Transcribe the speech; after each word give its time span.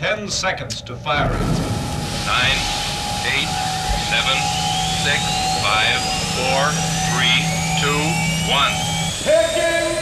Ten 0.00 0.30
seconds 0.30 0.80
to 0.80 0.96
fire 0.96 1.26
it. 1.26 1.38
Nine, 2.24 2.56
eight, 3.26 3.50
seven, 4.08 4.38
six, 5.04 5.20
five, 5.60 6.00
four, 6.40 6.72
three, 7.12 7.44
two, 7.82 8.00
one. 8.48 8.72
Picking 9.22 9.92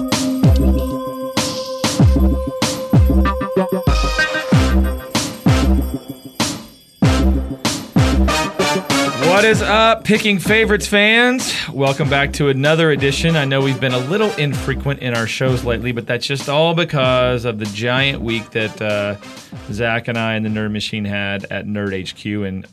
favorites! 0.00 0.13
What 9.44 9.50
is 9.50 9.60
up, 9.60 10.04
picking 10.04 10.38
favorites 10.38 10.86
fans? 10.86 11.52
Welcome 11.68 12.08
back 12.08 12.32
to 12.32 12.48
another 12.48 12.90
edition. 12.92 13.36
I 13.36 13.44
know 13.44 13.60
we've 13.60 13.78
been 13.78 13.92
a 13.92 13.98
little 13.98 14.30
infrequent 14.36 15.00
in 15.00 15.12
our 15.12 15.26
shows 15.26 15.64
lately, 15.64 15.92
but 15.92 16.06
that's 16.06 16.26
just 16.26 16.48
all 16.48 16.72
because 16.72 17.44
of 17.44 17.58
the 17.58 17.66
giant 17.66 18.22
week 18.22 18.52
that 18.52 18.80
uh, 18.80 19.16
Zach 19.70 20.08
and 20.08 20.16
I 20.16 20.36
and 20.36 20.46
the 20.46 20.48
Nerd 20.48 20.72
Machine 20.72 21.04
had 21.04 21.44
at 21.52 21.66
Nerd 21.66 22.10
HQ 22.10 22.24
in 22.24 22.64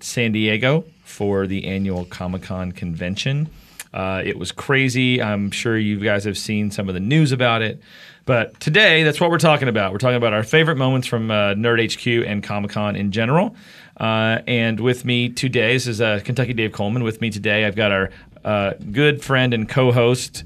San 0.00 0.32
Diego 0.32 0.86
for 1.04 1.46
the 1.46 1.66
annual 1.66 2.06
Comic 2.06 2.44
Con 2.44 2.72
convention. 2.72 3.50
Uh, 3.92 4.22
it 4.24 4.38
was 4.38 4.50
crazy. 4.50 5.20
I'm 5.20 5.50
sure 5.50 5.76
you 5.76 6.00
guys 6.00 6.24
have 6.24 6.38
seen 6.38 6.70
some 6.70 6.88
of 6.88 6.94
the 6.94 7.00
news 7.00 7.32
about 7.32 7.60
it. 7.60 7.82
But 8.24 8.58
today, 8.60 9.02
that's 9.02 9.20
what 9.20 9.30
we're 9.30 9.36
talking 9.36 9.68
about. 9.68 9.92
We're 9.92 9.98
talking 9.98 10.16
about 10.16 10.32
our 10.32 10.42
favorite 10.42 10.78
moments 10.78 11.06
from 11.06 11.30
uh, 11.30 11.52
Nerd 11.52 11.94
HQ 11.94 12.26
and 12.26 12.42
Comic 12.42 12.70
Con 12.70 12.96
in 12.96 13.12
general. 13.12 13.54
Uh, 13.96 14.40
and 14.46 14.80
with 14.80 15.04
me 15.04 15.28
today, 15.28 15.74
this 15.74 15.86
is 15.86 16.00
uh, 16.00 16.20
Kentucky 16.24 16.52
Dave 16.52 16.72
Coleman. 16.72 17.04
With 17.04 17.20
me 17.20 17.30
today, 17.30 17.64
I've 17.64 17.76
got 17.76 17.92
our 17.92 18.10
uh, 18.44 18.72
good 18.90 19.22
friend 19.22 19.54
and 19.54 19.68
co-host, 19.68 20.44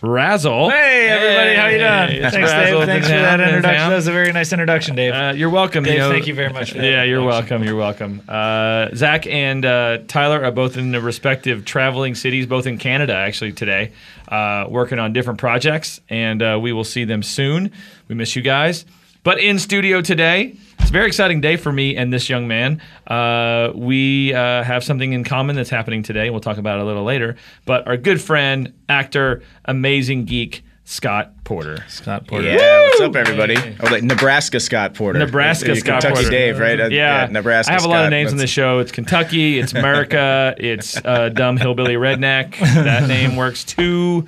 Razzle. 0.00 0.70
Hey 0.70 1.08
everybody, 1.08 1.56
how 1.56 1.66
you 1.66 1.78
doing? 1.78 2.24
it's 2.24 2.34
Thanks, 2.34 2.50
Razzle. 2.52 2.78
Dave. 2.78 2.86
Thanks 2.88 3.06
for 3.08 3.14
that 3.14 3.40
introduction. 3.40 3.88
That 3.90 3.96
was 3.96 4.06
a 4.06 4.12
very 4.12 4.32
nice 4.32 4.52
introduction, 4.52 4.94
Dave. 4.94 5.12
Uh, 5.12 5.32
you're 5.36 5.50
welcome. 5.50 5.82
Dave, 5.82 5.94
you 5.94 5.98
know- 5.98 6.10
thank 6.10 6.28
you 6.28 6.34
very 6.34 6.52
much 6.52 6.70
for 6.70 6.78
that 6.78 6.84
Yeah, 6.84 7.02
you're 7.02 7.24
welcome. 7.24 7.64
You're 7.64 7.74
welcome. 7.76 8.22
Uh, 8.28 8.88
Zach 8.94 9.26
and 9.26 9.64
uh, 9.64 9.98
Tyler 10.06 10.44
are 10.44 10.52
both 10.52 10.76
in 10.76 10.92
the 10.92 11.00
respective 11.00 11.64
traveling 11.64 12.14
cities, 12.14 12.46
both 12.46 12.66
in 12.66 12.78
Canada 12.78 13.12
actually 13.14 13.52
today, 13.52 13.90
uh, 14.28 14.66
working 14.68 15.00
on 15.00 15.12
different 15.12 15.40
projects, 15.40 16.00
and 16.08 16.42
uh, 16.42 16.58
we 16.62 16.72
will 16.72 16.84
see 16.84 17.04
them 17.04 17.22
soon. 17.24 17.72
We 18.06 18.14
miss 18.14 18.36
you 18.36 18.42
guys. 18.42 18.84
But 19.28 19.40
in 19.40 19.58
studio 19.58 20.00
today, 20.00 20.54
it's 20.78 20.88
a 20.88 20.92
very 20.94 21.06
exciting 21.06 21.42
day 21.42 21.56
for 21.56 21.70
me 21.70 21.94
and 21.94 22.10
this 22.10 22.30
young 22.30 22.48
man. 22.48 22.80
Uh, 23.06 23.72
we 23.74 24.32
uh, 24.32 24.62
have 24.62 24.82
something 24.82 25.12
in 25.12 25.22
common 25.22 25.54
that's 25.54 25.68
happening 25.68 26.02
today. 26.02 26.30
We'll 26.30 26.40
talk 26.40 26.56
about 26.56 26.78
it 26.78 26.84
a 26.84 26.86
little 26.86 27.04
later. 27.04 27.36
But 27.66 27.86
our 27.86 27.98
good 27.98 28.22
friend, 28.22 28.72
actor, 28.88 29.42
amazing 29.66 30.24
geek, 30.24 30.64
Scott 30.84 31.44
Porter. 31.44 31.84
Scott 31.88 32.26
Porter. 32.26 32.48
Yeah, 32.50 32.84
what's 32.84 33.00
up, 33.02 33.16
everybody? 33.16 33.58
Oh, 33.80 33.88
like 33.90 34.02
Nebraska 34.02 34.60
Scott 34.60 34.94
Porter. 34.94 35.18
Nebraska 35.18 35.66
You're 35.66 35.76
Scott 35.76 36.00
Kentucky 36.00 36.22
Porter. 36.22 36.30
Dave, 36.30 36.58
right? 36.58 36.80
Uh, 36.80 36.86
Yeah, 36.86 37.28
Nebraska. 37.30 37.72
I 37.72 37.74
have 37.74 37.84
a 37.84 37.88
lot 37.88 37.96
Scott. 37.96 38.04
of 38.06 38.10
names 38.12 38.32
on 38.32 38.38
That's- 38.38 38.44
this 38.44 38.50
show. 38.50 38.78
It's 38.78 38.92
Kentucky, 38.92 39.58
it's 39.58 39.74
America, 39.74 40.54
it's 40.58 40.96
uh, 41.04 41.28
dumb 41.28 41.58
hillbilly 41.58 41.96
redneck. 41.96 42.58
That 42.60 43.06
name 43.06 43.36
works 43.36 43.62
too. 43.62 44.26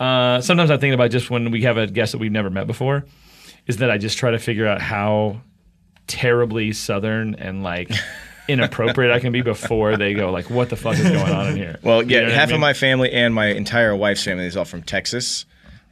Uh, 0.00 0.40
sometimes 0.40 0.70
I'm 0.70 0.78
thinking 0.80 0.94
about 0.94 1.10
just 1.10 1.28
when 1.28 1.50
we 1.50 1.64
have 1.64 1.76
a 1.76 1.86
guest 1.86 2.12
that 2.12 2.18
we've 2.18 2.32
never 2.32 2.48
met 2.48 2.66
before, 2.66 3.04
is 3.68 3.76
that 3.78 3.90
I 3.90 3.98
just 3.98 4.18
try 4.18 4.32
to 4.32 4.38
figure 4.38 4.66
out 4.66 4.80
how 4.80 5.40
terribly 6.06 6.72
southern 6.72 7.34
and 7.34 7.62
like 7.62 7.90
inappropriate 8.48 9.12
I 9.12 9.20
can 9.20 9.30
be 9.32 9.42
before 9.42 9.96
they 9.96 10.14
go 10.14 10.30
like, 10.30 10.48
what 10.50 10.70
the 10.70 10.76
fuck 10.76 10.94
is 10.98 11.02
going 11.08 11.32
on 11.32 11.48
in 11.48 11.56
here? 11.56 11.78
Well, 11.82 12.02
You 12.02 12.08
yeah, 12.16 12.20
know 12.20 12.24
what 12.28 12.32
I 12.32 12.36
half 12.36 12.48
mean? 12.48 12.54
of 12.56 12.60
my 12.60 12.72
family 12.72 13.12
and 13.12 13.34
my 13.34 13.46
entire 13.48 13.94
wife's 13.94 14.24
family 14.24 14.46
is 14.46 14.56
all 14.56 14.64
from 14.64 14.82
Texas, 14.82 15.44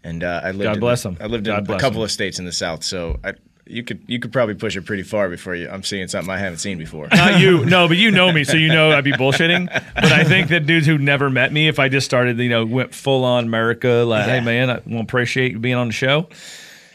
and 0.03 0.25
uh, 0.25 0.41
I 0.43 0.51
lived. 0.53 0.63
God 0.63 0.75
in- 0.75 0.81
bless 0.81 1.05
'em. 1.07 1.17
I 1.21 1.27
lived 1.27 1.45
God 1.45 1.59
in 1.59 1.65
a 1.65 1.67
couple 1.67 1.81
couple 1.81 2.01
'em. 2.01 2.05
of 2.05 2.11
states 2.11 2.39
in 2.39 2.45
the 2.47 2.53
South, 2.53 2.83
so 2.83 3.21
I, 3.23 3.35
you 3.69 3.83
could 3.83 4.01
you 4.07 4.21
could 4.21 4.33
probably 4.33 4.55
push 4.55 4.77
it 4.77 4.83
pretty 4.87 5.03
far 5.03 5.29
before 5.29 5.55
you. 5.55 5.69
I'm 5.69 5.83
seeing 5.83 6.07
something 6.09 6.31
I 6.33 6.39
haven't 6.39 6.59
seen 6.61 6.79
before. 6.79 7.09
Not 7.13 7.41
you, 7.41 7.65
no, 7.67 7.89
but 7.89 7.97
you 7.99 8.11
know 8.13 8.33
me, 8.33 8.45
so 8.45 8.57
you 8.57 8.69
know 8.69 8.93
I'd 8.93 9.05
be 9.05 9.13
bullshitting. 9.13 9.67
But 9.95 10.13
I 10.13 10.25
think 10.25 10.49
that 10.49 10.65
dudes 10.67 10.87
who 10.87 10.97
never 10.97 11.29
met 11.29 11.53
me, 11.53 11.67
if 11.69 11.79
I 11.79 11.89
just 11.89 12.07
started, 12.07 12.39
you 12.39 12.49
know, 12.49 12.65
went 12.65 12.95
full 12.95 13.25
on 13.25 13.45
America, 13.45 14.05
like, 14.07 14.25
hey 14.27 14.41
man, 14.41 14.71
I 14.71 14.75
want 14.75 14.87
to 14.87 14.99
appreciate 15.01 15.53
you 15.53 15.59
being 15.59 15.75
on 15.75 15.89
the 15.89 15.93
show. 15.93 16.29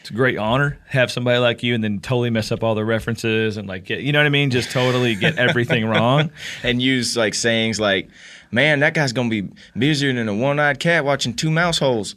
It's 0.02 0.10
a 0.10 0.14
great 0.14 0.36
honor 0.36 0.80
have 0.88 1.12
somebody 1.12 1.38
like 1.38 1.62
you, 1.62 1.76
and 1.76 1.84
then 1.84 2.00
totally 2.00 2.28
mess 2.28 2.50
up 2.50 2.64
all 2.64 2.74
the 2.74 2.84
references 2.84 3.56
and 3.56 3.68
like 3.68 3.84
get, 3.84 4.00
you 4.00 4.10
know 4.10 4.18
what 4.18 4.26
I 4.26 4.30
mean, 4.30 4.50
just 4.50 4.72
totally 4.72 5.14
get 5.14 5.38
everything 5.38 5.86
wrong. 5.86 6.32
and 6.64 6.82
use 6.82 7.16
like 7.16 7.34
sayings 7.34 7.78
like, 7.78 8.08
"Man, 8.50 8.80
that 8.80 8.94
guy's 8.94 9.12
gonna 9.12 9.28
be 9.28 9.48
busier 9.78 10.12
than 10.12 10.28
a 10.28 10.34
one-eyed 10.34 10.80
cat 10.80 11.04
watching 11.04 11.34
two 11.34 11.52
mouse 11.52 11.78
holes." 11.78 12.16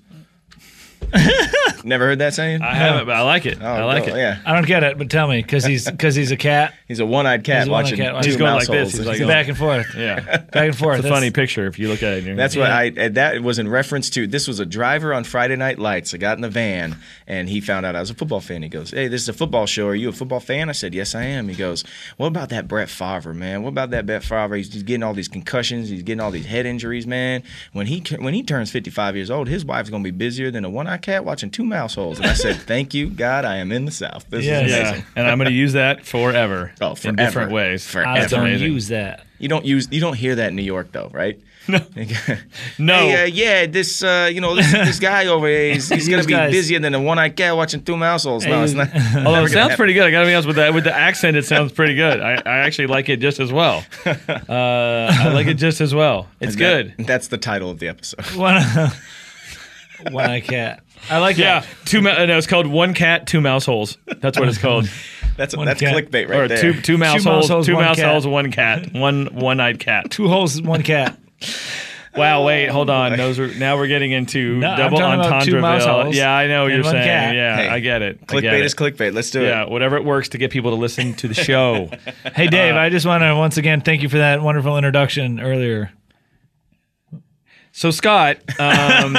Never 1.84 2.06
heard 2.06 2.20
that 2.20 2.34
saying? 2.34 2.62
I 2.62 2.74
haven't, 2.74 3.06
but 3.06 3.16
I 3.16 3.22
like 3.22 3.46
it. 3.46 3.58
Oh, 3.62 3.66
I 3.66 3.84
like 3.84 4.08
no, 4.08 4.16
it. 4.16 4.18
Yeah, 4.18 4.40
I 4.46 4.54
don't 4.54 4.66
get 4.66 4.84
it, 4.84 4.98
but 4.98 5.10
tell 5.10 5.28
me, 5.28 5.42
because 5.42 5.66
he's 5.66 5.90
because 5.90 6.16
he's 6.16 6.32
a 6.32 6.38
cat. 6.38 6.74
he's 6.88 7.00
a 7.00 7.06
one-eyed 7.06 7.44
cat 7.44 7.60
He's 7.64 7.68
a 7.68 7.72
one-eyed 7.72 7.84
watching 7.84 7.98
cat 7.98 8.24
two 8.24 8.30
He's 8.30 8.38
going 8.38 8.54
like 8.54 8.68
this. 8.68 8.92
holes. 8.92 8.94
He's 8.94 9.06
like, 9.06 9.18
He's 9.18 9.26
oh. 9.26 9.28
back 9.28 9.48
and 9.48 9.58
forth, 9.58 9.96
Yeah, 9.96 10.20
back 10.52 10.70
and 10.70 10.78
forth. 10.78 11.00
it's 11.00 11.08
a 11.08 11.10
funny 11.10 11.32
picture 11.32 11.68
if 11.68 11.80
you 11.80 11.88
look 11.88 12.04
at 12.04 12.14
it. 12.14 12.36
That's 12.36 12.56
what 12.56 12.72
I. 12.72 12.90
That 12.90 13.42
was 13.42 13.60
in 13.60 13.68
reference 13.68 14.10
to. 14.12 14.28
This 14.28 14.48
was 14.48 14.60
a 14.60 14.66
driver 14.66 15.14
on 15.14 15.24
Friday 15.24 15.56
Night 15.56 15.80
Lights. 15.80 16.14
I 16.14 16.18
got 16.18 16.38
in 16.38 16.42
the 16.42 16.50
van, 16.50 16.98
and 17.28 17.50
he 17.50 17.62
found 17.62 17.86
out 17.86 17.96
I 17.96 18.00
was 18.00 18.10
a 18.10 18.16
football 18.16 18.42
fan. 18.42 18.62
He 18.62 18.70
goes, 18.70 18.92
"Hey, 18.92 19.08
this 19.08 19.22
is 19.22 19.30
a 19.30 19.34
football 19.34 19.66
show. 19.66 19.88
Are 19.88 19.96
you 19.96 20.10
a 20.10 20.14
football 20.14 20.40
fan?" 20.40 20.70
I 20.70 20.74
said, 20.74 20.94
"Yes, 20.94 21.16
I 21.16 21.24
am." 21.24 21.48
He 21.48 21.56
goes, 21.56 21.84
"What 22.18 22.28
about 22.28 22.50
that 22.50 22.68
Brett 22.68 22.90
Favre, 22.90 23.34
man? 23.34 23.64
What 23.64 23.70
about 23.70 23.92
that 23.92 24.06
Brett 24.06 24.24
Favre? 24.24 24.56
He's 24.56 24.84
getting 24.84 25.04
all 25.04 25.14
these 25.14 25.28
concussions. 25.28 25.90
He's 25.90 26.04
getting 26.04 26.22
all 26.22 26.32
these 26.32 26.46
head 26.46 26.66
injuries, 26.66 27.08
man. 27.08 27.44
When 27.74 27.88
he 27.88 28.04
when 28.20 28.34
he 28.34 28.44
turns 28.44 28.72
55 28.72 29.16
years 29.16 29.32
old, 29.32 29.48
his 29.48 29.66
wife's 29.66 29.90
gonna 29.90 30.04
be 30.04 30.12
busier 30.12 30.52
than 30.52 30.66
a 30.66 30.70
one-eyed 30.70 31.02
cat 31.02 31.26
watching 31.26 31.50
two 31.50 31.64
mouse 31.78 31.96
holes." 31.96 32.18
And 32.20 32.28
I 32.28 32.34
said, 32.34 32.56
"Thank 32.56 32.94
you, 32.94 33.10
God. 33.10 33.46
I 33.46 33.58
am 33.58 33.72
in 33.72 33.86
the 33.86 33.92
South. 33.92 34.26
This 34.30 34.46
Yes. 34.46 34.66
is 34.66 34.72
yeah, 34.72 34.80
amazing." 34.90 35.06
and 35.16 35.28
I'm 35.28 35.38
going 35.38 35.50
to 35.50 35.56
use 35.56 35.74
that 35.74 36.06
forever. 36.06 36.72
Oh, 36.82 36.96
in 37.04 37.16
different 37.16 37.52
ways. 37.52 37.86
Forever. 37.86 38.10
I 38.10 38.26
don't 38.28 38.42
amazing. 38.42 38.72
use 38.74 38.88
that. 38.90 39.26
You 39.40 39.48
don't 39.50 39.66
use. 39.66 39.88
You 39.92 40.00
don't 40.02 40.16
hear 40.16 40.36
that 40.36 40.50
in 40.50 40.56
New 40.56 40.64
York, 40.64 40.92
though, 40.92 41.10
right? 41.14 41.40
No. 41.68 41.80
No. 42.78 42.94
Hey, 42.94 43.24
uh, 43.24 43.26
yeah, 43.26 43.66
this 43.66 44.04
uh, 44.04 44.30
you 44.32 44.40
know 44.40 44.54
this, 44.56 44.72
this 44.72 45.00
guy 45.00 45.26
over 45.26 45.48
here, 45.48 45.74
he's, 45.74 45.90
he's 45.90 46.08
gonna 46.08 46.24
be 46.24 46.34
guys- 46.34 46.52
busier 46.52 46.78
than 46.80 46.92
the 46.94 47.00
one-eyed 47.00 47.36
cat 47.36 47.56
watching 47.58 47.84
two 47.84 47.98
mouse 47.98 48.24
holes. 48.24 48.46
No, 48.46 48.64
it's 48.64 48.74
not. 48.74 48.90
Although 49.26 49.46
it 49.46 49.50
sounds 49.50 49.76
pretty 49.76 49.94
good. 49.94 50.06
I 50.06 50.12
gotta 50.12 50.28
be 50.28 50.34
honest 50.36 50.46
with 50.48 50.58
that. 50.58 50.76
With 50.76 50.84
the 50.84 50.94
accent, 50.96 51.36
it 51.38 51.46
sounds 51.46 51.72
pretty 51.72 51.96
good. 51.96 52.20
I, 52.22 52.34
I 52.46 52.58
actually 52.68 52.86
like 52.88 53.10
it 53.10 53.18
just 53.18 53.40
as 53.40 53.52
well. 53.52 53.84
Uh, 54.06 54.14
I 54.50 55.30
like 55.34 55.48
it 55.48 55.56
just 55.56 55.82
as 55.82 55.92
well. 55.96 56.28
It's 56.40 56.56
good. 56.56 56.94
That- 56.98 57.08
that's 57.08 57.28
the 57.30 57.40
title 57.40 57.72
of 57.72 57.80
the 57.80 57.88
episode. 57.88 58.24
One, 60.04 60.14
one 60.14 60.30
eye 60.30 60.40
cat. 60.42 60.82
I 61.10 61.20
like 61.20 61.38
Yeah, 61.38 61.60
that. 61.62 61.68
two. 61.86 62.02
Ma- 62.02 62.26
no, 62.26 62.38
it's 62.38 62.48
called 62.48 62.68
one 62.68 62.94
cat, 62.94 63.28
two 63.28 63.42
mouse 63.42 63.66
holes. 63.66 63.98
That's 64.22 64.38
what 64.40 64.48
it's 64.50 64.58
called. 64.58 64.90
That's 65.38 65.54
One 65.54 65.66
that's 65.66 65.82
cat. 65.82 65.94
clickbait 65.94 66.30
right 66.30 66.40
or 66.40 66.48
there. 66.48 66.62
two 66.62 66.80
two 66.80 66.98
mouse 66.98 67.22
Two 67.22 67.30
mouse 67.30 67.50
holes, 67.50 67.50
holes, 67.50 67.66
two 67.66 67.74
one 67.76 67.84
mouse 67.84 67.98
cat. 67.98 68.10
holes, 68.10 68.26
one 68.26 68.52
cat, 68.54 68.94
one 68.94 69.26
one-eyed 69.36 69.80
cat. 69.80 70.10
Two 70.10 70.30
holes, 70.30 70.62
one 70.62 70.82
cat. 70.82 71.20
Wow, 72.16 72.46
wait, 72.46 72.68
hold 72.70 72.90
on. 72.90 73.18
Those 73.18 73.38
are 73.40 73.54
now 73.56 73.76
we're 73.76 73.88
getting 73.88 74.14
into 74.14 74.56
No, 74.60 74.68
I'm 74.70 74.78
double 74.78 74.98
talking 74.98 75.20
about 75.20 75.44
two 75.44 75.58
entendre. 75.58 75.62
mouse 75.62 75.84
holes 75.84 76.16
Yeah, 76.16 76.32
I 76.34 76.48
know 76.48 76.64
what 76.64 76.72
and 76.72 76.76
you're 76.76 76.84
one 76.86 76.94
saying. 76.94 77.06
cat. 77.06 77.36
Yeah, 77.36 77.56
Hey, 77.58 77.68
I 77.68 77.80
get 77.82 78.02
it. 78.02 78.20
I 78.22 78.26
clickbait 78.28 78.42
get 78.44 78.54
is 78.62 78.72
it. 78.72 78.78
clickbait. 78.78 79.14
Let's 79.14 79.30
do 79.30 79.44
it. 79.44 79.48
Yeah, 79.50 79.64
it. 79.64 79.70
whatever 79.70 79.98
it 79.98 80.06
works 80.06 80.30
to 80.30 80.38
get 80.38 80.52
people 80.52 80.72
to 80.72 80.78
listen 80.78 81.14
to 81.16 81.28
the 81.28 81.34
show. 81.34 81.90
Hey, 82.34 82.48
Dave, 82.48 82.76
I 82.76 82.88
just 82.88 83.06
want 83.06 83.22
to 83.24 83.36
once 83.36 83.58
again 83.58 83.82
thank 83.82 84.04
you 84.04 84.08
for 84.08 84.20
that 84.20 84.42
wonderful 84.42 84.78
introduction 84.78 85.42
earlier. 85.42 85.92
So 87.74 87.92
Scott, 87.92 88.38
um, 88.58 89.18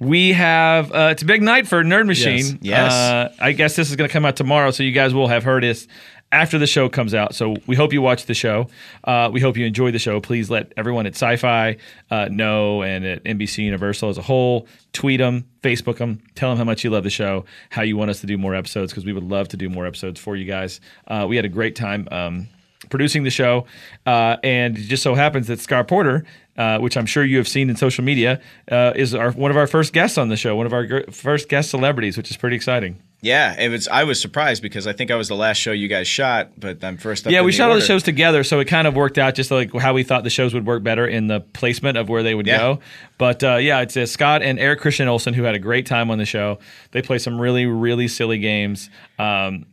we 0.00 0.32
have 0.32 0.92
uh, 0.92 1.08
it's 1.12 1.22
a 1.22 1.26
big 1.26 1.42
night 1.42 1.66
for 1.66 1.82
Nerd 1.82 2.06
Machine. 2.06 2.58
Yes. 2.60 2.92
Uh, 2.92 3.34
I 3.40 3.52
guess 3.52 3.76
this 3.76 3.90
is 3.90 3.96
going 3.96 4.08
to 4.08 4.12
come 4.12 4.24
out 4.24 4.36
tomorrow, 4.36 4.70
so 4.70 4.82
you 4.82 4.92
guys 4.92 5.12
will 5.12 5.28
have 5.28 5.44
heard 5.44 5.62
this 5.62 5.88
after 6.30 6.58
the 6.58 6.66
show 6.66 6.88
comes 6.88 7.14
out. 7.14 7.34
So 7.34 7.56
we 7.66 7.74
hope 7.74 7.92
you 7.92 8.02
watch 8.02 8.26
the 8.26 8.34
show. 8.34 8.68
Uh, 9.04 9.30
we 9.32 9.40
hope 9.40 9.56
you 9.56 9.64
enjoy 9.64 9.90
the 9.90 9.98
show. 9.98 10.20
Please 10.20 10.50
let 10.50 10.72
everyone 10.76 11.06
at 11.06 11.14
Sci-Fi 11.14 11.76
uh, 12.10 12.28
know, 12.30 12.82
and 12.82 13.04
at 13.04 13.24
NBC 13.24 13.64
Universal 13.64 14.10
as 14.10 14.18
a 14.18 14.22
whole. 14.22 14.68
Tweet 14.92 15.20
them, 15.20 15.46
Facebook 15.62 15.98
them, 15.98 16.20
tell 16.34 16.50
them 16.50 16.58
how 16.58 16.64
much 16.64 16.84
you 16.84 16.90
love 16.90 17.04
the 17.04 17.10
show, 17.10 17.44
how 17.70 17.82
you 17.82 17.96
want 17.96 18.10
us 18.10 18.20
to 18.20 18.26
do 18.26 18.36
more 18.36 18.54
episodes, 18.54 18.92
because 18.92 19.04
we 19.04 19.12
would 19.12 19.24
love 19.24 19.48
to 19.48 19.56
do 19.56 19.68
more 19.68 19.86
episodes 19.86 20.20
for 20.20 20.36
you 20.36 20.44
guys. 20.44 20.80
Uh, 21.06 21.26
we 21.28 21.36
had 21.36 21.44
a 21.44 21.50
great 21.50 21.76
time. 21.76 22.06
Um, 22.10 22.48
producing 22.90 23.24
the 23.24 23.30
show, 23.30 23.66
uh, 24.06 24.36
and 24.42 24.76
it 24.78 24.82
just 24.82 25.02
so 25.02 25.14
happens 25.14 25.46
that 25.48 25.60
Scott 25.60 25.88
Porter, 25.88 26.24
uh, 26.56 26.78
which 26.78 26.96
I'm 26.96 27.06
sure 27.06 27.24
you 27.24 27.36
have 27.38 27.48
seen 27.48 27.70
in 27.70 27.76
social 27.76 28.04
media, 28.04 28.40
uh, 28.70 28.92
is 28.94 29.14
our 29.14 29.32
one 29.32 29.50
of 29.50 29.56
our 29.56 29.66
first 29.66 29.92
guests 29.92 30.16
on 30.18 30.28
the 30.28 30.36
show, 30.36 30.56
one 30.56 30.66
of 30.66 30.72
our 30.72 30.86
gr- 30.86 31.10
first 31.10 31.48
guest 31.48 31.70
celebrities, 31.70 32.16
which 32.16 32.30
is 32.30 32.36
pretty 32.36 32.56
exciting. 32.56 33.02
Yeah, 33.20 33.58
it 33.58 33.68
was. 33.68 33.88
I 33.88 34.04
was 34.04 34.20
surprised 34.20 34.62
because 34.62 34.86
I 34.86 34.92
think 34.92 35.10
I 35.10 35.16
was 35.16 35.26
the 35.26 35.34
last 35.34 35.56
show 35.56 35.72
you 35.72 35.88
guys 35.88 36.06
shot, 36.06 36.50
but 36.56 36.84
I'm 36.84 36.96
first. 36.98 37.26
Up 37.26 37.32
yeah, 37.32 37.42
we 37.42 37.50
shot 37.50 37.68
all 37.68 37.74
the 37.74 37.80
shows 37.80 38.04
together, 38.04 38.44
so 38.44 38.60
it 38.60 38.66
kind 38.66 38.86
of 38.86 38.94
worked 38.94 39.18
out 39.18 39.34
just 39.34 39.50
like 39.50 39.74
how 39.74 39.92
we 39.92 40.04
thought 40.04 40.22
the 40.22 40.30
shows 40.30 40.54
would 40.54 40.64
work 40.64 40.84
better 40.84 41.04
in 41.04 41.26
the 41.26 41.40
placement 41.40 41.98
of 41.98 42.08
where 42.08 42.22
they 42.22 42.36
would 42.36 42.46
Yeah. 42.46 42.58
go. 42.58 42.80
But 43.18 43.42
uh, 43.42 43.56
yeah, 43.56 43.80
it's 43.80 43.96
uh, 43.96 44.06
Scott 44.06 44.42
and 44.42 44.60
Eric 44.60 44.78
Christian 44.78 45.08
Olsen 45.08 45.34
who 45.34 45.42
had 45.42 45.56
a 45.56 45.58
great 45.58 45.84
time 45.84 46.12
on 46.12 46.18
the 46.18 46.24
show. 46.26 46.60
They 46.92 47.02
play 47.02 47.18
some 47.18 47.40
really, 47.40 47.66
really 47.66 48.06
silly 48.06 48.38
games. 48.38 48.88
Um, 49.18 49.66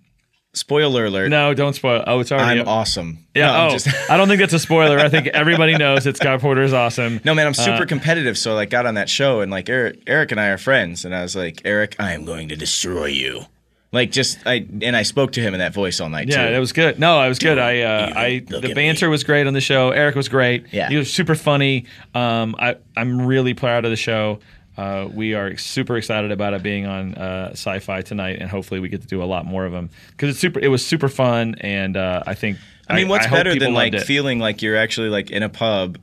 spoiler 0.56 1.06
alert. 1.06 1.30
No, 1.30 1.54
don't 1.54 1.74
spoil. 1.74 2.04
Oh, 2.08 2.20
it's 2.20 2.32
already. 2.32 2.60
I'm 2.62 2.68
up. 2.68 2.74
awesome. 2.74 3.20
Yeah. 3.36 3.52
No, 3.52 3.68
oh, 3.68 3.70
just- 3.72 3.88
I 4.10 4.18
don't 4.18 4.28
think 4.28 4.40
that's 4.40 4.54
a 4.54 4.60
spoiler. 4.60 4.98
I 5.00 5.10
think 5.10 5.28
everybody 5.28 5.78
knows 5.78 6.06
that 6.06 6.18
Scott 6.18 6.42
Porter 6.42 6.64
is 6.64 6.74
awesome. 6.74 7.22
No 7.24 7.34
man, 7.36 7.46
I'm 7.48 7.54
super 7.54 7.84
Uh, 7.84 7.86
competitive. 7.86 8.38
So 8.38 8.52
I 8.52 8.56
like 8.56 8.70
got 8.70 8.86
on 8.86 8.96
that 8.96 9.10
show 9.10 9.42
and 9.42 9.52
like 9.52 9.70
Eric, 9.70 10.00
Eric 10.08 10.32
and 10.32 10.40
I 10.40 10.48
are 10.48 10.58
friends, 10.58 11.06
and 11.06 11.14
I 11.16 11.22
was 11.22 11.36
like, 11.36 11.62
Eric, 11.66 11.96
I 12.00 12.14
am 12.14 12.26
going 12.26 12.50
to 12.50 12.56
destroy 12.56 13.06
you. 13.06 13.42
Like 13.92 14.12
just 14.12 14.40
I 14.46 14.66
and 14.82 14.94
I 14.96 15.04
spoke 15.04 15.32
to 15.34 15.42
him 15.42 15.54
in 15.54 15.60
that 15.62 15.74
voice 15.74 16.02
all 16.02 16.10
night 16.10 16.28
Yeah, 16.28 16.48
too. 16.48 16.52
that 16.54 16.60
was 16.60 16.74
good. 16.74 17.00
No, 17.00 17.18
I 17.18 17.30
was 17.30 17.40
good. 17.40 17.58
I, 17.58 17.80
uh, 17.82 18.14
I, 18.14 18.40
the 18.40 18.74
banter 18.76 19.06
me. 19.08 19.12
was 19.12 19.24
great 19.24 19.48
on 19.48 19.54
the 19.54 19.62
show. 19.62 19.92
Eric 19.92 20.16
was 20.16 20.28
great. 20.28 20.66
Yeah. 20.74 20.90
he 20.90 20.98
was 20.98 21.14
super 21.14 21.34
funny. 21.36 21.86
Um, 22.14 22.56
I, 22.60 22.76
I'm 22.98 23.26
really 23.26 23.54
proud 23.54 23.86
of 23.86 23.92
the 23.92 23.96
show. 23.98 24.40
Uh, 24.78 25.08
we 25.12 25.34
are 25.34 25.56
super 25.58 25.96
excited 25.98 26.32
about 26.32 26.54
it 26.54 26.62
being 26.62 26.86
on 26.86 27.16
uh, 27.16 27.50
Sci-Fi 27.52 28.02
tonight, 28.02 28.38
and 28.40 28.50
hopefully 28.50 28.80
we 28.80 28.90
get 28.90 29.02
to 29.02 29.08
do 29.08 29.24
a 29.24 29.26
lot 29.26 29.46
more 29.46 29.66
of 29.66 29.72
them 29.72 29.90
because 30.12 30.30
it's 30.30 30.40
super. 30.40 30.60
It 30.60 30.68
was 30.68 30.86
super 30.86 31.10
fun, 31.10 31.56
and 31.62 31.96
uh, 31.96 32.24
I 32.26 32.34
think. 32.34 32.58
I 32.88 32.96
mean, 32.96 33.08
what's 33.08 33.26
hope 33.26 33.38
better 33.38 33.58
than 33.58 33.74
like 33.74 33.98
feeling 34.02 34.40
like 34.40 34.62
you're 34.62 34.78
actually 34.78 35.10
like 35.10 35.32
in 35.32 35.44
a 35.44 35.50
pub 35.50 35.98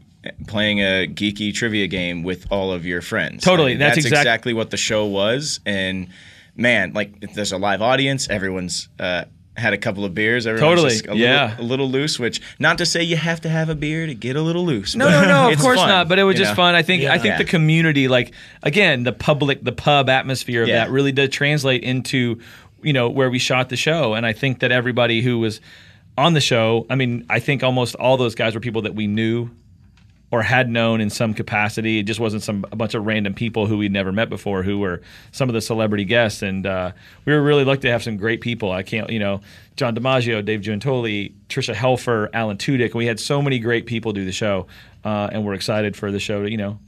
playing 0.47 0.81
a 0.81 1.07
geeky 1.07 1.55
trivia 1.55 1.87
game 1.87 2.23
with 2.23 2.51
all 2.51 2.73
of 2.73 2.87
your 2.87 3.03
friends? 3.03 3.45
Totally, 3.45 3.73
I 3.73 3.75
mean, 3.75 3.79
that's 3.79 3.97
that's, 3.97 4.07
exact- 4.07 4.23
exactly 4.23 4.55
what 4.55 4.71
the 4.71 4.77
show 4.77 5.07
was. 5.07 5.61
And 5.67 6.09
man, 6.57 6.93
like 6.93 7.33
there's 7.35 7.53
a 7.53 7.59
live 7.59 7.83
audience, 7.83 8.29
everyone's 8.29 8.89
uh, 8.99 9.25
had 9.57 9.73
a 9.75 9.79
couple 9.79 10.05
of 10.05 10.15
beers. 10.15 10.47
Everyone's 10.47 10.77
Totally, 10.81 10.91
just 10.95 11.07
a 11.09 11.17
yeah. 11.17 11.51
little, 11.51 11.65
a 11.65 11.67
little 11.67 11.91
loose. 11.91 12.19
Which 12.19 12.41
not 12.59 12.79
to 12.79 12.87
say 12.87 13.03
you 13.03 13.17
have 13.17 13.41
to 13.43 13.49
have 13.49 13.69
a 13.69 13.75
beer 13.75 14.07
to 14.07 14.15
get 14.15 14.37
a 14.37 14.41
little 14.43 14.65
loose. 14.65 14.95
No, 14.97 15.11
no, 15.11 15.25
no. 15.27 15.51
Of 15.53 15.59
course 15.59 15.79
fun, 15.79 15.89
not. 15.89 16.09
But 16.09 16.19
it 16.19 16.25
was 16.25 16.37
just 16.37 16.53
know? 16.53 16.57
fun. 16.57 16.75
I 16.75 16.83
think. 16.83 17.05
I 17.05 17.15
think 17.19 17.33
Yeah. 17.33 17.39
the 17.39 17.45
community, 17.45 18.09
like 18.09 18.33
again, 18.63 19.03
the 19.03 19.13
public, 19.13 19.63
the 19.63 19.73
pub 19.73 20.09
atmosphere 20.09 20.63
of 20.63 20.69
Yeah. 20.69 20.85
that 20.85 20.91
really 20.91 21.13
did 21.13 21.33
translate 21.33 21.83
into, 21.83 22.41
you 22.83 22.93
know, 22.93 23.09
where 23.11 23.31
we 23.31 23.39
shot 23.39 23.69
the 23.69 23.77
show. 23.77 24.15
And 24.15 24.25
I 24.25 24.33
think 24.33 24.61
that 24.61 24.73
everybody 24.73 25.21
who 25.21 25.39
was 25.39 25.61
on 26.17 26.33
the 26.35 26.41
show, 26.41 26.87
I 26.89 26.95
mean, 26.95 27.27
I 27.29 27.39
think 27.41 27.63
almost 27.63 27.95
all 27.97 28.17
those 28.17 28.35
guys 28.35 28.55
were 28.55 28.61
people 28.61 28.83
that 28.83 28.95
we 28.95 29.07
knew 29.07 29.51
or 30.33 30.41
had 30.41 30.69
known 30.69 31.03
in 31.03 31.11
some 31.11 31.35
capacity. 31.35 31.99
It 31.99 32.05
just 32.05 32.19
wasn't 32.19 32.43
some 32.43 32.65
a 32.73 32.77
bunch 32.77 32.95
of 32.95 33.05
random 33.05 33.35
people 33.35 33.67
who 33.67 33.77
we'd 33.77 33.93
never 33.93 34.11
met 34.13 34.31
before 34.31 34.63
who 34.63 34.79
were 34.79 35.03
some 35.31 35.51
of 35.51 35.53
the 35.53 35.61
celebrity 35.61 36.07
guests. 36.07 36.41
And 36.41 36.67
uh, 36.67 36.93
we 37.27 37.35
were 37.35 37.43
really 37.43 37.65
lucky 37.65 37.83
to 37.83 37.91
have 37.91 38.03
some 38.03 38.17
great 38.17 38.41
people. 38.41 38.73
I 38.73 38.83
can't, 38.83 39.11
you 39.11 39.19
know, 39.19 39.43
John 39.77 39.95
DiMaggio, 39.95 40.43
Dave 40.43 40.63
Giuntoli, 40.63 41.35
Tricia 41.51 41.75
Helfer, 41.75 42.31
Alan 42.33 42.57
Tudyk. 42.57 42.95
We 42.95 43.07
had 43.07 43.21
so 43.21 43.43
many 43.43 43.59
great 43.59 43.85
people 43.85 44.15
do 44.15 44.25
the 44.25 44.33
show, 44.33 44.67
uh, 45.05 45.29
and 45.31 45.45
we're 45.45 45.55
excited 45.55 45.97
for 45.97 46.11
the 46.11 46.19
show. 46.19 46.43
To, 46.43 46.51
you 46.51 46.57
know, 46.57 46.79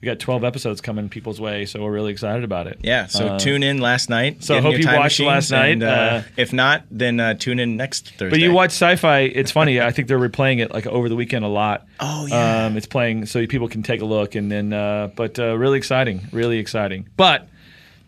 we 0.00 0.06
got 0.06 0.18
12 0.18 0.44
episodes 0.44 0.80
coming 0.82 1.08
people's 1.08 1.40
way, 1.40 1.64
so 1.64 1.82
we're 1.82 1.90
really 1.92 2.12
excited 2.12 2.44
about 2.44 2.66
it. 2.66 2.78
Yeah, 2.82 3.06
so 3.06 3.28
Uh, 3.28 3.38
tune 3.38 3.62
in 3.62 3.78
last 3.78 4.10
night. 4.10 4.44
so 4.44 4.60
hope 4.60 4.76
you 4.78 4.86
watched 4.86 5.18
last 5.20 5.50
night, 5.50 5.72
and, 5.72 5.82
uh, 5.82 5.86
uh, 5.86 6.22
if 6.36 6.52
not, 6.52 6.84
then 6.90 7.18
uh, 7.20 7.34
tune 7.34 7.58
in 7.58 7.76
next 7.78 8.10
Thursday. 8.10 8.28
But 8.30 8.40
you 8.40 8.52
watch 8.52 8.70
sci-fi. 8.72 9.20
It's 9.20 9.50
funny. 9.50 9.80
I 9.80 9.90
think 9.92 10.08
they're 10.08 10.18
replaying 10.18 10.60
it 10.60 10.72
like 10.72 10.86
over 10.86 11.08
the 11.08 11.16
weekend 11.16 11.44
a 11.44 11.48
lot. 11.48 11.86
Oh, 12.00 12.26
yeah. 12.26 12.66
Um, 12.66 12.76
it's 12.76 12.86
playing 12.86 13.24
so 13.26 13.46
people 13.46 13.68
can 13.68 13.82
take 13.82 14.02
a 14.02 14.04
look, 14.04 14.34
and 14.34 14.50
then. 14.52 14.72
Uh, 14.74 15.08
but 15.14 15.38
uh, 15.38 15.56
really 15.56 15.78
exciting, 15.78 16.20
really 16.32 16.58
exciting. 16.58 17.08
But 17.16 17.48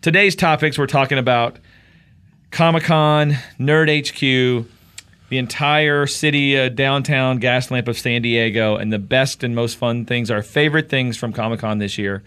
today's 0.01 0.35
topics 0.35 0.77
we're 0.77 0.85
talking 0.87 1.17
about 1.17 1.57
Comic 2.51 2.83
Con, 2.83 3.37
Nerd 3.59 3.89
HQ, 3.89 4.67
the 5.29 5.37
entire 5.37 6.07
city, 6.07 6.57
uh, 6.57 6.69
downtown 6.69 7.39
Gaslamp 7.39 7.87
of 7.87 7.97
San 7.97 8.21
Diego, 8.21 8.77
and 8.77 8.91
the 8.91 8.99
best 8.99 9.43
and 9.43 9.55
most 9.55 9.77
fun 9.77 10.05
things, 10.05 10.31
our 10.31 10.41
favorite 10.41 10.89
things 10.89 11.17
from 11.17 11.33
Comic 11.33 11.59
Con 11.59 11.79
this 11.79 11.97
year. 11.97 12.23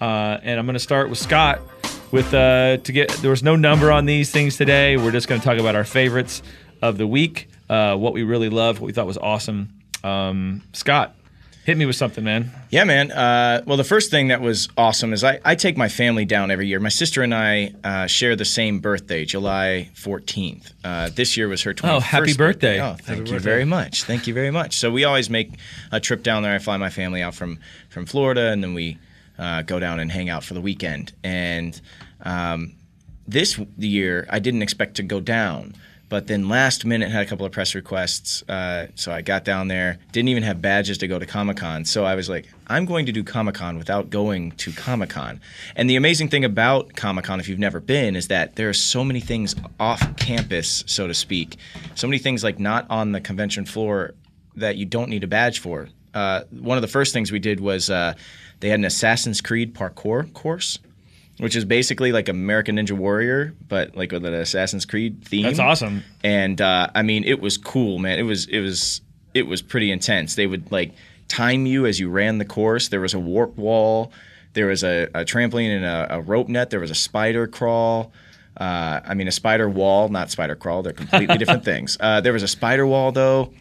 Uh, 0.00 0.38
and 0.42 0.58
I'm 0.58 0.66
going 0.66 0.74
to 0.74 0.80
start 0.80 1.08
with 1.08 1.18
Scott. 1.18 1.60
With 2.12 2.32
uh, 2.32 2.76
to 2.76 2.92
get 2.92 3.08
there 3.08 3.30
was 3.30 3.42
no 3.42 3.56
number 3.56 3.90
on 3.90 4.06
these 4.06 4.30
things 4.30 4.56
today. 4.56 4.96
We're 4.96 5.10
just 5.10 5.26
going 5.26 5.40
to 5.40 5.44
talk 5.44 5.58
about 5.58 5.74
our 5.74 5.84
favorites 5.84 6.42
of 6.80 6.96
the 6.96 7.06
week, 7.06 7.48
uh, 7.68 7.96
what 7.96 8.12
we 8.12 8.22
really 8.22 8.50
loved, 8.50 8.78
what 8.78 8.86
we 8.86 8.92
thought 8.92 9.06
was 9.06 9.18
awesome. 9.18 9.70
Um, 10.04 10.62
Scott, 10.72 11.16
hit 11.64 11.76
me 11.78 11.86
with 11.86 11.96
something, 11.96 12.22
man. 12.22 12.50
Yeah, 12.70 12.84
man. 12.84 13.10
Uh, 13.10 13.62
well, 13.66 13.76
the 13.76 13.84
first 13.84 14.10
thing 14.10 14.28
that 14.28 14.40
was 14.40 14.68
awesome 14.76 15.12
is 15.12 15.24
I, 15.24 15.40
I 15.44 15.54
take 15.54 15.76
my 15.76 15.88
family 15.88 16.24
down 16.24 16.50
every 16.50 16.66
year. 16.66 16.78
My 16.78 16.88
sister 16.90 17.22
and 17.22 17.34
I 17.34 17.72
uh, 17.82 18.06
share 18.06 18.36
the 18.36 18.44
same 18.44 18.80
birthday, 18.80 19.24
July 19.24 19.90
14th. 19.94 20.72
Uh, 20.84 21.10
this 21.14 21.36
year 21.36 21.48
was 21.48 21.62
her 21.62 21.72
21st 21.74 21.90
Oh, 21.96 22.00
happy 22.00 22.34
birthday. 22.34 22.80
Oh, 22.80 22.96
thank 23.00 23.30
you 23.30 23.38
very 23.38 23.64
much. 23.64 24.04
Thank 24.04 24.26
you 24.26 24.34
very 24.34 24.50
much. 24.50 24.76
So 24.76 24.90
we 24.90 25.04
always 25.04 25.30
make 25.30 25.52
a 25.90 26.00
trip 26.00 26.22
down 26.22 26.42
there. 26.42 26.54
I 26.54 26.58
fly 26.58 26.76
my 26.76 26.90
family 26.90 27.22
out 27.22 27.34
from, 27.34 27.58
from 27.88 28.06
Florida, 28.06 28.50
and 28.50 28.62
then 28.62 28.74
we 28.74 28.98
uh, 29.38 29.62
go 29.62 29.80
down 29.80 30.00
and 30.00 30.12
hang 30.12 30.28
out 30.28 30.44
for 30.44 30.54
the 30.54 30.60
weekend. 30.60 31.12
And 31.24 31.80
um, 32.22 32.74
this 33.26 33.58
year, 33.78 34.26
I 34.30 34.38
didn't 34.38 34.62
expect 34.62 34.96
to 34.96 35.02
go 35.02 35.20
down. 35.20 35.74
But 36.14 36.28
then 36.28 36.48
last 36.48 36.84
minute 36.84 37.10
had 37.10 37.26
a 37.26 37.26
couple 37.26 37.44
of 37.44 37.50
press 37.50 37.74
requests, 37.74 38.48
uh, 38.48 38.86
so 38.94 39.10
I 39.10 39.20
got 39.20 39.44
down 39.44 39.66
there. 39.66 39.98
Didn't 40.12 40.28
even 40.28 40.44
have 40.44 40.62
badges 40.62 40.98
to 40.98 41.08
go 41.08 41.18
to 41.18 41.26
Comic 41.26 41.56
Con, 41.56 41.84
so 41.84 42.04
I 42.04 42.14
was 42.14 42.28
like, 42.28 42.46
I'm 42.68 42.84
going 42.84 43.06
to 43.06 43.12
do 43.12 43.24
Comic 43.24 43.56
Con 43.56 43.78
without 43.78 44.10
going 44.10 44.52
to 44.52 44.70
Comic 44.70 45.10
Con. 45.10 45.40
And 45.74 45.90
the 45.90 45.96
amazing 45.96 46.28
thing 46.28 46.44
about 46.44 46.94
Comic 46.94 47.24
Con, 47.24 47.40
if 47.40 47.48
you've 47.48 47.58
never 47.58 47.80
been, 47.80 48.14
is 48.14 48.28
that 48.28 48.54
there 48.54 48.68
are 48.68 48.74
so 48.74 49.02
many 49.02 49.18
things 49.18 49.56
off 49.80 50.16
campus, 50.16 50.84
so 50.86 51.08
to 51.08 51.14
speak. 51.14 51.56
So 51.96 52.06
many 52.06 52.18
things 52.18 52.44
like 52.44 52.60
not 52.60 52.86
on 52.90 53.10
the 53.10 53.20
convention 53.20 53.64
floor 53.64 54.14
that 54.54 54.76
you 54.76 54.86
don't 54.86 55.10
need 55.10 55.24
a 55.24 55.26
badge 55.26 55.58
for. 55.58 55.88
Uh, 56.14 56.42
one 56.52 56.78
of 56.78 56.82
the 56.82 56.86
first 56.86 57.12
things 57.12 57.32
we 57.32 57.40
did 57.40 57.58
was 57.58 57.90
uh, 57.90 58.14
they 58.60 58.68
had 58.68 58.78
an 58.78 58.84
Assassin's 58.84 59.40
Creed 59.40 59.74
parkour 59.74 60.32
course, 60.32 60.78
which 61.38 61.56
is 61.56 61.64
basically 61.64 62.12
like 62.12 62.28
American 62.28 62.76
Ninja 62.76 62.92
Warrior, 62.92 63.54
but 63.68 63.96
like 63.96 64.12
with 64.12 64.24
an 64.24 64.34
Assassin's 64.34 64.84
Creed 64.84 65.24
theme. 65.24 65.42
That's 65.42 65.58
awesome. 65.58 66.04
And 66.22 66.60
uh, 66.60 66.88
I 66.94 67.02
mean, 67.02 67.24
it 67.24 67.40
was 67.40 67.58
cool, 67.58 67.98
man. 67.98 68.18
It 68.18 68.22
was 68.22 68.46
it 68.46 68.60
was 68.60 69.00
it 69.32 69.46
was 69.46 69.62
pretty 69.62 69.90
intense. 69.90 70.34
They 70.36 70.46
would 70.46 70.70
like 70.70 70.92
time 71.28 71.66
you 71.66 71.86
as 71.86 71.98
you 71.98 72.08
ran 72.08 72.38
the 72.38 72.44
course. 72.44 72.88
There 72.88 73.00
was 73.00 73.14
a 73.14 73.18
warp 73.18 73.56
wall. 73.56 74.12
There 74.52 74.66
was 74.66 74.84
a, 74.84 75.08
a 75.14 75.24
trampoline 75.24 75.74
and 75.76 75.84
a, 75.84 76.16
a 76.16 76.20
rope 76.20 76.48
net. 76.48 76.70
There 76.70 76.80
was 76.80 76.90
a 76.90 76.94
spider 76.94 77.48
crawl. 77.48 78.12
Uh, 78.56 79.00
I 79.04 79.14
mean, 79.14 79.26
a 79.26 79.32
spider 79.32 79.68
wall, 79.68 80.08
not 80.08 80.30
spider 80.30 80.54
crawl. 80.54 80.82
They're 80.84 80.92
completely 80.92 81.38
different 81.38 81.64
things. 81.64 81.96
Uh, 81.98 82.20
there 82.20 82.32
was 82.32 82.44
a 82.44 82.48
spider 82.48 82.86
wall 82.86 83.10
though 83.10 83.52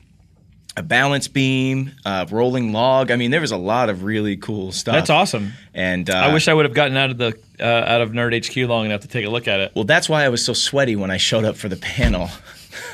a 0.76 0.84
balance 0.84 1.28
beam, 1.28 1.92
a 2.06 2.28
rolling 2.30 2.74
log. 2.74 3.12
I 3.12 3.16
mean, 3.16 3.32
there 3.32 3.42
was 3.42 3.52
a 3.52 3.58
lot 3.58 3.90
of 3.90 4.04
really 4.04 4.38
cool 4.38 4.72
stuff. 4.72 4.94
That's 4.94 5.10
awesome. 5.10 5.54
And 5.74 6.10
uh, 6.10 6.14
I 6.14 6.34
wish 6.34 6.48
I 6.48 6.54
would 6.54 6.66
have 6.66 6.74
gotten 6.74 6.98
out 6.98 7.12
of 7.12 7.18
the 7.18 7.38
uh, 7.60 7.64
out 7.64 8.02
of 8.02 8.12
Nerd 8.12 8.34
HQ 8.46 8.70
long 8.70 8.86
enough 8.86 9.02
to 9.02 9.08
take 9.08 9.26
a 9.26 9.30
look 9.30 9.48
at 9.48 9.60
it. 9.60 9.72
Well, 9.76 9.86
that's 9.86 10.10
why 10.10 10.24
I 10.24 10.30
was 10.30 10.44
so 10.44 10.54
sweaty 10.54 10.96
when 10.96 11.12
I 11.12 11.18
showed 11.18 11.46
up 11.46 11.56
for 11.56 11.70
the 11.70 11.76
panel, 11.76 12.30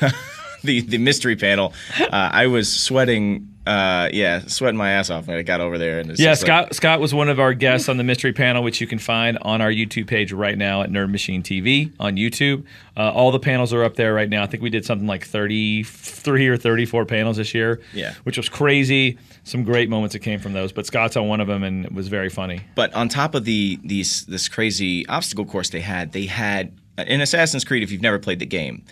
the 0.64 0.80
the 0.82 0.98
mystery 0.98 1.36
panel. 1.36 1.72
Uh, 1.98 2.08
I 2.10 2.46
was 2.46 2.72
sweating. 2.72 3.46
Uh, 3.70 4.08
yeah, 4.12 4.40
sweating 4.48 4.76
my 4.76 4.90
ass 4.90 5.10
off 5.10 5.28
when 5.28 5.36
I 5.36 5.42
got 5.42 5.60
over 5.60 5.78
there. 5.78 6.00
And 6.00 6.10
it's 6.10 6.18
Yeah, 6.18 6.30
just 6.32 6.42
like- 6.42 6.46
Scott 6.48 6.74
Scott 6.74 7.00
was 7.00 7.14
one 7.14 7.28
of 7.28 7.38
our 7.38 7.54
guests 7.54 7.88
on 7.88 7.98
the 7.98 8.02
mystery 8.02 8.32
panel, 8.32 8.64
which 8.64 8.80
you 8.80 8.86
can 8.88 8.98
find 8.98 9.38
on 9.42 9.60
our 9.60 9.70
YouTube 9.70 10.08
page 10.08 10.32
right 10.32 10.58
now 10.58 10.82
at 10.82 10.90
Nerd 10.90 11.10
Machine 11.12 11.40
TV 11.42 11.92
on 12.00 12.16
YouTube. 12.16 12.64
Uh, 12.96 13.10
all 13.12 13.30
the 13.30 13.38
panels 13.38 13.72
are 13.72 13.84
up 13.84 13.94
there 13.94 14.12
right 14.12 14.28
now. 14.28 14.42
I 14.42 14.46
think 14.46 14.60
we 14.62 14.70
did 14.70 14.84
something 14.84 15.06
like 15.06 15.24
thirty 15.24 15.84
three 15.84 16.48
or 16.48 16.56
thirty 16.56 16.84
four 16.84 17.04
panels 17.04 17.36
this 17.36 17.54
year. 17.54 17.80
Yeah. 17.94 18.14
which 18.24 18.36
was 18.36 18.48
crazy. 18.48 19.18
Some 19.44 19.62
great 19.62 19.88
moments 19.88 20.14
that 20.14 20.18
came 20.20 20.40
from 20.40 20.52
those, 20.52 20.72
but 20.72 20.84
Scott's 20.86 21.16
on 21.16 21.28
one 21.28 21.40
of 21.40 21.46
them, 21.46 21.62
and 21.62 21.84
it 21.84 21.92
was 21.94 22.08
very 22.08 22.28
funny. 22.28 22.62
But 22.74 22.92
on 22.94 23.08
top 23.08 23.36
of 23.36 23.44
the 23.44 23.78
these 23.84 24.24
this 24.26 24.48
crazy 24.48 25.06
obstacle 25.06 25.44
course 25.44 25.70
they 25.70 25.80
had, 25.80 26.10
they 26.12 26.26
had 26.26 26.72
in 26.98 27.20
Assassin's 27.20 27.64
Creed. 27.64 27.84
If 27.84 27.92
you've 27.92 28.02
never 28.02 28.18
played 28.18 28.40
the 28.40 28.46
game, 28.46 28.82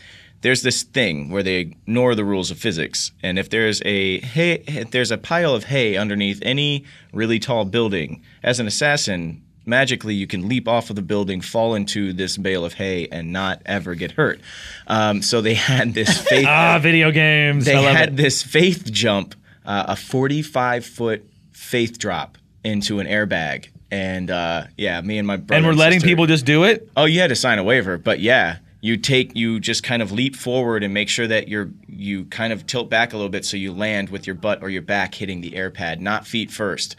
there's 0.41 0.63
this 0.63 0.83
thing 0.85 1.31
where 1.31 1.43
they 1.43 1.57
ignore 1.57 2.15
the 2.15 2.25
rules 2.25 2.51
of 2.51 2.59
physics, 2.59 3.13
and 3.23 3.39
if 3.39 3.51
there's 3.51 3.83
a 3.85 4.21
hay, 4.21 4.63
if 4.67 4.91
there's 4.91 5.11
a 5.11 5.19
pile 5.19 5.55
of 5.55 5.65
hay 5.65 5.97
underneath 5.97 6.39
any 6.43 6.85
really 7.13 7.39
tall 7.39 7.65
building, 7.65 8.23
as 8.43 8.61
an 8.61 8.67
assassin. 8.67 9.43
Magically, 9.67 10.15
you 10.15 10.27
can 10.27 10.49
leap 10.49 10.67
off 10.67 10.89
of 10.89 10.97
the 10.97 11.03
building, 11.03 11.43
fall 11.43 11.75
into 11.75 12.15
this 12.15 12.39
bale 12.39 12.65
of 12.65 12.73
hay, 12.73 13.07
and 13.13 13.35
not 13.35 13.61
ever 13.67 13.95
get 13.95 14.13
hurt. 14.13 14.41
Um, 14.87 15.21
so 15.21 15.43
they 15.43 15.53
had 15.53 15.93
this 15.93 16.19
faith. 16.27 16.47
Ah, 16.49 16.79
video 16.81 17.11
games. 17.11 17.67
they 17.67 17.83
had 17.83 18.09
it. 18.09 18.17
this 18.17 18.43
faith 18.43 18.91
jump, 18.91 19.35
uh, 19.67 19.85
a 19.89 19.95
45 19.97 20.87
foot 20.87 21.29
faith 21.53 21.99
drop 21.99 22.39
into 22.65 22.99
an 22.99 23.07
airbag. 23.07 23.69
And 23.91 24.31
uh, 24.31 24.69
yeah, 24.79 25.03
me 25.03 25.19
and 25.19 25.27
my 25.27 25.37
brother. 25.37 25.59
and 25.59 25.67
we're 25.67 25.75
letting 25.75 25.99
sister- 26.01 26.09
people 26.09 26.25
just 26.25 26.47
do 26.47 26.65
it. 26.65 26.89
Oh, 26.97 27.05
you 27.05 27.21
had 27.21 27.29
to 27.29 27.37
sign 27.37 27.59
a 27.59 27.63
waiver, 27.63 27.99
but 27.99 28.21
yeah, 28.21 28.61
you 28.81 28.97
take 28.97 29.35
you 29.35 29.59
just 29.59 29.83
kind 29.83 30.03
of 30.03 30.13
leap 30.13 30.37
forward 30.37 30.85
and 30.85 30.95
make 30.95 31.09
sure 31.09 31.27
that 31.27 31.49
you're 31.49 31.71
you 31.89 32.25
kind 32.27 32.53
of 32.53 32.67
tilt 32.67 32.89
back 32.89 33.13
a 33.13 33.17
little 33.17 33.31
bit 33.31 33.45
so 33.45 33.57
you 33.57 33.73
land 33.73 34.11
with 34.11 34.27
your 34.27 34.35
butt 34.35 34.63
or 34.63 34.71
your 34.71 34.83
back 34.83 35.15
hitting 35.15 35.41
the 35.41 35.57
air 35.57 35.71
pad, 35.71 36.01
not 36.01 36.27
feet 36.27 36.51
first. 36.51 36.97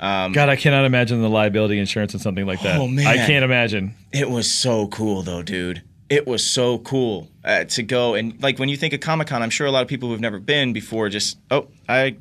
God, 0.00 0.48
I 0.48 0.56
cannot 0.56 0.84
imagine 0.84 1.20
the 1.20 1.28
liability 1.28 1.78
insurance 1.78 2.12
and 2.12 2.22
something 2.22 2.46
like 2.46 2.62
that. 2.62 2.78
Oh, 2.78 2.86
man. 2.86 3.06
I 3.06 3.16
can't 3.26 3.44
imagine. 3.44 3.94
It 4.12 4.30
was 4.30 4.50
so 4.50 4.86
cool 4.88 5.22
though, 5.22 5.42
dude. 5.42 5.82
It 6.08 6.26
was 6.26 6.42
so 6.42 6.78
cool 6.78 7.28
uh, 7.44 7.64
to 7.64 7.82
go 7.82 8.14
and 8.14 8.40
like 8.42 8.58
when 8.58 8.70
you 8.70 8.76
think 8.76 8.94
of 8.94 9.00
Comic 9.00 9.28
Con, 9.28 9.42
I'm 9.42 9.50
sure 9.50 9.66
a 9.66 9.70
lot 9.70 9.82
of 9.82 9.88
people 9.88 10.08
who've 10.08 10.20
never 10.20 10.38
been 10.38 10.72
before 10.72 11.08
just 11.10 11.38
oh 11.50 11.68
I 11.88 12.16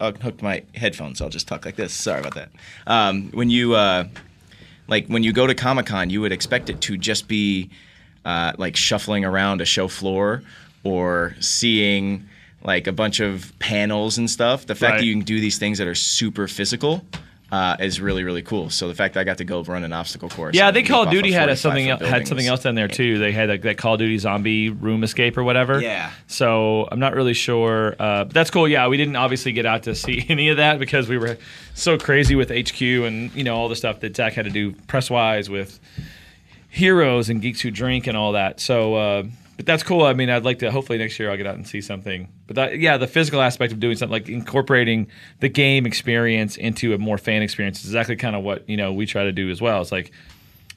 unhooked 0.00 0.42
my 0.42 0.64
headphones. 0.74 1.22
I'll 1.22 1.30
just 1.30 1.48
talk 1.48 1.64
like 1.64 1.76
this. 1.76 1.94
Sorry 1.94 2.20
about 2.20 2.34
that. 2.34 2.50
Um, 2.86 3.30
when 3.30 3.48
you 3.48 3.74
uh, 3.74 4.08
like 4.88 5.06
when 5.06 5.22
you 5.22 5.32
go 5.32 5.46
to 5.46 5.54
Comic 5.54 5.86
Con, 5.86 6.10
you 6.10 6.20
would 6.20 6.32
expect 6.32 6.68
it 6.68 6.82
to 6.82 6.98
just 6.98 7.28
be 7.28 7.70
uh, 8.24 8.52
like 8.58 8.76
shuffling 8.76 9.24
around 9.24 9.60
a 9.60 9.64
show 9.64 9.88
floor 9.88 10.42
or 10.84 11.34
seeing 11.40 12.28
like 12.64 12.86
a 12.86 12.92
bunch 12.92 13.20
of 13.20 13.52
panels 13.58 14.18
and 14.18 14.30
stuff. 14.30 14.66
The 14.66 14.74
fact 14.74 14.92
Right. 14.92 14.98
that 15.00 15.04
you 15.06 15.14
can 15.14 15.24
do 15.24 15.40
these 15.40 15.58
things 15.58 15.78
that 15.78 15.86
are 15.88 15.94
super 15.94 16.46
physical. 16.48 17.04
Uh, 17.50 17.76
is 17.80 18.00
really 18.00 18.24
really 18.24 18.40
cool. 18.40 18.70
So 18.70 18.88
the 18.88 18.94
fact 18.94 19.12
that 19.12 19.20
I 19.20 19.24
got 19.24 19.36
to 19.36 19.44
go 19.44 19.62
run 19.62 19.84
an 19.84 19.92
obstacle 19.92 20.30
course. 20.30 20.56
Yeah, 20.56 20.68
I 20.68 20.72
think 20.72 20.88
Call 20.88 21.02
of 21.02 21.10
Duty 21.10 21.32
had 21.32 21.50
a 21.50 21.56
something 21.56 21.86
foot 21.98 22.08
had 22.08 22.26
something 22.26 22.46
else 22.46 22.62
down 22.62 22.76
there 22.76 22.88
too. 22.88 23.18
They 23.18 23.30
had 23.30 23.50
like 23.50 23.60
that 23.60 23.76
Call 23.76 23.92
of 23.92 23.98
Duty 23.98 24.16
zombie 24.16 24.70
room 24.70 25.04
escape 25.04 25.36
or 25.36 25.44
whatever. 25.44 25.78
Yeah. 25.78 26.12
So 26.28 26.88
I'm 26.90 26.98
not 26.98 27.14
really 27.14 27.34
sure. 27.34 27.94
Uh, 27.98 28.24
but 28.24 28.32
that's 28.32 28.50
cool. 28.50 28.66
Yeah, 28.66 28.88
we 28.88 28.96
didn't 28.96 29.16
obviously 29.16 29.52
get 29.52 29.66
out 29.66 29.82
to 29.82 29.94
see 29.94 30.24
any 30.30 30.48
of 30.48 30.56
that 30.56 30.78
because 30.78 31.10
we 31.10 31.18
were 31.18 31.36
so 31.74 31.98
crazy 31.98 32.34
with 32.36 32.48
HQ 32.48 32.80
and 32.80 33.30
you 33.34 33.44
know 33.44 33.54
all 33.54 33.68
the 33.68 33.76
stuff 33.76 34.00
that 34.00 34.16
Zach 34.16 34.32
had 34.32 34.46
to 34.46 34.50
do 34.50 34.72
press 34.86 35.10
wise 35.10 35.50
with 35.50 35.78
heroes 36.72 37.28
and 37.28 37.42
geeks 37.42 37.60
who 37.60 37.70
drink 37.70 38.06
and 38.06 38.16
all 38.16 38.32
that. 38.32 38.58
So. 38.58 38.94
Uh, 38.94 39.22
but 39.54 39.66
that's 39.66 39.82
cool. 39.82 40.02
I 40.02 40.14
mean, 40.14 40.30
I'd 40.30 40.44
like 40.44 40.60
to. 40.60 40.70
Hopefully 40.72 40.98
next 40.98 41.20
year 41.20 41.30
I'll 41.30 41.36
get 41.36 41.46
out 41.46 41.54
and 41.54 41.68
see 41.68 41.82
something. 41.82 42.28
But 42.46 42.56
that, 42.56 42.78
yeah, 42.78 42.96
the 42.96 43.06
physical 43.06 43.42
aspect 43.42 43.72
of 43.72 43.78
doing 43.78 43.96
something 43.96 44.10
like 44.10 44.28
incorporating 44.30 45.08
the 45.40 45.50
game 45.50 45.84
experience 45.86 46.56
into 46.56 46.94
a 46.94 46.98
more 46.98 47.18
fan 47.18 47.42
experience 47.42 47.80
is 47.80 47.86
exactly 47.86 48.16
kind 48.16 48.34
of 48.34 48.42
what 48.42 48.66
you 48.68 48.78
know 48.78 48.94
we 48.94 49.04
try 49.04 49.24
to 49.24 49.30
do 49.30 49.50
as 49.50 49.60
well. 49.60 49.82
It's 49.82 49.92
like 49.92 50.10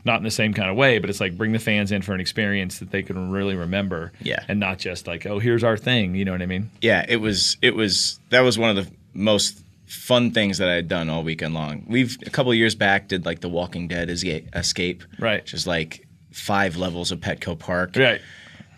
not 0.04 0.18
in 0.18 0.24
the 0.24 0.30
same 0.30 0.54
kind 0.54 0.70
of 0.70 0.75
way, 0.75 1.00
but 1.00 1.10
it's 1.10 1.22
like 1.22 1.38
bring 1.38 1.54
the 1.54 1.58
fans 1.58 1.92
in 1.92 2.02
for 2.02 2.14
an 2.14 2.20
experience 2.20 2.80
that 2.80 2.92
they 2.92 3.02
can 3.02 3.32
really 3.32 3.56
remember. 3.56 4.12
Yeah. 4.22 4.44
And 4.48 4.60
not 4.60 4.78
just 4.78 5.08
like, 5.08 5.25
oh, 5.25 5.40
here's 5.40 5.64
our 5.64 5.78
thing. 5.78 6.14
You 6.14 6.25
know 6.25 6.34
what 6.34 6.42
I 6.42 6.46
mean? 6.46 6.70
yeah, 6.82 7.06
it 7.08 7.18
was 7.18 7.58
it 7.62 7.75
was 7.75 8.20
that 8.30 8.42
was 8.42 8.60
one 8.60 8.78
of 8.78 8.86
the 8.86 8.92
most 9.14 9.64
fun 9.86 10.32
things 10.32 10.58
that 10.58 10.68
I 10.70 10.74
had 10.74 10.88
done 10.88 11.10
all 11.10 11.24
weekend 11.24 11.54
long. 11.54 11.86
We've 11.88 12.18
a 12.25 12.30
couple 12.30 12.51
of 12.51 12.58
years 12.58 12.75
back 12.75 13.08
did 13.08 13.25
like 13.25 13.42
the 13.42 13.50
Walking 13.50 13.88
Dead 13.88 14.10
escape, 14.10 14.50
escape 14.56 15.04
Right. 15.20 15.42
Which 15.42 15.54
is 15.54 15.68
like 15.68 16.08
five 16.32 16.75
levels 16.77 17.12
of 17.12 17.20
Petco 17.20 17.58
Park, 17.58 17.96
Right. 17.96 18.22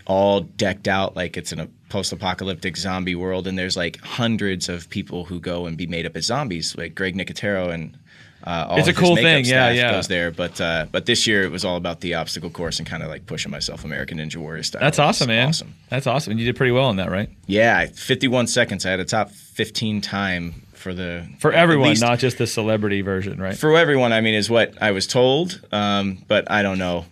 all 0.06 0.42
decked 0.42 0.88
out 0.88 1.16
like 1.16 1.38
it's 1.38 1.52
in 1.52 1.60
a 1.60 1.68
post-apocalyptic 1.90 2.76
zombie 2.78 3.16
world, 3.16 3.48
and 3.48 3.58
there's 3.58 3.78
like 3.78 3.98
hundreds 4.02 4.70
of 4.70 4.90
people 4.90 5.24
who 5.26 5.40
go 5.40 5.66
and 5.66 5.78
be 5.78 5.88
made 5.88 6.06
up 6.06 6.16
as 6.18 6.26
zombies, 6.26 6.76
like 6.78 6.96
Greg 6.96 7.16
Nicotero 7.16 7.72
and. 7.74 7.98
Uh, 8.44 8.68
all 8.70 8.78
It's 8.80 8.88
a 8.88 8.94
cool 8.94 9.16
thing, 9.16 9.44
yeah, 9.46 9.72
yeah. 9.72 9.92
Goes 9.92 10.08
there, 10.08 10.30
but 10.32 10.62
uh, 10.62 10.86
but 10.92 11.06
this 11.08 11.26
year 11.26 11.42
it 11.44 11.52
was 11.52 11.66
all 11.66 11.76
about 11.76 12.02
the 12.02 12.14
obstacle 12.14 12.52
course 12.52 12.78
and 12.78 12.88
kind 12.88 13.02
of 13.02 13.10
like 13.10 13.26
pushing 13.26 13.52
myself 13.52 13.84
American 13.84 14.20
Ninja 14.20 14.38
Warrior 14.38 14.62
style. 14.64 14.80
That's 14.80 15.00
awesome, 15.00 15.28
man. 15.30 15.50
Awesome. 15.50 15.74
That's 15.90 16.06
awesome. 16.08 16.32
And 16.32 16.40
you 16.40 16.46
did 16.46 16.56
pretty 16.56 16.72
well 16.72 16.90
in 16.92 16.98
that, 16.98 17.10
right? 17.10 17.30
Yeah, 17.48 17.88
51 17.88 18.48
seconds. 18.48 18.86
I 18.86 18.92
had 18.92 19.00
a 19.00 19.06
top 19.06 19.32
15 19.32 20.02
time 20.02 20.62
for 20.78 20.94
the 20.94 21.28
For 21.40 21.52
everyone, 21.52 21.90
least- 21.90 22.02
not 22.02 22.20
just 22.20 22.38
the 22.38 22.48
celebrity 22.48 23.02
version, 23.02 23.40
right? 23.42 23.58
for 23.58 23.76
everyone. 23.78 24.14
I 24.14 24.22
mean, 24.22 24.34
is 24.36 24.50
what 24.50 24.74
I 24.82 24.92
was 24.92 25.08
told. 25.08 25.60
Um, 25.72 26.20
but 26.28 26.50
I 26.52 26.62
don't 26.62 26.78
know 26.78 27.06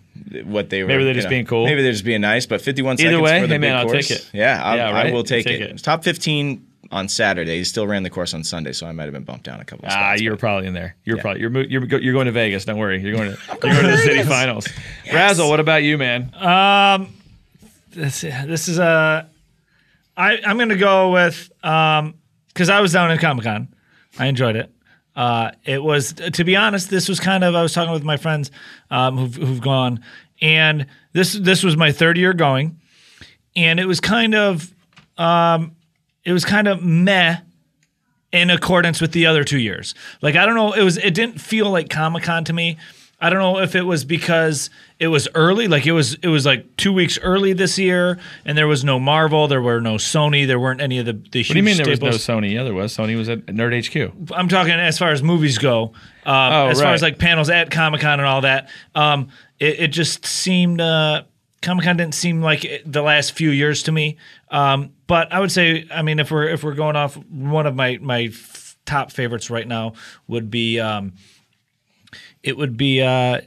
what 0.44 0.70
they 0.70 0.82
were. 0.82 0.88
Maybe 0.88 1.04
they're 1.04 1.14
just 1.14 1.26
know, 1.26 1.30
being 1.30 1.44
cool. 1.46 1.66
Maybe 1.66 1.82
they're 1.82 1.92
just 1.92 2.04
being 2.04 2.20
nice. 2.22 2.46
But 2.46 2.62
51 2.62 2.94
Either 2.94 3.02
seconds 3.02 3.22
way, 3.22 3.40
for 3.42 3.46
the 3.46 3.54
hey, 3.54 3.58
man, 3.58 3.60
big 3.60 3.72
I'll 3.80 3.86
course. 3.86 4.08
take 4.08 4.18
it. 4.18 4.30
Yeah, 4.32 4.62
I, 4.64 4.76
Yeah, 4.76 4.88
I 4.90 5.12
will 5.12 5.24
take, 5.24 5.44
Take 5.46 5.60
it. 5.60 5.70
it. 5.72 5.78
Top 5.82 6.04
15 6.04 6.66
on 6.92 7.08
Saturday. 7.08 7.58
He 7.58 7.64
still 7.64 7.86
ran 7.86 8.02
the 8.04 8.10
course 8.10 8.32
on 8.32 8.44
Sunday, 8.44 8.72
so 8.72 8.86
I 8.86 8.92
might 8.92 9.04
have 9.04 9.12
been 9.12 9.24
bumped 9.24 9.44
down 9.44 9.60
a 9.60 9.64
couple. 9.64 9.86
Of 9.86 9.92
spots, 9.92 10.20
Ah, 10.20 10.22
you're 10.22 10.36
probably 10.36 10.68
in 10.68 10.72
there. 10.74 10.94
You're 11.04 11.16
Yeah. 11.16 11.22
probably 11.22 11.40
you're, 11.42 11.50
you're 11.64 12.00
you're 12.00 12.12
going 12.14 12.26
to 12.26 12.32
Vegas. 12.32 12.64
Don't 12.64 12.78
worry. 12.78 13.00
You're 13.02 13.16
going 13.16 13.32
to 13.32 13.38
you're 13.62 13.72
going 13.72 13.84
to 13.84 13.90
the 13.90 13.98
city 13.98 14.22
finals. 14.22 14.68
Razzle, 15.12 15.48
what 15.48 15.58
about 15.60 15.82
you, 15.82 15.98
man? 15.98 16.32
Um, 16.36 17.12
this 17.90 18.20
this 18.20 18.68
is 18.68 18.78
a 18.78 19.28
I 20.16 20.38
I'm 20.46 20.58
gonna 20.58 20.76
go 20.76 21.10
with 21.12 21.50
um 21.64 22.14
because 22.56 22.70
I 22.70 22.80
was 22.80 22.90
down 22.90 23.10
in 23.10 23.18
Comic 23.18 23.44
Con, 23.44 23.68
I 24.18 24.26
enjoyed 24.28 24.56
it. 24.56 24.72
Uh, 25.14 25.50
it 25.66 25.82
was 25.82 26.14
to 26.14 26.42
be 26.42 26.56
honest, 26.56 26.88
this 26.88 27.06
was 27.06 27.20
kind 27.20 27.44
of 27.44 27.54
I 27.54 27.60
was 27.62 27.74
talking 27.74 27.92
with 27.92 28.02
my 28.02 28.16
friends 28.16 28.50
um, 28.90 29.18
who've 29.18 29.34
who've 29.34 29.60
gone, 29.60 30.00
and 30.40 30.86
this 31.12 31.34
this 31.34 31.62
was 31.62 31.76
my 31.76 31.92
third 31.92 32.16
year 32.16 32.32
going, 32.32 32.80
and 33.54 33.78
it 33.78 33.84
was 33.84 34.00
kind 34.00 34.34
of 34.34 34.72
um 35.18 35.76
it 36.24 36.32
was 36.32 36.46
kind 36.46 36.66
of 36.66 36.82
meh 36.82 37.36
in 38.32 38.48
accordance 38.48 39.02
with 39.02 39.12
the 39.12 39.26
other 39.26 39.44
two 39.44 39.58
years. 39.58 39.94
Like 40.22 40.34
I 40.34 40.46
don't 40.46 40.54
know, 40.54 40.72
it 40.72 40.82
was 40.82 40.96
it 40.96 41.12
didn't 41.12 41.38
feel 41.38 41.70
like 41.70 41.90
Comic 41.90 42.22
Con 42.22 42.44
to 42.44 42.54
me. 42.54 42.78
I 43.26 43.30
don't 43.30 43.40
know 43.40 43.58
if 43.58 43.74
it 43.74 43.82
was 43.82 44.04
because 44.04 44.70
it 45.00 45.08
was 45.08 45.26
early, 45.34 45.66
like 45.66 45.84
it 45.84 45.90
was 45.92 46.14
it 46.22 46.28
was 46.28 46.46
like 46.46 46.76
two 46.76 46.92
weeks 46.92 47.18
early 47.20 47.52
this 47.52 47.76
year, 47.76 48.18
and 48.44 48.56
there 48.56 48.68
was 48.68 48.84
no 48.84 49.00
Marvel, 49.00 49.48
there 49.48 49.60
were 49.60 49.80
no 49.80 49.96
Sony, 49.96 50.46
there 50.46 50.60
weren't 50.60 50.80
any 50.80 50.98
of 51.00 51.06
the 51.06 51.12
the 51.12 51.40
What 51.42 51.48
do 51.48 51.56
you 51.56 51.62
mean 51.64 51.76
there 51.76 51.88
was 51.88 52.00
no. 52.00 52.10
Sony? 52.10 52.52
Yeah, 52.52 52.62
there 52.62 52.72
was. 52.72 52.96
Sony 52.96 53.16
was 53.16 53.28
at 53.28 53.46
Nerd 53.46 53.74
HQ. 53.84 54.32
I'm 54.32 54.48
talking 54.48 54.74
as 54.74 54.96
far 54.96 55.10
as 55.10 55.24
movies 55.24 55.58
go, 55.58 55.86
um, 56.24 56.52
Oh, 56.52 56.68
as 56.68 56.80
far 56.80 56.94
as 56.94 57.02
like 57.02 57.18
panels 57.18 57.50
at 57.50 57.70
Comic 57.72 58.00
Con 58.00 58.20
and 58.20 58.28
all 58.28 58.42
that. 58.42 58.68
Um, 58.94 59.28
it, 59.58 59.80
it 59.80 59.88
just 59.88 60.24
seemed 60.24 60.80
uh, 60.80 61.24
Comic 61.62 61.84
Con 61.84 61.96
didn't 61.96 62.14
seem 62.14 62.40
like 62.42 62.64
it, 62.64 62.90
the 62.90 63.02
last 63.02 63.32
few 63.32 63.50
years 63.50 63.82
to 63.84 63.92
me. 63.92 64.18
Um, 64.52 64.92
but 65.08 65.32
I 65.32 65.40
would 65.40 65.50
say, 65.50 65.86
I 65.92 66.02
mean, 66.02 66.20
if 66.20 66.30
we're 66.30 66.48
if 66.48 66.62
we're 66.62 66.74
going 66.74 66.94
off, 66.94 67.16
one 67.28 67.66
of 67.66 67.74
my 67.74 67.98
my 68.00 68.24
f- 68.32 68.76
top 68.86 69.10
favorites 69.10 69.50
right 69.50 69.66
now 69.66 69.94
would 70.28 70.48
be 70.48 70.78
um, 70.78 71.14
it 72.46 72.56
would 72.56 72.76
be. 72.76 73.02
Uh, 73.02 73.40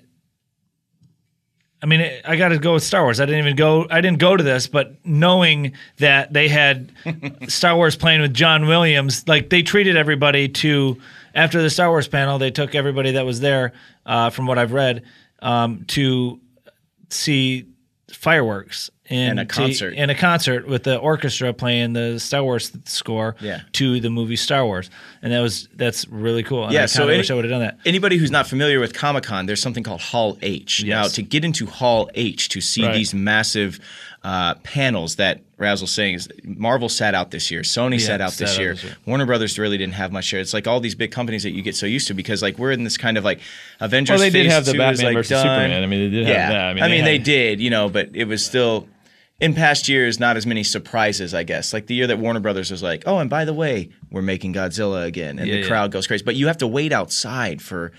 I 1.81 1.85
mean, 1.85 2.01
I 2.25 2.35
got 2.35 2.49
to 2.49 2.59
go 2.59 2.73
with 2.73 2.83
Star 2.83 3.03
Wars. 3.03 3.21
I 3.21 3.25
didn't 3.25 3.39
even 3.39 3.55
go. 3.55 3.87
I 3.89 4.01
didn't 4.01 4.19
go 4.19 4.35
to 4.35 4.43
this, 4.43 4.67
but 4.67 4.93
knowing 5.05 5.71
that 5.97 6.33
they 6.33 6.49
had 6.49 6.91
Star 7.47 7.75
Wars 7.77 7.95
playing 7.95 8.19
with 8.19 8.33
John 8.33 8.67
Williams, 8.67 9.25
like 9.27 9.49
they 9.49 9.63
treated 9.63 9.95
everybody 9.97 10.49
to. 10.49 10.97
After 11.35 11.61
the 11.61 11.69
Star 11.69 11.89
Wars 11.89 12.07
panel, 12.07 12.39
they 12.39 12.49
took 12.49 12.73
everybody 12.73 13.11
that 13.11 13.25
was 13.25 13.39
there, 13.39 13.73
uh, 14.05 14.31
from 14.31 14.47
what 14.47 14.57
I've 14.57 14.73
read, 14.73 15.03
um, 15.43 15.85
to 15.89 16.39
see 17.09 17.67
fireworks 18.11 18.89
And 19.09 19.39
a 19.39 19.45
to- 19.45 19.47
concert. 19.53 19.93
and 19.97 20.11
a 20.11 20.15
concert 20.15 20.67
with 20.67 20.83
the 20.83 20.97
orchestra 20.97 21.51
playing 21.53 21.93
the 21.93 22.19
Star 22.19 22.43
Wars 22.43 22.71
score 22.85 23.35
Yeah. 23.41 23.61
to 23.73 23.99
the 23.99 24.09
movie 24.09 24.35
Star 24.35 24.65
Wars, 24.65 24.89
and 25.21 25.33
that 25.33 25.39
was 25.39 25.67
that's 25.75 26.07
really 26.07 26.43
cool. 26.43 26.65
And 26.65 26.73
Yeah, 26.73 26.83
I 26.83 26.85
so 26.85 27.07
any- 27.07 27.17
wish 27.17 27.31
I 27.31 27.33
would 27.33 27.43
have 27.45 27.51
done 27.51 27.61
that. 27.61 27.79
Anybody 27.85 28.17
who's 28.17 28.31
not 28.31 28.47
familiar 28.47 28.79
with 28.79 28.93
Comic 28.93 29.23
Con, 29.23 29.45
there's 29.47 29.61
something 29.61 29.83
called 29.83 30.01
Hall 30.01 30.37
H. 30.41 30.83
Now, 30.85 31.07
to 31.07 31.21
get 31.21 31.43
into 31.43 31.65
Hall 31.65 32.09
H 32.13 32.49
to 32.49 32.61
see 32.61 32.83
Right. 32.85 32.93
these 32.93 33.13
massive 33.13 33.79
uh, 34.21 34.53
panels 34.63 35.15
that 35.15 35.39
Razzle's 35.57 35.91
saying 35.93 36.15
is 36.15 36.27
Marvel 36.43 36.89
sat 36.89 37.15
out 37.15 37.31
this 37.31 37.49
year, 37.49 37.61
Sony 37.61 37.93
Yeah, 37.93 38.05
sat 38.05 38.21
out 38.21 38.33
sat 38.33 38.39
this 38.47 38.55
out 38.55 38.59
year, 38.61 38.73
this 38.73 38.83
year. 38.83 38.97
Warner 39.05 39.25
Brothers 39.25 39.57
really 39.57 39.77
didn't 39.77 39.93
have 39.93 40.11
much 40.11 40.25
share. 40.25 40.41
It's 40.41 40.53
like 40.53 40.67
all 40.67 40.81
these 40.81 40.93
big 40.93 41.09
companies 41.11 41.43
that 41.43 41.51
you 41.51 41.61
get 41.61 41.73
so 41.77 41.85
used 41.85 42.07
to 42.09 42.13
because 42.13 42.41
like 42.41 42.59
we're 42.59 42.73
in 42.73 42.83
this 42.83 42.97
kind 42.97 43.17
of 43.17 43.23
like 43.23 43.39
Avengers. 43.79 44.15
Well, 44.19 44.19
they 44.19 44.29
did 44.29 44.47
have 44.51 44.65
the 44.65 44.73
Batman 44.73 45.05
like, 45.05 45.15
versus. 45.15 45.37
Superman. 45.41 45.81
I 45.83 45.85
mean, 45.85 46.11
they 46.11 46.17
did 46.17 46.25
have 46.27 46.35
yeah. 46.35 46.49
that. 46.49 46.61
I 46.65 46.73
mean, 46.73 46.83
they 46.89 47.01
they 47.01 47.13
had- 47.13 47.23
did, 47.23 47.61
you 47.61 47.69
know, 47.69 47.87
but 47.87 48.09
it 48.13 48.25
was 48.25 48.45
still 48.45 48.89
in 49.39 49.53
past 49.53 49.87
years 49.87 50.19
not 50.19 50.37
as 50.37 50.45
many 50.45 50.63
surprises, 50.63 51.33
I 51.33 51.43
guess. 51.43 51.73
Like 51.73 51.87
the 51.87 51.95
year 51.95 52.07
that 52.07 52.19
Warner 52.19 52.39
Brothers 52.39 52.71
was 52.71 52.83
like, 52.83 53.03
"Oh, 53.05 53.19
and 53.19 53.29
by 53.29 53.45
the 53.45 53.53
way, 53.53 53.89
we're 54.11 54.21
making 54.21 54.53
Godzilla 54.53 55.05
again," 55.05 55.39
and 55.39 55.47
Yeah, 55.47 55.55
the 55.55 55.61
yeah. 55.61 55.67
crowd 55.67 55.91
goes 55.91 56.07
crazy. 56.07 56.23
But 56.23 56.35
you 56.35 56.47
have 56.47 56.57
to 56.57 56.67
wait 56.67 56.91
outside 56.91 57.61
for 57.61 57.91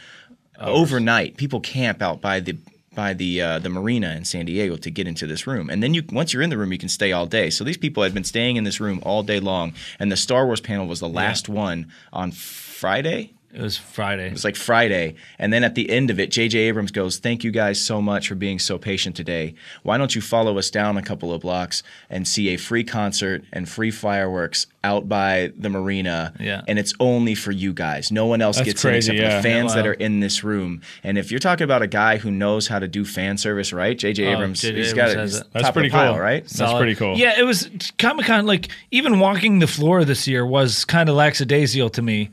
overnight. 0.58 1.36
People 1.36 1.60
camp 1.60 2.02
out 2.02 2.20
by 2.20 2.40
the 2.40 2.56
by 2.94 3.14
the 3.14 3.40
uh, 3.40 3.58
the 3.60 3.68
marina 3.68 4.14
in 4.16 4.24
San 4.24 4.44
Diego 4.46 4.76
to 4.76 4.90
get 4.90 5.06
into 5.06 5.26
this 5.26 5.46
room, 5.46 5.70
and 5.70 5.82
then 5.82 5.94
you 5.94 6.02
once 6.12 6.32
you're 6.32 6.42
in 6.42 6.50
the 6.50 6.58
room, 6.58 6.72
you 6.72 6.78
can 6.78 6.88
stay 6.88 7.12
all 7.12 7.26
day. 7.26 7.48
So 7.50 7.64
these 7.64 7.76
people 7.76 8.02
had 8.02 8.12
been 8.12 8.24
staying 8.24 8.56
in 8.56 8.64
this 8.64 8.80
room 8.80 9.00
all 9.02 9.22
day 9.22 9.40
long, 9.40 9.72
and 9.98 10.10
the 10.10 10.16
Star 10.16 10.44
Wars 10.46 10.60
panel 10.60 10.86
was 10.86 11.00
the 11.00 11.08
last 11.08 11.48
one 11.48 11.86
on 12.12 12.32
Friday. 12.32 13.32
It 13.52 13.60
was 13.60 13.76
Friday. 13.76 14.28
It 14.28 14.32
was 14.32 14.44
like 14.44 14.54
Friday, 14.56 15.16
and 15.38 15.52
then 15.52 15.64
at 15.64 15.74
the 15.74 15.90
end 15.90 16.10
of 16.10 16.20
it, 16.20 16.30
J.J. 16.30 16.56
Abrams 16.60 16.92
goes, 16.92 17.18
"Thank 17.18 17.42
you 17.42 17.50
guys 17.50 17.80
so 17.80 18.00
much 18.00 18.28
for 18.28 18.36
being 18.36 18.58
so 18.60 18.78
patient 18.78 19.16
today. 19.16 19.54
Why 19.82 19.98
don't 19.98 20.14
you 20.14 20.20
follow 20.20 20.56
us 20.56 20.70
down 20.70 20.96
a 20.96 21.02
couple 21.02 21.32
of 21.32 21.40
blocks 21.40 21.82
and 22.08 22.28
see 22.28 22.50
a 22.50 22.56
free 22.56 22.84
concert 22.84 23.42
and 23.52 23.68
free 23.68 23.90
fireworks 23.90 24.66
out 24.84 25.08
by 25.08 25.52
the 25.58 25.68
marina? 25.68 26.32
Yeah. 26.38 26.62
and 26.68 26.78
it's 26.78 26.94
only 27.00 27.34
for 27.34 27.50
you 27.50 27.72
guys. 27.72 28.12
No 28.12 28.26
one 28.26 28.40
else 28.40 28.56
That's 28.56 28.66
gets 28.68 28.82
crazy, 28.82 29.10
in 29.10 29.16
except 29.16 29.32
yeah. 29.32 29.36
the 29.38 29.42
fans 29.42 29.72
Yeah, 29.72 29.76
that 29.82 29.86
are 29.88 29.92
in 29.94 30.20
this 30.20 30.44
room. 30.44 30.80
And 31.02 31.18
if 31.18 31.30
you're 31.32 31.40
talking 31.40 31.64
about 31.64 31.82
a 31.82 31.86
guy 31.88 32.18
who 32.18 32.30
knows 32.30 32.68
how 32.68 32.78
to 32.78 32.86
do 32.88 33.04
fan 33.04 33.36
service, 33.36 33.72
right? 33.72 33.98
J.J. 33.98 34.26
Oh, 34.26 34.32
Abrams, 34.32 34.60
J.J. 34.62 34.76
he's 34.76 34.92
Abrams 34.92 35.14
got 35.14 35.18
it. 35.18 35.22
he's. 35.22 35.32
That's 35.40 35.52
top 35.52 35.64
of 35.70 35.74
pretty 35.74 35.88
the 35.88 35.92
pile, 35.94 36.12
cool. 36.12 36.20
right? 36.22 36.44
That's 36.46 36.72
pretty 36.74 36.94
cool. 36.94 37.16
Yeah, 37.16 37.38
it 37.38 37.42
was 37.44 37.68
Comic 37.98 38.26
Con. 38.26 38.46
Like 38.46 38.68
even 38.92 39.18
walking 39.18 39.58
the 39.58 39.66
floor 39.66 40.04
this 40.04 40.28
year 40.28 40.46
was 40.46 40.84
kind 40.84 41.08
of 41.08 41.16
lackadaisical 41.16 41.90
to 41.90 42.02
me. 42.02 42.30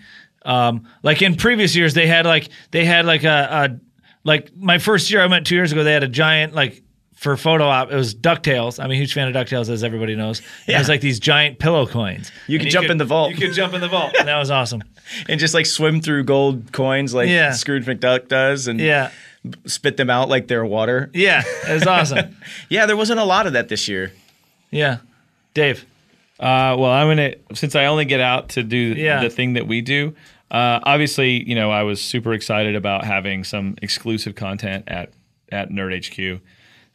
Um, 0.48 0.88
like 1.04 1.22
in 1.22 1.36
previous 1.36 1.75
years, 1.75 1.94
they 1.94 2.08
had 2.08 2.25
like 2.25 2.50
they 2.72 2.86
had 2.86 3.06
like 3.06 3.24
a, 3.24 3.30
a 3.74 3.80
like 4.24 4.56
my 4.56 4.80
first 4.80 5.12
year 5.12 5.22
I 5.22 5.27
went 5.27 5.46
two 5.46 5.56
years 5.56 5.72
ago. 5.72 5.84
They 5.84 5.94
had 5.94 6.04
a 6.04 6.08
giant 6.08 6.56
like 6.56 6.82
for 7.16 7.36
photo 7.36 7.66
op. 7.66 7.92
It 7.92 7.96
was 7.96 8.16
Ducktales. 8.16 8.82
I'm 8.84 8.89
a 8.92 8.96
huge 8.96 9.13
fan 9.13 9.27
of 9.27 9.34
Ducktales, 9.34 9.70
as 9.70 9.84
everybody 9.84 10.16
knows. 10.16 10.42
And 10.68 10.75
It 10.75 10.80
was 10.80 10.88
like 10.88 11.01
these 11.01 11.20
giant 11.20 11.60
pillow 11.60 11.86
coins. 11.88 12.32
You 12.48 12.58
And 12.58 12.66
could 12.66 12.72
jump 12.72 12.89
in 12.89 12.98
the 12.98 13.06
vault. 13.06 13.32
You 13.32 13.38
could 13.38 13.54
jump 13.54 13.74
in 13.74 13.82
the 13.82 13.88
vault, 13.89 14.16
and 14.18 14.27
that 14.27 14.38
was 14.38 14.50
awesome. 14.51 14.84
And 15.30 15.39
just 15.39 15.54
like 15.54 15.66
swim 15.66 16.01
through 16.01 16.25
gold 16.25 16.74
coins 16.74 17.13
like 17.13 17.30
Yeah. 17.30 17.54
Scrooge 17.54 17.86
McDuck 17.86 18.27
does, 18.27 18.68
and 18.68 18.77
Yeah, 18.80 19.12
spit 19.66 19.96
them 19.96 20.10
out 20.10 20.27
like 20.27 20.48
they're 20.48 20.66
water. 20.66 21.10
yeah, 21.13 21.44
it 21.68 21.74
was 21.74 21.88
awesome. 21.88 22.36
Yeah, 22.70 22.86
there 22.88 22.98
wasn't 22.98 23.20
a 23.22 23.24
lot 23.24 23.48
of 23.48 23.54
that 23.54 23.70
this 23.70 23.88
year. 23.88 24.12
Yeah, 24.70 24.98
Dave. 25.54 25.86
Uh, 26.39 26.75
well, 26.77 26.92
I'm 26.92 27.08
gonna 27.08 27.36
since 27.54 27.74
I 27.75 27.86
only 27.86 28.04
get 28.06 28.20
out 28.20 28.50
to 28.50 28.63
do 28.63 28.77
Yeah. 28.77 29.22
the 29.24 29.30
thing 29.30 29.54
that 29.54 29.66
we 29.66 29.80
do. 29.82 30.13
Uh, 30.50 30.80
obviously, 30.84 31.48
you 31.48 31.56
know, 31.56 31.72
I 31.72 31.84
was 31.84 32.01
super 32.01 32.34
excited 32.34 32.75
about 32.75 33.04
having 33.04 33.44
some 33.44 33.75
exclusive 33.82 34.36
content 34.36 34.86
at 34.88 35.12
at 35.51 35.70
Nerd 35.70 36.06
HQ 36.06 36.42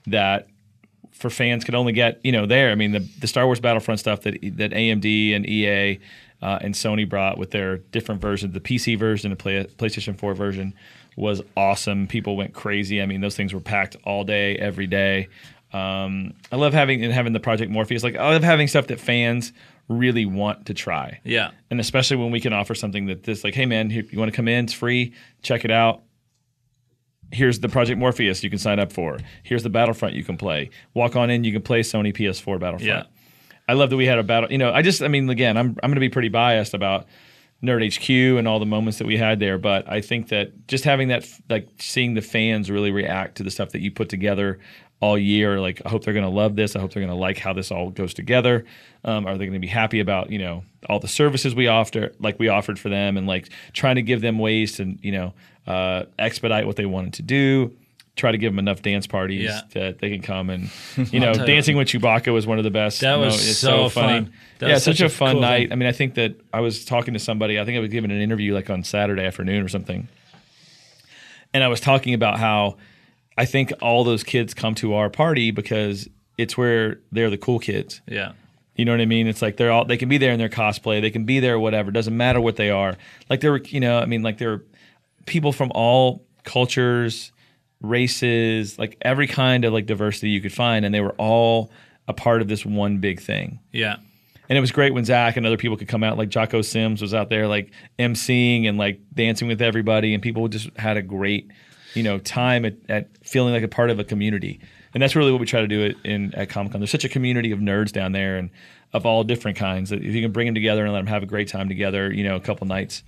that 0.06 0.46
for 1.10 1.30
fans 1.30 1.64
could 1.64 1.74
only 1.74 1.92
get 1.92 2.20
you 2.24 2.32
know 2.32 2.46
there. 2.46 2.70
I 2.70 2.74
mean 2.74 2.92
the 2.92 3.06
the 3.20 3.26
Star 3.26 3.46
Wars 3.46 3.60
Battlefront 3.60 4.00
stuff 4.00 4.22
that 4.22 4.38
that 4.56 4.72
AMD 4.72 5.36
and 5.36 5.46
EA 5.46 6.00
uh, 6.40 6.58
and 6.60 6.74
Sony 6.74 7.08
brought 7.08 7.38
with 7.38 7.52
their 7.52 7.78
different 7.78 8.20
versions, 8.20 8.52
the 8.52 8.60
PC 8.60 8.98
version, 8.98 9.30
the 9.30 9.36
play, 9.36 9.64
PlayStation 9.78 10.18
4 10.18 10.34
version 10.34 10.74
was 11.16 11.40
awesome. 11.56 12.08
People 12.08 12.36
went 12.36 12.54
crazy. 12.54 13.00
I 13.00 13.06
mean 13.06 13.20
those 13.20 13.36
things 13.36 13.52
were 13.52 13.60
packed 13.60 13.96
all 14.04 14.24
day, 14.24 14.56
every 14.56 14.86
day. 14.86 15.28
Um, 15.72 16.34
I 16.50 16.56
love 16.56 16.72
having 16.72 17.02
and 17.04 17.12
having 17.12 17.32
the 17.32 17.40
Project 17.40 17.70
Morpheus. 17.70 18.02
Like 18.02 18.16
I 18.16 18.30
love 18.30 18.42
having 18.42 18.68
stuff 18.68 18.88
that 18.88 19.00
fans 19.00 19.52
really 19.88 20.26
want 20.26 20.66
to 20.66 20.74
try. 20.74 21.20
Yeah. 21.24 21.50
And 21.70 21.80
especially 21.80 22.16
when 22.16 22.30
we 22.30 22.40
can 22.40 22.52
offer 22.52 22.74
something 22.74 23.06
that 23.06 23.24
this 23.24 23.44
like, 23.44 23.54
hey 23.54 23.66
man, 23.66 23.90
here, 23.90 24.04
you 24.10 24.18
want 24.18 24.30
to 24.30 24.36
come 24.36 24.48
in? 24.48 24.64
It's 24.64 24.72
free. 24.72 25.14
Check 25.42 25.64
it 25.64 25.70
out. 25.70 26.02
Here's 27.30 27.60
the 27.60 27.68
Project 27.68 27.98
Morpheus 27.98 28.44
you 28.44 28.50
can 28.50 28.58
sign 28.58 28.78
up 28.78 28.92
for. 28.92 29.18
Here's 29.42 29.62
the 29.62 29.70
Battlefront 29.70 30.14
you 30.14 30.24
can 30.24 30.36
play. 30.36 30.70
Walk 30.92 31.16
on 31.16 31.30
in, 31.30 31.44
you 31.44 31.52
can 31.52 31.62
play 31.62 31.80
Sony 31.80 32.14
PS4 32.14 32.60
Battlefront. 32.60 32.82
Yeah. 32.82 33.04
I 33.68 33.74
love 33.74 33.90
that 33.90 33.96
we 33.96 34.06
had 34.06 34.18
a 34.18 34.22
battle. 34.22 34.50
You 34.52 34.58
know, 34.58 34.72
I 34.72 34.82
just, 34.82 35.02
I 35.02 35.08
mean, 35.08 35.30
again, 35.30 35.56
I'm 35.56 35.76
I'm 35.82 35.90
going 35.90 35.94
to 35.94 36.00
be 36.00 36.08
pretty 36.10 36.28
biased 36.28 36.74
about 36.74 37.06
Nerd 37.62 37.94
HQ 37.94 38.38
and 38.38 38.48
all 38.48 38.58
the 38.58 38.66
moments 38.66 38.98
that 38.98 39.06
we 39.06 39.16
had 39.16 39.38
there, 39.38 39.56
but 39.56 39.88
I 39.88 40.00
think 40.00 40.28
that 40.28 40.66
just 40.66 40.84
having 40.84 41.08
that, 41.08 41.26
like, 41.48 41.68
seeing 41.78 42.14
the 42.14 42.20
fans 42.20 42.70
really 42.70 42.90
react 42.90 43.36
to 43.36 43.44
the 43.44 43.50
stuff 43.50 43.70
that 43.70 43.80
you 43.80 43.90
put 43.90 44.08
together 44.08 44.58
all 45.02 45.18
year. 45.18 45.60
Like, 45.60 45.82
I 45.84 45.88
hope 45.90 46.04
they're 46.04 46.14
going 46.14 46.24
to 46.24 46.30
love 46.30 46.54
this. 46.56 46.76
I 46.76 46.80
hope 46.80 46.92
they're 46.94 47.02
going 47.02 47.12
to 47.12 47.20
like 47.20 47.36
how 47.36 47.52
this 47.52 47.70
all 47.70 47.90
goes 47.90 48.14
together. 48.14 48.64
Um, 49.04 49.26
are 49.26 49.36
they 49.36 49.44
going 49.44 49.52
to 49.54 49.58
be 49.58 49.66
happy 49.66 50.00
about 50.00 50.30
you 50.30 50.38
know 50.38 50.64
all 50.88 51.00
the 51.00 51.08
services 51.08 51.54
we 51.54 51.66
offer, 51.66 52.12
like 52.20 52.38
we 52.38 52.48
offered 52.48 52.78
for 52.78 52.88
them, 52.88 53.16
and 53.18 53.26
like 53.26 53.50
trying 53.74 53.96
to 53.96 54.02
give 54.02 54.20
them 54.22 54.38
ways 54.38 54.76
to 54.76 54.96
you 55.02 55.12
know 55.12 55.34
uh, 55.66 56.04
expedite 56.18 56.66
what 56.66 56.76
they 56.76 56.86
wanted 56.86 57.14
to 57.14 57.22
do. 57.22 57.76
Try 58.14 58.30
to 58.30 58.36
give 58.38 58.52
them 58.52 58.58
enough 58.58 58.82
dance 58.82 59.06
parties 59.06 59.44
Yeah. 59.44 59.62
that 59.72 59.98
they 59.98 60.10
can 60.10 60.20
come 60.20 60.50
and 60.50 60.70
you 61.12 61.18
know, 61.18 61.32
you 61.32 61.46
dancing 61.46 61.78
with 61.78 61.88
Chewbacca 61.88 62.30
was 62.30 62.46
one 62.46 62.58
of 62.58 62.64
the 62.64 62.70
best. 62.70 63.00
That 63.00 63.14
you 63.14 63.20
know, 63.20 63.24
was 63.26 63.48
it's 63.48 63.58
so 63.58 63.88
fun. 63.88 64.30
That 64.58 64.66
yeah, 64.68 64.74
was 64.74 64.84
such, 64.84 64.98
such 64.98 65.02
a 65.02 65.06
a 65.06 65.08
fun 65.08 65.32
cool 65.36 65.40
night. 65.40 65.68
thing. 65.68 65.72
I 65.72 65.76
mean, 65.76 65.88
I 65.88 65.92
think 65.92 66.14
that 66.14 66.34
I 66.52 66.60
was 66.60 66.84
talking 66.84 67.14
to 67.14 67.20
somebody. 67.20 67.58
I 67.58 67.64
think 67.64 67.76
I 67.76 67.80
was 67.80 67.88
giving 67.88 68.10
an 68.10 68.20
interview 68.20 68.52
like 68.54 68.68
on 68.68 68.84
Saturday 68.84 69.24
afternoon 69.24 69.64
or 69.64 69.68
something, 69.68 70.08
and 71.54 71.64
I 71.64 71.68
was 71.68 71.80
talking 71.80 72.14
about 72.14 72.38
how 72.38 72.76
I 73.36 73.44
think 73.44 73.72
all 73.80 74.04
those 74.04 74.22
kids 74.22 74.54
come 74.54 74.74
to 74.76 74.94
our 74.94 75.10
party 75.10 75.50
because 75.50 76.08
it's 76.38 76.56
where 76.56 77.00
they're 77.10 77.30
the 77.30 77.38
cool 77.38 77.58
kids. 77.58 78.00
Yeah. 78.06 78.32
You 78.76 78.84
know 78.84 78.92
what 78.92 79.00
I 79.00 79.06
mean? 79.06 79.26
It's 79.26 79.42
like 79.42 79.56
they're 79.56 79.70
all 79.70 79.84
they 79.84 79.96
can 79.96 80.08
be 80.08 80.18
there 80.18 80.32
in 80.32 80.38
their 80.38 80.48
cosplay, 80.48 81.00
they 81.00 81.10
can 81.10 81.24
be 81.24 81.40
there 81.40 81.58
whatever. 81.58 81.90
Doesn't 81.90 82.16
matter 82.16 82.40
what 82.40 82.56
they 82.56 82.70
are. 82.70 82.96
Like 83.28 83.40
there 83.40 83.52
were, 83.52 83.62
you 83.64 83.80
know, 83.80 83.98
I 83.98 84.06
mean, 84.06 84.22
like 84.22 84.38
there 84.38 84.52
are 84.52 84.64
people 85.26 85.52
from 85.52 85.70
all 85.74 86.24
cultures, 86.44 87.32
races, 87.80 88.78
like 88.78 88.96
every 89.02 89.26
kind 89.26 89.64
of 89.64 89.72
like 89.72 89.86
diversity 89.86 90.30
you 90.30 90.40
could 90.40 90.52
find, 90.52 90.84
and 90.84 90.94
they 90.94 91.00
were 91.00 91.14
all 91.18 91.70
a 92.08 92.12
part 92.12 92.40
of 92.40 92.48
this 92.48 92.64
one 92.64 92.98
big 92.98 93.20
thing. 93.20 93.60
Yeah. 93.72 93.96
And 94.48 94.58
it 94.58 94.60
was 94.60 94.72
great 94.72 94.92
when 94.92 95.04
Zach 95.04 95.36
and 95.36 95.46
other 95.46 95.56
people 95.56 95.76
could 95.76 95.88
come 95.88 96.02
out, 96.02 96.18
like 96.18 96.28
Jocko 96.28 96.62
Sims 96.62 97.00
was 97.00 97.14
out 97.14 97.30
there, 97.30 97.46
like 97.46 97.72
emceeing 97.98 98.68
and 98.68 98.76
like 98.76 99.00
dancing 99.14 99.48
with 99.48 99.62
everybody, 99.62 100.14
and 100.14 100.22
people 100.22 100.48
just 100.48 100.70
had 100.76 100.96
a 100.96 101.02
great, 101.02 101.50
you 101.94 102.02
know, 102.02 102.18
time 102.18 102.64
at, 102.64 102.74
at 102.88 103.08
feeling 103.26 103.52
like 103.52 103.62
a 103.62 103.68
part 103.68 103.90
of 103.90 103.98
a 103.98 104.04
community. 104.04 104.60
And 104.94 105.02
that's 105.02 105.16
really 105.16 105.32
what 105.32 105.40
we 105.40 105.46
try 105.46 105.60
to 105.60 105.68
do 105.68 105.94
in 106.04 106.34
at 106.34 106.50
Comic 106.50 106.72
Con. 106.72 106.80
There's 106.80 106.90
such 106.90 107.04
a 107.04 107.08
community 107.08 107.50
of 107.50 107.60
nerds 107.60 107.92
down 107.92 108.12
there, 108.12 108.36
and 108.36 108.50
of 108.92 109.06
all 109.06 109.24
different 109.24 109.56
kinds. 109.56 109.90
That 109.90 110.02
if 110.02 110.14
you 110.14 110.22
can 110.22 110.32
bring 110.32 110.46
them 110.46 110.54
together 110.54 110.84
and 110.84 110.92
let 110.92 111.00
them 111.00 111.06
have 111.06 111.22
a 111.22 111.26
great 111.26 111.48
time 111.48 111.68
together, 111.68 112.12
you 112.12 112.24
know, 112.24 112.36
a 112.36 112.40
couple 112.40 112.66
nights, 112.66 113.02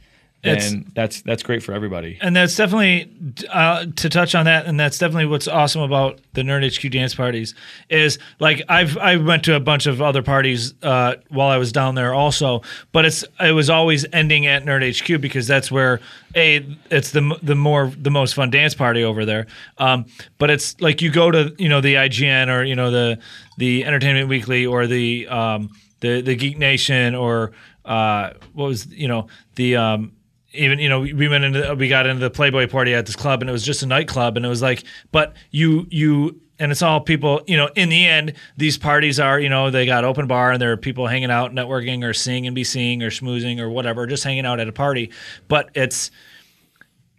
and 0.45 0.93
that's 0.95 1.23
that's 1.23 1.43
great 1.43 1.63
for 1.63 1.73
everybody. 1.73 2.19
and 2.21 2.35
that's 2.37 2.57
definitely 2.57 3.11
uh, 3.51 3.87
to 3.97 4.09
touch 4.09 4.35
on 4.35 4.45
that, 4.45 4.67
and 4.67 4.79
that's 4.79 4.99
definitely 4.99 5.27
what's 5.27 5.49
awesome 5.49 5.83
about 5.83 6.21
the 6.35 6.43
Nerd 6.43 6.65
HQ 6.65 6.91
dance 6.91 7.15
parties 7.15 7.55
is 7.89 8.19
like 8.41 8.63
I've 8.69 8.97
I 8.99 9.17
went 9.17 9.45
to 9.45 9.57
a 9.57 9.61
bunch 9.61 9.87
of 9.87 10.03
other 10.03 10.23
parties 10.23 10.75
uh, 10.83 11.15
while 11.29 11.49
I 11.49 11.57
was 11.57 11.73
down 11.73 11.95
there 11.95 12.15
also, 12.15 12.63
but 12.93 13.05
it's 13.05 13.25
it 13.41 13.53
was 13.53 13.71
always 13.71 14.05
ending 14.13 14.47
at 14.47 14.65
Nerd 14.65 14.83
HQ 14.83 15.21
because 15.21 15.47
that's 15.47 15.71
where 15.71 16.01
a 16.37 16.67
it's 16.91 17.13
the 17.13 17.39
the 17.43 17.55
more 17.55 17.93
the 17.97 18.11
most 18.11 18.35
fun 18.35 18.51
dance 18.51 18.75
party 18.75 19.03
over 19.03 19.25
there. 19.25 19.47
Um, 19.79 20.07
but 20.39 20.51
it's 20.51 20.81
like 20.81 21.03
you 21.03 21.11
go 21.11 21.31
to 21.31 21.55
you 21.59 21.69
know 21.69 21.81
the 21.81 21.95
IGN 21.95 22.49
or 22.49 22.65
you 22.65 22.75
know 22.75 22.91
the 22.91 23.19
the 23.59 23.85
Entertainment 23.85 24.29
Weekly 24.29 24.67
or 24.67 24.87
the 24.87 25.27
um, 25.29 25.71
the 26.01 26.21
the 26.21 26.35
Geek 26.37 26.59
Nation 26.59 27.15
or 27.15 27.53
uh, 27.85 28.31
what 28.53 28.67
was 28.67 28.87
you 28.89 29.09
know 29.09 29.29
the 29.55 29.77
um, 29.77 30.13
even 30.55 30.79
you 30.79 30.89
know 30.89 31.01
we 31.01 31.13
we 31.13 31.29
went 31.29 31.45
into 31.45 31.75
we 31.75 31.89
got 31.89 32.07
into 32.07 32.21
the 32.21 32.31
Playboy 32.31 32.67
party 32.69 32.95
at 32.95 33.07
this 33.07 33.17
club 33.17 33.43
and 33.43 33.49
it 33.49 33.53
was 33.53 33.65
just 33.65 33.83
a 33.83 33.87
nightclub 33.87 34.37
and 34.37 34.47
it 34.47 34.49
was 34.49 34.63
like 34.63 34.85
but 35.13 35.35
you 35.51 35.87
you 35.91 36.41
and 36.59 36.71
it's 36.71 36.83
all 36.83 37.01
people 37.01 37.43
you 37.47 37.57
know 37.57 37.69
in 37.75 37.89
the 37.89 38.07
end 38.07 38.33
these 38.57 38.79
parties 38.79 39.19
are 39.19 39.41
you 39.41 39.49
know 39.49 39.71
they 39.71 39.85
got 39.87 40.05
open 40.05 40.27
bar 40.27 40.53
and 40.53 40.63
there 40.63 40.71
are 40.71 40.77
people 40.77 41.07
hanging 41.09 41.31
out 41.31 41.53
networking 41.53 42.05
or 42.05 42.13
seeing 42.15 42.47
and 42.47 42.55
be 42.55 42.63
seeing 42.65 43.03
or 43.03 43.11
schmoozing 43.11 43.59
or 43.59 43.69
whatever 43.69 44.07
just 44.07 44.23
hanging 44.23 44.47
out 44.47 44.61
at 44.61 44.69
a 44.69 44.73
party 44.73 45.11
but 45.49 45.69
it's 45.75 46.11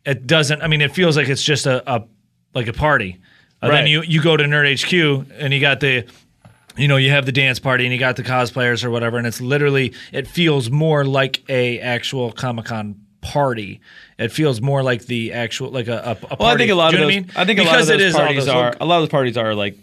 it 0.05 0.25
doesn't 0.27 0.61
i 0.61 0.67
mean 0.67 0.81
it 0.81 0.93
feels 0.93 1.17
like 1.17 1.27
it's 1.27 1.43
just 1.43 1.65
a, 1.65 1.83
a 1.93 2.03
like 2.53 2.67
a 2.67 2.73
party 2.73 3.19
Uh, 3.61 3.67
then 3.67 3.81
Right. 3.83 3.87
you 3.89 4.01
you 4.03 4.21
go 4.21 4.37
to 4.37 4.43
nerd 4.45 4.71
hq 4.79 5.25
and 5.37 5.53
you 5.53 5.59
got 5.59 5.79
the 5.81 6.05
you 6.77 6.87
know 6.87 6.97
you 6.97 7.09
have 7.11 7.25
the 7.25 7.31
dance 7.31 7.59
party 7.59 7.85
and 7.85 7.93
you 7.93 7.99
got 7.99 8.15
the 8.15 8.23
cosplayers 8.23 8.83
or 8.85 8.89
whatever 8.89 9.17
and 9.17 9.25
it's 9.27 9.41
literally 9.41 9.93
it 10.13 10.27
feels 10.27 10.69
more 10.69 11.03
like 11.05 11.43
a 11.49 11.79
actual 11.79 12.31
comic-con 12.31 12.95
party 13.25 13.79
it 14.17 14.31
feels 14.31 14.61
more 14.61 14.81
like 14.83 15.05
the 15.07 15.33
actual 15.33 15.69
like 15.71 15.87
a, 15.87 15.97
a, 15.97 16.11
a 16.11 16.15
party. 16.15 16.35
Well, 16.39 16.49
I 16.49 16.57
think 16.57 16.71
a 16.71 16.75
lot 16.75 16.93
of 16.93 16.99
those. 16.99 17.01
know 17.01 17.05
what 17.21 17.37
I 17.37 17.41
I, 17.41 17.45
mean? 17.45 17.47
think 17.47 17.59
a 17.59 17.63
lot 17.63 17.79
of 17.81 17.87
Because 17.87 18.13
those 18.13 18.15
parties 18.15 18.45
those 18.45 18.47
are. 18.55 18.65
look- 18.71 18.77
a 18.81 18.85
lot 18.85 18.97
of 18.97 19.01
those 19.03 19.09
parties 19.09 19.37
are 19.37 19.53
like 19.55 19.75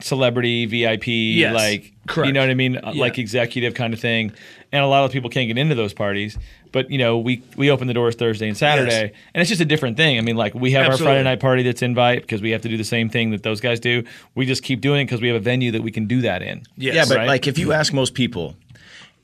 celebrity 0.00 0.66
VIP, 0.66 1.06
Yes, 1.08 1.54
like 1.54 1.92
correct. 2.06 2.26
you 2.26 2.32
know 2.32 2.40
what 2.40 2.50
I 2.50 2.54
mean, 2.54 2.76
uh, 2.76 2.92
Yeah. 2.94 3.00
like 3.00 3.18
executive 3.18 3.74
kind 3.74 3.94
of 3.94 4.00
thing. 4.00 4.32
And 4.72 4.84
a 4.84 4.86
lot 4.88 5.04
of 5.04 5.12
people 5.12 5.30
can't 5.30 5.46
get 5.48 5.56
into 5.56 5.74
those 5.74 5.94
parties. 5.94 6.36
But 6.72 6.90
you 6.90 6.98
know, 6.98 7.16
we 7.18 7.42
we 7.56 7.70
open 7.70 7.86
the 7.86 7.94
doors 7.94 8.16
Thursday 8.16 8.48
and 8.48 8.56
Saturday, 8.56 9.12
and 9.32 9.40
it's 9.40 9.48
just 9.48 9.62
a 9.62 9.64
different 9.64 9.96
thing. 9.96 10.18
I 10.18 10.20
mean, 10.20 10.36
like 10.36 10.54
we 10.54 10.72
have 10.72 10.86
Absolutely. 10.86 11.06
our 11.06 11.14
Friday 11.14 11.24
night 11.24 11.40
party 11.40 11.62
that's 11.62 11.80
invite 11.80 12.20
because 12.22 12.42
we 12.42 12.50
have 12.50 12.60
to 12.62 12.68
do 12.68 12.76
the 12.76 12.84
same 12.84 13.08
thing 13.08 13.30
that 13.30 13.42
those 13.42 13.60
guys 13.60 13.80
do. 13.80 14.02
We 14.34 14.44
just 14.44 14.62
keep 14.62 14.80
doing 14.82 15.02
it 15.02 15.04
because 15.04 15.22
we 15.22 15.28
have 15.28 15.36
a 15.36 15.40
venue 15.40 15.70
that 15.72 15.82
we 15.82 15.90
can 15.90 16.06
do 16.06 16.20
that 16.22 16.42
in. 16.42 16.64
Yes. 16.76 16.94
yeah, 16.94 17.04
but 17.08 17.16
right? 17.18 17.26
like 17.28 17.46
if 17.46 17.56
you 17.58 17.72
ask 17.72 17.94
most 17.94 18.12
people, 18.12 18.56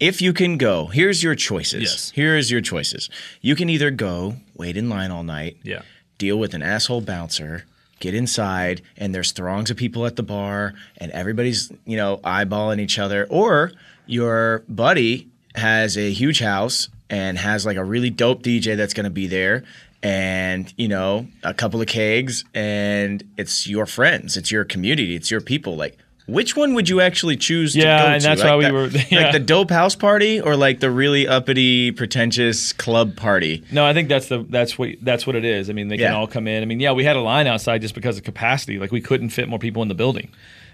if 0.02 0.20
you 0.20 0.32
can 0.32 0.58
go, 0.58 0.86
here's 0.86 1.22
your 1.22 1.36
choices. 1.36 1.82
Yes. 1.82 2.10
Here's 2.10 2.50
your 2.50 2.60
choices. 2.60 3.08
You 3.40 3.54
can 3.54 3.70
either 3.70 3.92
go 3.92 4.34
wait 4.56 4.76
in 4.76 4.88
line 4.88 5.12
all 5.12 5.22
night. 5.22 5.58
Yeah. 5.62 5.82
Deal 6.18 6.36
with 6.36 6.54
an 6.54 6.62
asshole 6.62 7.02
bouncer. 7.02 7.64
Get 8.00 8.12
inside, 8.12 8.82
and 8.96 9.14
there's 9.14 9.30
throngs 9.30 9.70
of 9.70 9.76
people 9.76 10.04
at 10.06 10.16
the 10.16 10.24
bar, 10.24 10.74
and 10.98 11.12
everybody's 11.12 11.70
you 11.86 11.96
know 11.96 12.16
eyeballing 12.24 12.80
each 12.80 12.98
other. 12.98 13.28
Or 13.30 13.70
your 14.06 14.64
buddy 14.68 15.28
has 15.54 15.96
a 15.96 16.10
huge 16.10 16.40
house 16.40 16.88
and 17.08 17.38
has 17.38 17.64
like 17.64 17.76
a 17.76 17.84
really 17.84 18.10
dope 18.10 18.42
DJ 18.42 18.76
that's 18.76 18.94
going 18.94 19.04
to 19.04 19.10
be 19.10 19.28
there, 19.28 19.62
and 20.02 20.74
you 20.76 20.88
know 20.88 21.28
a 21.44 21.54
couple 21.54 21.80
of 21.80 21.86
kegs, 21.86 22.44
and 22.54 23.22
it's 23.36 23.68
your 23.68 23.86
friends, 23.86 24.36
it's 24.36 24.50
your 24.50 24.64
community, 24.64 25.14
it's 25.14 25.30
your 25.30 25.40
people. 25.40 25.76
Like, 25.76 25.96
which 26.32 26.56
one 26.56 26.74
would 26.74 26.88
you 26.88 27.00
actually 27.00 27.36
choose? 27.36 27.72
to 27.74 27.80
Yeah, 27.80 28.02
go 28.02 28.08
and 28.08 28.22
to? 28.22 28.28
that's 28.28 28.40
Like 28.40 28.50
why 28.50 28.56
we 28.56 28.64
that- 28.64 28.72
were- 28.72 28.86
yeah. 29.10 29.22
like 29.24 29.32
the 29.32 29.38
dope 29.40 29.70
house 29.70 29.94
party, 29.94 30.40
or 30.40 30.56
like 30.56 30.80
the 30.80 30.90
really 30.90 31.28
uppity, 31.28 31.90
pretentious 31.92 32.72
club 32.72 33.16
party. 33.16 33.62
No, 33.70 33.84
I 33.86 33.92
think 33.92 34.08
that's 34.08 34.28
the 34.28 34.44
that's 34.48 34.78
what 34.78 34.90
that's 35.02 35.26
what 35.26 35.36
it 35.36 35.44
is. 35.44 35.70
I 35.70 35.72
mean, 35.72 35.88
they 35.88 35.98
can 35.98 36.12
all 36.12 36.26
come 36.26 36.48
in. 36.48 36.62
I 36.62 36.66
mean, 36.66 36.80
yeah, 36.80 36.92
we 36.92 37.04
had 37.04 37.16
a 37.16 37.20
line 37.20 37.46
outside 37.46 37.82
just 37.82 37.94
because 37.94 38.18
of 38.18 38.24
capacity. 38.24 38.78
Like 38.78 38.90
we 38.92 39.00
couldn't 39.00 39.30
fit 39.30 39.48
more 39.48 39.58
people 39.58 39.82
in 39.82 39.88
the 39.88 39.94
building. 39.94 40.28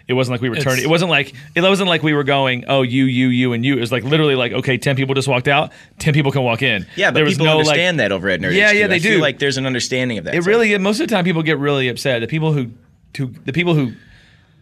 It 0.07 0.15
wasn't 0.15 0.33
like 0.33 0.41
we 0.41 0.49
were 0.49 0.55
It's- 0.57 0.65
turning. 0.65 0.85
It 0.85 0.89
wasn't 0.89 1.11
like 1.11 1.35
it 1.55 1.61
wasn't 1.61 1.91
like 1.91 2.03
we 2.03 2.15
were 2.15 2.25
going. 2.25 2.65
Oh, 2.67 2.81
you, 2.81 3.05
you, 3.05 3.29
you, 3.29 3.53
and 3.53 3.63
you. 3.63 3.77
It 3.77 3.81
was 3.81 3.93
like 3.93 4.05
literally 4.05 4.37
like 4.37 4.53
okay, 4.53 4.79
ten 4.79 4.97
people 4.97 5.15
just 5.15 5.29
walked 5.29 5.49
out. 5.49 5.71
Ten 5.99 6.15
people 6.15 6.33
can 6.33 6.43
walk 6.43 6.63
in. 6.63 6.87
Yeah, 6.97 7.11
but 7.11 7.17
there 7.17 7.25
was 7.25 7.35
people 7.35 7.45
no 7.47 7.57
like. 7.59 7.67
understand 7.67 8.01
that 8.01 8.11
over 8.11 8.31
at 8.31 8.41
Nerd 8.41 8.55
Yeah, 8.55 8.69
HQ. 8.71 8.75
yeah, 8.77 8.87
they 8.87 8.95
I 8.95 8.99
feel 9.01 9.13
do. 9.17 9.21
like 9.21 9.39
there's 9.39 9.59
an 9.59 9.67
understanding 9.67 10.17
of 10.17 10.25
that. 10.25 10.35
It 10.35 10.39
It's 10.39 10.47
like- 10.47 10.51
really 10.55 10.79
most 10.79 10.99
of 11.01 11.09
the 11.09 11.15
time 11.15 11.25
people 11.27 11.43
get 11.43 11.59
really 11.59 11.89
upset. 11.89 12.21
The 12.23 12.27
people 12.27 12.55
who, 12.55 12.71
who 13.19 13.27
the 13.45 13.53
people 13.53 13.75
who 13.75 13.93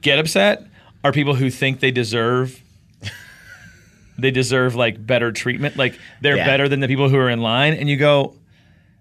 get 0.03 0.19
upset 0.19 0.65
are 1.07 1.13
people 1.13 1.35
who 1.35 1.51
think 1.51 1.81
they 1.81 1.91
deserve. 1.91 2.61
They 4.19 4.31
deserve 4.31 4.75
like 4.75 5.05
better 5.07 5.31
treatment. 5.31 5.77
Like 5.77 5.99
they're 6.21 6.37
Yeah. 6.37 6.47
better 6.47 6.69
than 6.69 6.81
the 6.81 6.89
people 6.89 7.09
who 7.11 7.17
are 7.17 7.29
in 7.31 7.41
line, 7.41 7.75
and 7.75 7.89
you 7.89 7.97
go, 7.97 8.35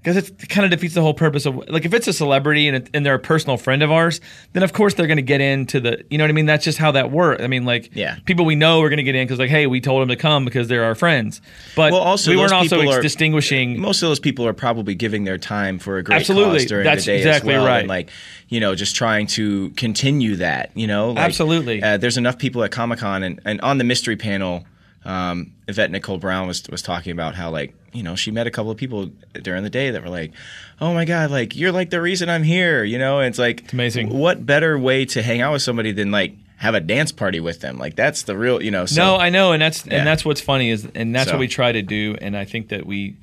because 0.05 0.17
it 0.17 0.49
kind 0.49 0.63
of 0.65 0.69
defeats 0.71 0.93
the 0.93 1.01
whole 1.01 1.15
purpose 1.15 1.47
of 1.47 1.55
like 1.67 1.83
if 1.83 1.93
it's 1.93 2.07
a 2.07 2.13
celebrity 2.13 2.67
and, 2.67 2.77
it, 2.77 2.89
and 2.93 3.03
they're 3.03 3.15
a 3.15 3.19
personal 3.19 3.57
friend 3.57 3.81
of 3.81 3.91
ours, 3.91 4.21
then 4.53 4.61
of 4.61 4.71
course 4.71 4.93
they're 4.93 5.07
going 5.07 5.17
to 5.17 5.23
get 5.23 5.41
into 5.41 5.79
the 5.79 6.03
you 6.11 6.19
know 6.19 6.23
what 6.23 6.29
I 6.29 6.33
mean. 6.33 6.45
That's 6.45 6.63
just 6.63 6.77
how 6.77 6.91
that 6.91 7.09
works. 7.09 7.41
I 7.41 7.47
mean, 7.47 7.65
like 7.65 7.89
Yeah. 7.95 8.17
people 8.25 8.45
we 8.45 8.53
know 8.55 8.81
are 8.81 8.89
going 8.89 8.97
to 8.97 9.03
get 9.03 9.15
in 9.15 9.25
because 9.25 9.39
like 9.39 9.49
hey, 9.49 9.65
we 9.65 9.81
told 9.81 10.01
them 10.03 10.09
to 10.09 10.15
come 10.15 10.45
because 10.45 10.67
they're 10.67 10.83
our 10.83 10.93
friends. 10.93 11.41
But 11.75 11.91
Well, 11.91 12.01
also, 12.01 12.29
we 12.29 12.37
weren't 12.37 12.53
also 12.53 12.81
ex- 12.81 12.91
are- 12.97 13.01
distinguishing. 13.01 13.81
most 13.81 14.03
of 14.03 14.09
those 14.09 14.19
people 14.19 14.45
are 14.45 14.53
probably 14.53 14.93
giving 14.93 15.23
their 15.23 15.39
time 15.39 15.79
for 15.79 15.97
a 15.97 16.03
great 16.03 16.17
Absolutely. 16.17 16.59
cause 16.59 16.65
during 16.67 16.83
That's 16.85 17.05
the 17.05 17.11
day 17.13 17.17
exactly 17.17 17.53
as 17.55 17.57
well, 17.59 17.67
right. 17.67 17.79
and 17.79 17.87
like 17.89 18.09
you 18.47 18.59
know, 18.59 18.75
just 18.75 18.95
trying 18.95 19.25
to 19.25 19.71
continue 19.71 20.35
that. 20.35 20.69
You 20.75 20.85
know, 20.85 21.09
like, 21.13 21.25
Absolutely. 21.25 21.81
Uh, 21.81 21.97
there's 21.97 22.17
enough 22.17 22.37
people 22.37 22.63
at 22.63 22.69
Comic 22.71 22.99
Con 22.99 23.23
and, 23.23 23.41
and 23.43 23.59
on 23.61 23.79
the 23.79 23.83
mystery 23.83 24.15
panel. 24.17 24.65
Um, 25.03 25.51
Yvette 25.67 25.89
Nicole 25.91 26.17
Brown 26.17 26.47
was 26.47 26.63
was 26.69 26.82
talking 26.82 27.12
about 27.12 27.36
how 27.36 27.49
like 27.49 27.73
you 27.93 28.04
know 28.04 28.15
she 28.15 28.30
met 28.32 28.45
a 28.47 28.51
couple 28.51 28.71
of 28.71 28.78
people 28.78 29.08
during 29.41 29.63
the 29.63 29.69
day 29.69 29.89
that 29.91 30.04
were 30.04 30.10
like, 30.10 30.32
oh 30.80 30.93
my 30.93 31.06
god, 31.06 31.32
like 31.32 31.56
you're 31.56 31.71
like 31.71 31.89
the 31.89 32.01
reason 32.01 32.30
I'm 32.30 32.43
here. 32.43 32.84
You 32.84 32.97
know, 32.99 33.19
and 33.19 33.28
it's 33.30 33.39
like 33.39 33.71
amazing. 33.73 34.10
What 34.10 34.45
better 34.45 34.78
way 34.78 35.06
to 35.06 35.21
hang 35.23 35.41
out 35.41 35.54
with 35.54 35.62
somebody 35.62 35.91
than 35.91 36.12
like 36.12 36.36
have 36.58 36.73
a 36.75 36.80
dance 36.80 37.12
party 37.12 37.39
with 37.39 37.60
them. 37.62 37.78
Like 37.78 37.95
that's 37.95 38.23
the 38.23 38.38
real, 38.38 38.62
you 38.63 38.71
know. 38.71 38.86
So, 38.86 39.04
no, 39.04 39.15
I 39.17 39.30
know, 39.30 39.51
and 39.51 39.62
that's 39.62 39.86
Yeah. 39.86 39.95
and 39.97 40.08
that's 40.08 40.23
what's 40.23 40.39
funny 40.41 40.69
is, 40.69 40.88
and 40.95 41.13
that's 41.15 41.30
So- 41.30 41.36
what 41.36 41.39
we 41.41 41.47
try 41.47 41.71
to 41.71 41.82
do, 41.82 42.15
and 42.21 42.38
I 42.38 42.45
think 42.45 42.69
that 42.69 42.86
we 42.86 43.15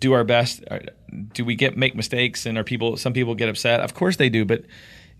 do 0.00 0.12
our 0.12 0.24
best. 0.24 0.62
Uh, 0.70 0.78
Do 1.32 1.44
we 1.46 1.54
get 1.54 1.76
make 1.78 1.94
mistakes, 1.96 2.44
and 2.46 2.58
are 2.58 2.64
people? 2.64 2.96
Some 2.98 3.12
people 3.14 3.34
get 3.34 3.48
upset. 3.48 3.80
Of 3.80 3.94
course 3.94 4.16
they 4.16 4.28
do, 4.28 4.44
but 4.44 4.64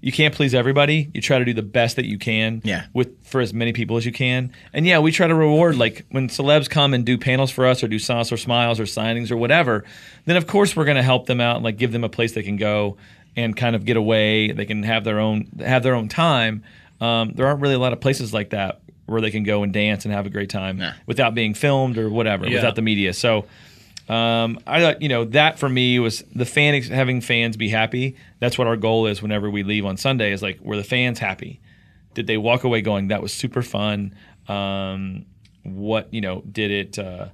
you 0.01 0.13
can't 0.13 0.35
please 0.35 0.55
everybody. 0.55 1.11
You 1.15 1.21
try 1.21 1.39
to 1.39 1.45
do 1.45 1.53
the 1.55 1.63
best 1.63 1.97
that 1.97 2.05
you 2.07 2.19
can, 2.19 2.61
Yeah. 2.65 2.85
with 2.93 3.09
for 3.27 3.41
as 3.41 3.53
many 3.53 3.73
people 3.73 3.97
as 3.97 4.07
you 4.07 4.13
can. 4.13 4.53
And 4.73 4.87
yeah, 4.87 4.99
we 5.01 5.11
try 5.11 5.27
to 5.27 5.35
reward 5.35 5.77
like 5.77 6.05
when 6.11 6.29
celebs 6.29 6.69
come 6.71 6.95
and 6.95 7.05
do 7.05 7.19
panels 7.19 7.51
for 7.51 7.67
us, 7.67 7.83
or 7.83 7.89
do 7.89 7.99
sauce 7.99 8.31
or 8.31 8.37
smiles 8.37 8.79
or 8.79 8.85
signings 8.85 9.31
or 9.31 9.37
whatever. 9.37 9.85
Then 10.27 10.37
of 10.37 10.47
course 10.47 10.77
we're 10.77 10.85
going 10.85 10.97
to 10.99 11.03
help 11.03 11.27
them 11.27 11.41
out 11.41 11.57
and 11.57 11.65
like 11.65 11.77
give 11.79 11.93
them 11.93 12.05
a 12.05 12.09
place 12.09 12.33
they 12.33 12.43
can 12.43 12.57
go 12.57 12.97
and 13.37 13.57
kind 13.57 13.75
of 13.77 13.85
get 13.85 13.97
away. 13.97 14.53
They 14.53 14.65
can 14.67 14.83
have 14.83 15.05
their 15.05 15.19
own 15.19 15.49
have 15.61 15.83
their 15.83 15.95
own 15.95 16.09
time. 16.09 16.63
Um, 17.01 17.33
there 17.35 17.47
aren't 17.47 17.61
really 17.61 17.75
a 17.75 17.79
lot 17.79 17.93
of 17.93 18.01
places 18.01 18.33
like 18.33 18.51
that 18.51 18.81
where 19.07 19.21
they 19.21 19.31
can 19.31 19.43
go 19.45 19.63
and 19.63 19.73
dance 19.73 20.05
and 20.05 20.13
have 20.13 20.27
a 20.27 20.31
great 20.31 20.51
time 20.51 20.83
without 21.07 21.35
being 21.35 21.55
filmed 21.55 21.97
or 21.99 22.11
whatever, 22.11 22.47
Yeah. 22.47 22.55
without 22.55 22.75
the 22.75 22.83
media. 22.83 23.13
So, 23.13 23.45
um, 24.09 24.59
I 24.67 24.81
thought 24.81 25.03
you 25.03 25.09
know 25.09 25.25
that 25.27 25.59
for 25.59 25.69
me 25.69 25.99
was 25.99 26.23
the 26.35 26.45
fan 26.45 26.75
ex- 26.75 26.89
having 26.89 27.21
fans 27.21 27.57
be 27.57 27.69
happy. 27.69 28.17
That's 28.41 28.57
what 28.59 28.67
our 28.67 28.77
goal 28.77 29.07
is 29.07 29.21
whenever 29.23 29.51
we 29.51 29.63
leave 29.63 29.85
on 29.85 29.97
Sunday. 29.97 30.33
Is 30.33 30.43
like 30.43 30.61
were 30.61 30.77
the 30.77 30.85
fans 30.85 31.19
happy? 31.19 31.61
Did 32.15 32.27
they 32.27 32.37
walk 32.39 32.65
away 32.65 32.83
going 32.83 33.09
that 33.09 33.21
was 33.23 33.33
super 33.33 33.63
fun? 33.63 34.15
Um, 34.49 35.27
what 35.65 36.13
you 36.15 36.21
know 36.21 36.43
did 36.51 36.71
it? 36.71 36.99
Uh, 36.99 37.29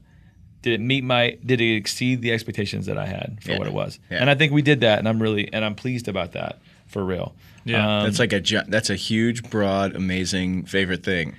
did 0.63 0.75
it 0.75 0.81
meet 0.81 1.05
my? 1.05 1.37
Did 1.45 1.61
it 1.61 1.75
exceed 1.77 2.23
the 2.23 2.33
expectations 2.33 2.87
that 2.87 2.97
I 2.97 3.07
had 3.07 3.39
for 3.43 3.53
Yeah. 3.53 3.59
what 3.59 3.67
it 3.67 3.73
was? 3.75 3.99
Yeah. 4.11 4.19
And 4.19 4.31
I 4.31 4.35
think 4.35 4.53
we 4.53 4.63
did 4.63 4.81
that, 4.81 4.99
and 4.99 5.09
I'm 5.09 5.21
really 5.21 5.53
and 5.53 5.65
I'm 5.65 5.75
pleased 5.75 6.09
about 6.09 6.33
that 6.33 6.61
for 6.87 7.05
real. 7.05 7.35
Yeah. 7.65 7.99
Um, 7.99 8.05
that's 8.05 8.19
like 8.19 8.33
a 8.33 8.41
that's 8.69 8.89
a 8.91 8.97
huge, 8.97 9.43
broad, 9.51 9.95
amazing 9.95 10.65
favorite 10.65 11.05
thing. 11.05 11.35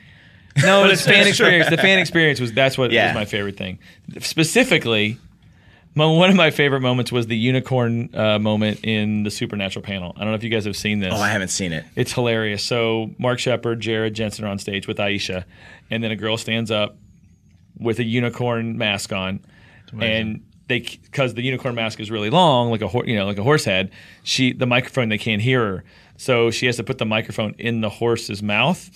No, 0.61 0.83
it's 0.85 1.01
it's- 1.01 1.05
fan 1.05 1.27
experience. 1.27 1.69
The 1.69 1.77
fan 1.77 1.99
experience 1.99 2.39
was 2.39 2.53
that's 2.53 2.77
what 2.77 2.91
Yeah. 2.91 3.07
was 3.07 3.15
my 3.15 3.25
favorite 3.25 3.57
thing. 3.57 3.79
Specifically, 4.21 5.17
my, 5.95 6.05
one 6.07 6.29
of 6.29 6.35
my 6.35 6.49
favorite 6.51 6.81
moments 6.81 7.11
was 7.11 7.27
the 7.27 7.37
unicorn 7.37 8.09
uh, 8.15 8.39
moment 8.39 8.79
in 8.83 9.23
the 9.23 9.29
Supernatural 9.31 9.83
panel. 9.83 10.13
I 10.15 10.21
don't 10.21 10.29
know 10.29 10.35
if 10.35 10.43
you 10.43 10.49
guys 10.49 10.65
have 10.65 10.75
seen 10.75 10.99
this. 10.99 11.13
Oh, 11.15 11.21
I 11.21 11.29
haven't 11.29 11.49
seen 11.49 11.71
it. 11.71 11.85
It's 11.95 12.13
hilarious. 12.13 12.63
So 12.63 13.11
Mark 13.19 13.39
Sheppard, 13.39 13.79
Jared 13.79 14.13
Jensen 14.15 14.43
are 14.45 14.47
on 14.47 14.57
stage 14.59 14.87
with 14.87 14.97
Aisha, 14.97 15.43
and 15.91 16.03
then 16.03 16.09
a 16.11 16.15
girl 16.15 16.37
stands 16.37 16.71
up 16.71 16.97
with 17.77 17.99
a 17.99 18.03
unicorn 18.03 18.77
mask 18.77 19.13
on, 19.13 19.39
and 19.99 20.43
they 20.67 20.79
because 20.79 21.33
the 21.35 21.43
unicorn 21.43 21.75
mask 21.75 21.99
is 21.99 22.09
really 22.09 22.29
long, 22.31 22.71
like 22.71 22.81
a 22.81 22.87
hor- 22.87 23.05
you 23.05 23.15
know 23.15 23.25
like 23.25 23.37
a 23.37 23.43
horse 23.43 23.65
head. 23.65 23.91
She 24.23 24.53
the 24.53 24.65
microphone 24.65 25.09
they 25.09 25.17
can't 25.17 25.41
hear 25.41 25.59
her, 25.65 25.83
so 26.17 26.49
she 26.51 26.65
has 26.65 26.77
to 26.77 26.83
put 26.83 26.97
the 26.97 27.05
microphone 27.05 27.53
in 27.59 27.81
the 27.81 27.89
horse's 27.89 28.41
mouth, 28.41 28.89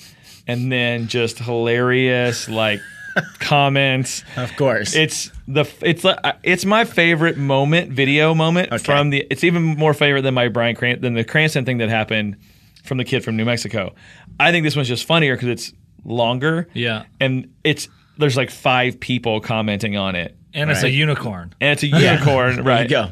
and 0.48 0.72
then 0.72 1.08
just 1.08 1.40
hilarious 1.40 2.48
like 2.50 2.82
comments. 3.40 4.24
Of 4.36 4.56
course. 4.56 4.96
It's 4.96 5.32
the 5.48 5.66
it's 5.82 6.04
like 6.04 6.20
uh, 6.24 6.34
it's 6.44 6.66
my 6.66 6.86
favorite 6.86 7.38
moment, 7.38 7.92
video 7.92 8.34
moment 8.34 8.72
Okay. 8.72 8.84
from 8.84 9.10
the. 9.10 9.26
It's 9.30 9.44
even 9.44 9.64
more 9.64 9.94
favorite 9.94 10.22
than 10.22 10.34
my 10.34 10.48
Brian 10.50 10.76
Cran- 10.76 11.02
than 11.02 11.14
the 11.14 11.24
Cranston 11.24 11.66
thing 11.66 11.78
that 11.80 11.90
happened 11.90 12.38
from 12.84 12.98
the 12.98 13.04
kid 13.06 13.24
from 13.24 13.36
New 13.38 13.46
Mexico. 13.46 13.94
I 14.40 14.52
think 14.52 14.64
this 14.64 14.76
one's 14.76 14.88
just 14.88 15.06
funnier 15.06 15.36
because 15.36 15.50
it's 15.50 15.74
longer. 16.06 16.68
Yeah. 16.74 17.04
and 17.20 17.54
it's 17.64 17.90
there's 18.18 18.38
like 18.38 18.50
five 18.50 19.00
people 19.00 19.40
commenting 19.42 19.96
on 19.98 20.16
it, 20.16 20.36
And 20.54 20.72
it's 20.72 20.82
a 20.84 20.90
unicorn. 20.90 21.54
and 21.62 21.72
it's 21.74 21.84
a 21.84 21.88
unicorn, 22.04 22.56
There 22.56 22.64
right? 22.64 22.84
you 22.84 22.90
go. 22.90 23.12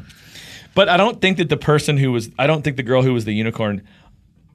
But 0.74 0.88
I 0.88 0.96
don't 0.96 1.20
think 1.20 1.36
that 1.38 1.48
the 1.48 1.56
person 1.56 1.96
who 1.96 2.10
was, 2.10 2.28
I 2.38 2.46
don't 2.48 2.62
think 2.62 2.76
the 2.76 2.82
girl 2.82 3.02
who 3.02 3.12
was 3.14 3.24
the 3.24 3.32
unicorn 3.32 3.82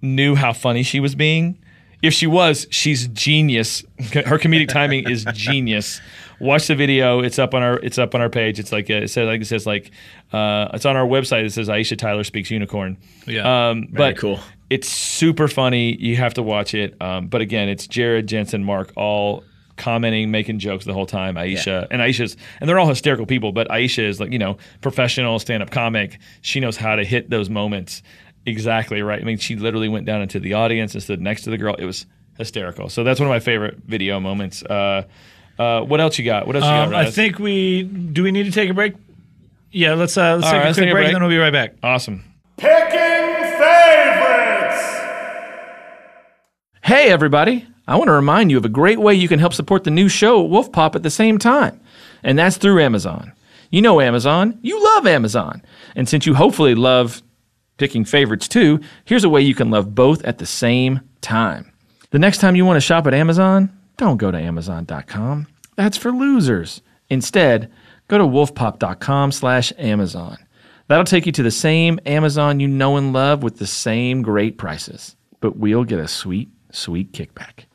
knew 0.02 0.36
how 0.36 0.52
funny 0.54 0.84
she 0.84 1.00
was 1.00 1.16
being. 1.16 1.58
If 2.02 2.14
she 2.14 2.28
was, 2.28 2.68
she's 2.72 3.08
genius. 3.10 3.84
Her 4.14 4.38
comedic 4.40 4.70
timing 4.70 5.10
is 5.10 5.26
genius. 5.34 6.02
Watch 6.40 6.68
the 6.68 6.76
video. 6.76 7.20
It's 7.22 7.38
up 7.38 7.54
on 7.54 7.62
our. 7.62 7.78
It's 7.80 8.00
up 8.00 8.16
on 8.16 8.22
our 8.22 8.30
page. 8.30 8.58
It's 8.60 8.72
like 8.72 8.90
uh, 8.90 8.94
it 8.96 9.10
says 9.10 9.28
like 9.28 9.42
it 9.42 9.46
says 9.46 9.68
like 9.68 9.92
uh, 10.34 10.70
it's 10.74 10.86
on 10.86 10.96
our 10.98 11.06
website. 11.06 11.46
It 11.46 11.52
says 11.54 11.68
Aisha 11.70 11.96
Tyler 11.98 12.24
speaks 12.24 12.50
unicorn. 12.50 12.98
Yeah. 13.28 13.70
Um, 13.70 13.88
Very 13.92 14.14
but 14.14 14.18
cool. 14.20 14.40
It's 14.72 14.88
super 14.90 15.48
funny. 15.48 15.96
You 15.98 16.16
have 16.16 16.34
to 16.36 16.44
watch 16.44 16.74
it. 16.74 17.00
Um, 17.02 17.28
but 17.28 17.42
again, 17.42 17.70
it's 17.70 17.86
Jared 17.86 18.26
Jensen, 18.28 18.64
Mark, 18.64 18.92
all 18.96 19.44
commenting, 19.78 20.32
making 20.32 20.60
jokes 20.60 20.86
the 20.86 20.94
whole 20.94 21.06
time. 21.06 21.36
Aisha 21.36 21.66
Yeah. 21.82 21.88
and 21.92 22.02
Aisha's, 22.02 22.38
and 22.60 22.68
they're 22.70 22.80
all 22.80 22.88
hysterical 22.88 23.26
people. 23.28 23.52
But 23.52 23.68
Aisha 23.70 24.04
is 24.04 24.20
like 24.20 24.32
you 24.32 24.40
know 24.40 24.58
professional 24.82 25.38
stand-up 25.38 25.70
comic. 25.70 26.18
She 26.42 26.60
knows 26.60 26.76
how 26.78 26.96
to 26.96 27.04
hit 27.04 27.30
those 27.30 27.50
moments 27.52 28.02
exactly 28.46 29.02
right. 29.02 29.22
I 29.22 29.24
mean, 29.24 29.38
she 29.38 29.56
literally 29.56 29.90
went 29.90 30.06
down 30.06 30.22
into 30.22 30.40
the 30.40 30.54
audience 30.54 30.94
and 30.94 31.04
stood 31.04 31.22
next 31.22 31.44
to 31.44 31.50
the 31.50 31.58
girl. 31.58 31.76
It 31.76 31.86
was 31.86 32.06
hysterical. 32.38 32.90
So 32.90 33.04
that's 33.04 33.20
one 33.20 33.28
of 33.28 33.32
my 33.32 33.40
favorite 33.40 33.78
video 33.86 34.20
moments. 34.20 34.64
Uh, 34.64 35.04
uh, 35.60 35.82
what 35.82 36.00
else 36.02 36.18
you 36.18 36.26
got? 36.26 36.48
What 36.48 36.56
else 36.56 36.66
you 36.66 36.70
got? 36.72 36.88
Um, 36.88 36.96
I 36.96 37.12
think 37.12 37.38
we 37.40 37.84
do. 37.84 38.24
We 38.24 38.32
need 38.32 38.44
to 38.44 38.52
take 38.52 38.70
a 38.70 38.74
break. 38.74 38.94
Yeah, 39.72 39.94
let's 39.94 40.18
uh, 40.18 40.36
let's 40.36 40.46
All 40.48 40.52
take 40.52 40.58
right, 40.60 40.64
a 40.64 40.66
let's 40.68 40.78
quick 40.78 40.86
take 40.86 40.92
a 40.92 40.94
break, 40.96 41.04
break. 41.04 41.08
and 41.08 41.16
then 41.16 41.22
we'll 41.22 41.30
be 41.30 41.38
right 41.38 41.54
back. 41.54 41.76
awesome. 41.84 42.24
Picking 42.58 42.78
favorites. 43.60 44.84
Hey, 46.84 47.10
everybody. 47.12 47.68
I 47.88 47.96
want 47.96 48.08
to 48.08 48.14
remind 48.14 48.52
you 48.52 48.58
of 48.58 48.66
a 48.66 48.70
great 48.70 49.00
way 49.00 49.14
you 49.16 49.28
can 49.28 49.40
help 49.40 49.54
support 49.54 49.84
the 49.84 49.92
new 49.92 50.08
show, 50.08 50.48
Wolfpop, 50.48 50.96
at 50.96 51.04
the 51.04 51.10
same 51.10 51.38
time, 51.38 51.80
and 52.24 52.38
that's 52.40 52.58
through 52.58 52.82
Amazon. 52.82 53.34
You 53.70 53.82
know 53.82 54.00
Amazon. 54.02 54.58
You 54.62 54.82
love 54.96 55.08
Amazon. 55.08 55.62
And 55.96 56.08
since 56.08 56.26
you 56.26 56.34
hopefully 56.36 56.76
love 56.76 57.22
picking 57.82 58.06
favorites 58.06 58.48
too, 58.48 58.80
here's 59.06 59.24
a 59.24 59.30
way 59.30 59.42
you 59.42 59.56
can 59.56 59.72
love 59.72 59.96
both 59.96 60.24
at 60.24 60.38
the 60.38 60.46
same 60.46 61.02
time. 61.22 61.74
The 62.12 62.20
next 62.20 62.38
time 62.38 62.56
you 62.56 62.64
want 62.64 62.78
to 62.78 62.82
shop 62.82 63.08
at 63.08 63.14
Amazon, 63.16 63.76
don't 63.98 64.18
go 64.18 64.30
to 64.30 64.38
Amazon.com. 64.38 65.48
That's 65.78 65.98
for 65.98 66.12
losers. 66.12 66.84
Instead, 67.10 67.72
go 68.08 68.20
to 68.20 68.24
wolfpop.com 68.24 69.32
slash 69.32 69.74
Amazon. 69.80 70.38
That'll 70.90 71.06
take 71.06 71.26
you 71.26 71.32
to 71.32 71.42
the 71.42 71.50
same 71.50 72.00
Amazon 72.06 72.60
you 72.60 72.68
know 72.68 72.98
and 72.98 73.14
love 73.14 73.42
with 73.42 73.58
the 73.58 73.66
same 73.66 74.22
great 74.22 74.60
prices. 74.60 75.16
But 75.40 75.58
we'll 75.58 75.84
get 75.84 76.00
a 76.00 76.08
sweet, 76.08 76.50
sweet 76.72 77.14
kickback. 77.14 77.66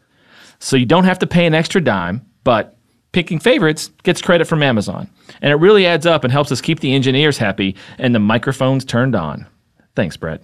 So 0.60 0.76
you 0.76 0.86
don't 0.86 1.02
have 1.02 1.18
to 1.18 1.26
pay 1.26 1.46
an 1.46 1.54
extra 1.54 1.80
dime, 1.80 2.24
but 2.44 2.78
picking 3.10 3.40
favorites 3.40 3.90
gets 4.04 4.22
credit 4.22 4.46
from 4.46 4.62
Amazon. 4.62 5.10
And 5.42 5.50
it 5.50 5.56
really 5.56 5.84
adds 5.84 6.06
up 6.06 6.22
and 6.22 6.32
helps 6.32 6.52
us 6.52 6.60
keep 6.60 6.78
the 6.78 6.94
engineers 6.94 7.38
happy 7.38 7.74
and 7.98 8.14
the 8.14 8.20
microphones 8.20 8.84
turned 8.84 9.16
on. 9.16 9.48
Thanks, 9.96 10.16
Brett. 10.16 10.42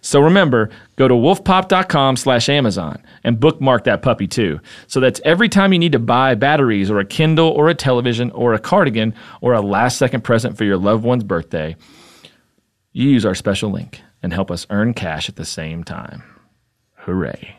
So 0.00 0.20
remember, 0.20 0.70
go 0.96 1.08
to 1.08 1.14
wolfpop.com 1.14 2.16
slash 2.16 2.48
Amazon 2.48 3.02
and 3.24 3.40
bookmark 3.40 3.84
that 3.84 4.02
puppy 4.02 4.28
too. 4.28 4.60
So 4.86 5.00
that's 5.00 5.20
every 5.24 5.48
time 5.48 5.72
you 5.72 5.78
need 5.78 5.92
to 5.92 5.98
buy 5.98 6.34
batteries 6.34 6.90
or 6.90 7.00
a 7.00 7.04
Kindle 7.04 7.48
or 7.48 7.68
a 7.68 7.74
television 7.74 8.30
or 8.30 8.54
a 8.54 8.58
cardigan 8.58 9.14
or 9.40 9.54
a 9.54 9.60
last 9.60 9.98
second 9.98 10.22
present 10.22 10.56
for 10.56 10.64
your 10.64 10.76
loved 10.76 11.04
one's 11.04 11.24
birthday, 11.24 11.74
you 12.92 13.08
use 13.08 13.26
our 13.26 13.34
special 13.34 13.70
link 13.70 14.00
and 14.22 14.32
help 14.32 14.50
us 14.50 14.66
earn 14.70 14.94
cash 14.94 15.28
at 15.28 15.36
the 15.36 15.44
same 15.44 15.82
time. 15.82 16.22
Hooray. 16.94 17.56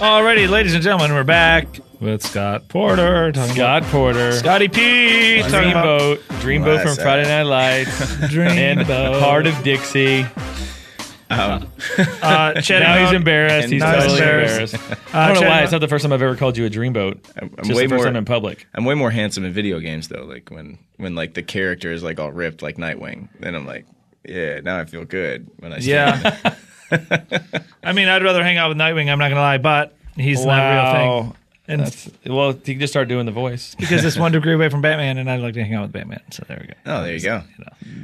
Alrighty, 0.00 0.48
ladies 0.48 0.72
and 0.72 0.82
gentlemen, 0.82 1.12
we're 1.14 1.24
back 1.24 1.66
with 2.00 2.22
Scott 2.22 2.68
Porter. 2.68 3.32
Talking 3.32 3.54
Scott 3.54 3.82
Porter. 3.84 4.32
Scotty 4.32 4.66
P. 4.66 5.42
Talking 5.42 5.72
about 5.72 6.18
Dreamboat, 6.20 6.40
Dreamboat 6.40 6.78
from 6.78 6.88
What's 6.92 7.02
Friday? 7.02 7.28
Night 7.28 7.42
Lights, 7.42 8.00
and 8.22 8.30
Dreamboat. 8.30 9.20
Hart 9.20 9.46
of 9.46 9.62
Dixie. 9.62 10.24
uh, 11.30 11.60
chatting 12.62 12.80
Now 12.80 13.04
he's 13.04 13.12
embarrassed. 13.14 13.68
He's 13.68 13.80
now 13.82 13.92
totally 13.96 14.20
embarrassed. 14.20 14.72
embarrassed. 14.72 15.14
Uh, 15.14 15.18
I 15.18 15.26
don't 15.26 15.34
know 15.34 15.40
chatting 15.40 15.48
why. 15.48 15.62
It's 15.64 15.72
not 15.72 15.82
the 15.82 15.88
first 15.88 16.02
time 16.02 16.14
I've 16.14 16.22
ever 16.22 16.34
called 16.34 16.56
you 16.56 16.64
a 16.64 16.70
Dreamboat. 16.70 17.20
I'm, 17.36 17.54
I'm 17.58 17.64
Just 17.64 17.76
way 17.76 17.82
the 17.84 17.90
first 17.90 17.98
more. 17.98 18.04
time 18.06 18.16
in 18.16 18.24
public. 18.24 18.66
I'm 18.74 18.86
way 18.86 18.94
more 18.94 19.10
handsome 19.10 19.44
in 19.44 19.52
video 19.52 19.80
games 19.80 20.08
though. 20.08 20.24
Like 20.24 20.50
when 20.50 20.78
when 20.96 21.14
like 21.14 21.34
the 21.34 21.42
character 21.42 21.92
is 21.92 22.02
like 22.02 22.18
all 22.18 22.32
ripped 22.32 22.62
like 22.62 22.78
Nightwing. 22.78 23.28
Then 23.38 23.54
I'm 23.54 23.66
like, 23.66 23.84
yeah, 24.24 24.60
now 24.60 24.78
I 24.78 24.86
feel 24.86 25.04
good 25.04 25.50
when 25.58 25.74
I. 25.74 25.80
stand 25.80 26.22
Yeah. 26.22 26.54
I 26.90 27.92
mean, 27.92 28.08
I'd 28.08 28.22
rather 28.22 28.42
hang 28.42 28.56
out 28.58 28.68
with 28.68 28.78
Nightwing. 28.78 29.10
I'm 29.10 29.18
not 29.18 29.28
gonna 29.28 29.40
lie, 29.40 29.58
but 29.58 29.96
he's 30.16 30.44
not 30.44 30.58
a 30.58 30.74
real 31.04 31.22
thing. 31.24 31.36
And 31.68 31.82
That's, 31.82 32.10
well, 32.26 32.48
you 32.52 32.60
can 32.74 32.80
just 32.80 32.92
start 32.92 33.06
doing 33.06 33.26
the 33.26 33.32
voice. 33.32 33.76
because 33.78 34.04
it's 34.04 34.16
one 34.18 34.32
degree 34.32 34.54
away 34.54 34.68
from 34.70 34.82
Batman, 34.82 35.18
and 35.18 35.30
I 35.30 35.36
like 35.36 35.54
to 35.54 35.62
hang 35.62 35.74
out 35.74 35.82
with 35.82 35.92
Batman. 35.92 36.20
So 36.32 36.44
there 36.48 36.58
we 36.60 36.66
go. 36.66 36.74
Oh, 36.84 37.04
there 37.04 37.14
you 37.14 37.20
go. 37.22 37.42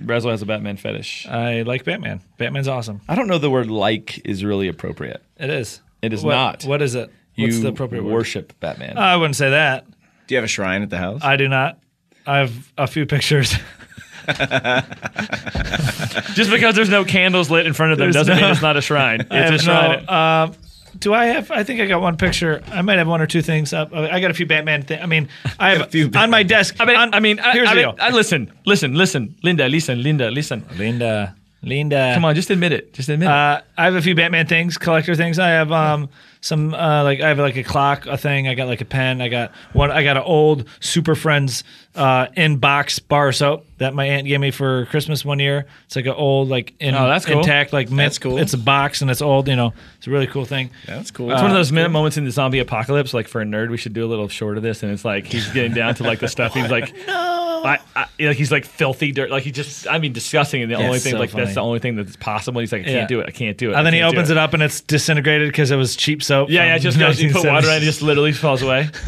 Breslow 0.05 0.31
has 0.31 0.41
a 0.41 0.47
Batman 0.47 0.77
fetish. 0.77 1.27
I 1.27 1.63
like 1.63 1.85
Batman. 1.85 2.21
Batman's 2.39 2.69
awesome. 2.69 3.01
I 3.09 3.17
don't 3.17 3.27
know 3.27 3.39
the 3.39 3.51
word 3.51 3.69
like 3.69 4.25
is 4.25 4.45
really 4.45 4.69
appropriate. 4.69 5.21
It 5.37 5.51
is. 5.51 5.81
It 6.01 6.13
is 6.13 6.23
What- 6.23 6.33
not. 6.35 6.65
What 6.65 6.81
is 6.81 6.95
it? 6.95 7.11
What's 7.37 7.59
the 7.61 7.69
appropriate 7.69 8.05
word? 8.05 8.13
worship 8.15 8.53
Batman. 8.61 8.97
I 8.99 9.17
wouldn't 9.17 9.35
say 9.37 9.51
that. 9.51 9.85
Do 10.29 10.35
you 10.35 10.37
have 10.37 10.45
a 10.45 10.49
shrine 10.49 10.83
at 10.83 10.91
the 10.91 10.99
house? 10.99 11.23
I 11.25 11.37
do 11.37 11.49
not. 11.49 11.79
I 12.27 12.39
have 12.39 12.73
a 12.79 12.87
few 12.87 13.05
pictures. 13.05 13.53
just 16.35 16.51
because 16.51 16.75
there's 16.75 16.89
no 16.91 17.05
candles 17.05 17.51
lit 17.51 17.67
in 17.67 17.73
front 17.73 17.93
of 17.93 17.99
them 17.99 18.07
There's 18.07 18.15
doesn't 18.27 18.37
no- 18.37 18.43
mean 18.43 18.51
it's 18.53 18.63
not 18.63 18.77
a 18.77 18.83
shrine. 18.83 19.21
It's 19.31 19.63
a 19.63 19.65
shrine. 19.65 20.05
no, 20.05 20.13
uh, 20.13 20.53
do 20.99 21.13
I 21.13 21.27
have? 21.27 21.51
I 21.51 21.63
think 21.63 21.81
I 21.81 21.87
got 21.87 22.01
one 22.01 22.17
picture. 22.17 22.63
I 22.69 22.81
might 22.83 22.97
have 22.99 23.07
one 23.07 23.21
or 23.21 23.27
two 23.27 23.43
things 23.43 23.73
up. 23.75 23.93
I 23.93 24.19
got 24.21 24.31
a 24.31 24.35
few 24.35 24.47
Batman 24.47 24.83
things. 24.83 25.03
I 25.03 25.07
mean, 25.07 25.29
I 25.59 25.71
have 25.73 25.83
a 25.83 25.87
few 25.91 26.11
on 26.15 26.31
my 26.31 26.43
desk. 26.43 26.77
I 26.81 26.85
mean, 26.87 26.97
on- 26.97 27.15
I 27.15 27.21
mean, 27.21 27.39
I, 27.39 27.53
here's 27.53 27.69
I 27.69 27.75
the 27.75 27.83
mean, 27.83 27.95
deal. 27.97 28.05
I, 28.05 28.11
listen, 28.11 28.51
listen, 28.65 28.95
listen, 28.95 29.35
Linda, 29.43 29.69
listen, 29.69 30.03
Linda, 30.03 30.31
listen. 30.31 30.65
Linda, 30.77 31.37
Linda. 31.63 32.13
Come 32.15 32.25
on, 32.25 32.35
just 32.35 32.51
admit 32.51 32.73
it. 32.73 32.95
Just 32.95 33.09
admit 33.11 33.29
it. 33.29 33.33
Uh, 33.33 33.61
I 33.77 33.85
have 33.85 33.95
a 33.95 34.03
few 34.03 34.15
Batman 34.15 34.47
things, 34.47 34.79
collector 34.79 35.15
things. 35.15 35.39
I 35.39 35.49
have 35.51 35.71
um 35.71 36.09
some 36.47 36.73
uh, 36.75 37.03
like 37.03 37.21
I 37.21 37.29
have 37.29 37.39
like 37.39 37.57
a 37.57 37.63
clock, 37.65 38.07
a 38.07 38.17
thing. 38.17 38.47
I 38.49 38.55
got 38.55 38.69
like 38.69 38.81
a 38.81 38.85
pen. 38.85 39.21
I 39.21 39.29
got 39.29 39.53
one. 39.73 39.91
I 39.91 40.03
got 40.03 40.17
an 40.17 40.23
old 40.23 40.69
Super 40.81 41.15
Friends 41.15 41.65
uh, 41.95 42.27
in 42.37 42.59
box 42.59 42.99
bar 42.99 43.33
soap 43.33 43.67
that 43.79 43.95
my 43.95 44.07
aunt 44.07 44.27
gave 44.27 44.39
me 44.41 44.51
for 44.51 44.87
Christmas 44.87 45.25
one 45.25 45.39
year. 45.39 45.67
It's 45.87 45.97
like 45.97 46.07
an 46.07 46.13
old 46.13 46.49
like 46.49 46.75
in, 46.81 46.95
Oh, 46.95 47.09
that's 47.09 47.27
cool. 47.27 47.41
intact 47.41 47.73
like 47.73 47.89
mint. 47.89 47.99
That's 47.99 48.19
cool. 48.19 48.39
It's 48.39 48.55
a 48.55 48.59
box 48.59 49.03
and 49.03 49.11
it's 49.11 49.21
old. 49.23 49.49
You 49.49 49.57
know, 49.57 49.75
it's 49.99 50.07
a 50.07 50.11
really 50.11 50.27
cool 50.27 50.45
thing. 50.45 50.71
Yeah, 50.87 50.97
That's 50.97 51.11
cool. 51.11 51.31
It's 51.33 51.41
one 51.43 51.51
of 51.51 51.57
those 51.57 51.73
minute 51.73 51.91
moments 51.91 52.17
in 52.17 52.25
the 52.25 52.31
zombie 52.31 52.61
apocalypse. 52.61 53.13
Like 53.13 53.29
for 53.29 53.41
a 53.41 53.45
nerd, 53.45 53.71
we 53.71 53.77
should 53.77 53.93
do 53.93 54.05
a 54.05 54.09
little 54.09 54.29
short 54.29 54.57
of 54.57 54.63
this, 54.63 54.83
and 54.83 54.93
it's 54.93 55.05
like 55.05 55.27
he's 55.27 55.49
getting 55.53 55.75
down 55.75 55.95
to 55.97 56.05
like 56.05 56.21
the 56.21 56.29
stuff. 56.29 56.55
He's 56.55 56.71
like, 56.71 56.93
I, 57.09 57.79
I, 57.97 58.07
like 58.21 58.37
he's 58.37 58.53
like 58.53 58.65
filthy 58.65 59.11
dirt. 59.11 59.31
Like 59.31 59.43
he 59.43 59.51
just, 59.51 59.89
I 59.89 59.99
mean, 59.99 60.13
disgusting. 60.13 60.63
And 60.63 60.71
the 60.71 60.77
only 60.77 60.99
thing, 61.01 61.13
so 61.13 61.19
like 61.19 61.31
funny. 61.31 61.45
that's 61.45 61.55
the 61.57 61.63
only 61.63 61.81
thing 61.81 61.97
that's 61.97 62.15
possible. 62.17 62.61
He's 62.61 62.71
like, 62.73 62.83
I 62.83 62.85
can't 62.85 62.97
Yeah. 62.97 63.07
do 63.09 63.21
it. 63.21 63.27
I 63.27 63.33
can't 63.33 63.57
do 63.59 63.71
it. 63.73 63.75
And 63.75 63.85
then 63.85 63.93
he 63.95 64.03
opens 64.03 64.31
it 64.31 64.37
up 64.37 64.55
and 64.55 64.63
it's 64.63 64.81
disintegrated 64.83 65.49
because 65.49 65.71
it 65.71 65.77
was 65.77 65.97
cheap 65.97 66.23
soap. 66.23 66.36
Yeah, 66.45 66.67
yeah. 66.67 66.77
It 66.77 66.81
just 66.81 66.99
goes. 66.99 67.21
You 67.21 67.33
put 67.33 67.47
water 67.47 67.69
in, 67.69 67.83
it 67.83 67.87
just 67.87 68.03
literally 68.03 68.33
falls 68.33 68.63
away. 68.63 68.91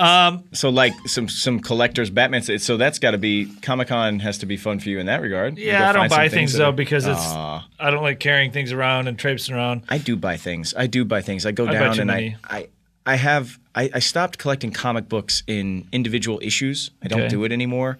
Um, 0.00 0.44
so 0.52 0.70
like 0.70 0.94
some 1.06 1.28
some 1.28 1.60
collectors 1.60 2.08
Batman. 2.08 2.42
So 2.42 2.78
that's 2.78 2.98
got 2.98 3.10
to 3.10 3.18
be 3.18 3.52
Comic 3.60 3.88
Con 3.88 4.18
has 4.20 4.38
to 4.38 4.46
be 4.46 4.56
fun 4.56 4.80
for 4.80 4.88
you 4.88 4.98
in 4.98 5.04
that 5.06 5.20
regard. 5.20 5.58
Yeah, 5.58 5.90
I 5.90 5.92
don't 5.92 6.08
buy 6.08 6.30
things 6.30 6.54
that 6.54 6.58
though 6.58 6.72
because 6.72 7.06
it's 7.06 7.20
Aw. 7.20 7.68
I 7.78 7.90
don't 7.90 8.02
like 8.02 8.18
carrying 8.18 8.50
things 8.50 8.72
around 8.72 9.08
and 9.08 9.18
traipsing 9.18 9.54
around. 9.54 9.82
I 9.90 9.98
do 9.98 10.16
buy 10.16 10.38
things. 10.38 10.72
I 10.74 10.86
do 10.86 11.04
buy 11.04 11.20
things. 11.20 11.44
I 11.44 11.52
go 11.52 11.66
I 11.68 11.72
down 11.72 11.94
you 11.96 12.00
and 12.00 12.06
many. 12.08 12.36
I, 12.44 12.56
I 12.56 12.68
I 13.06 13.16
have 13.16 13.58
I, 13.74 13.90
I 13.92 13.98
stopped 13.98 14.38
collecting 14.38 14.70
comic 14.70 15.06
books 15.08 15.42
in 15.46 15.86
individual 15.92 16.40
issues. 16.42 16.90
I 17.02 17.08
don't 17.08 17.20
Okay. 17.20 17.28
do 17.28 17.44
it 17.44 17.52
anymore. 17.52 17.98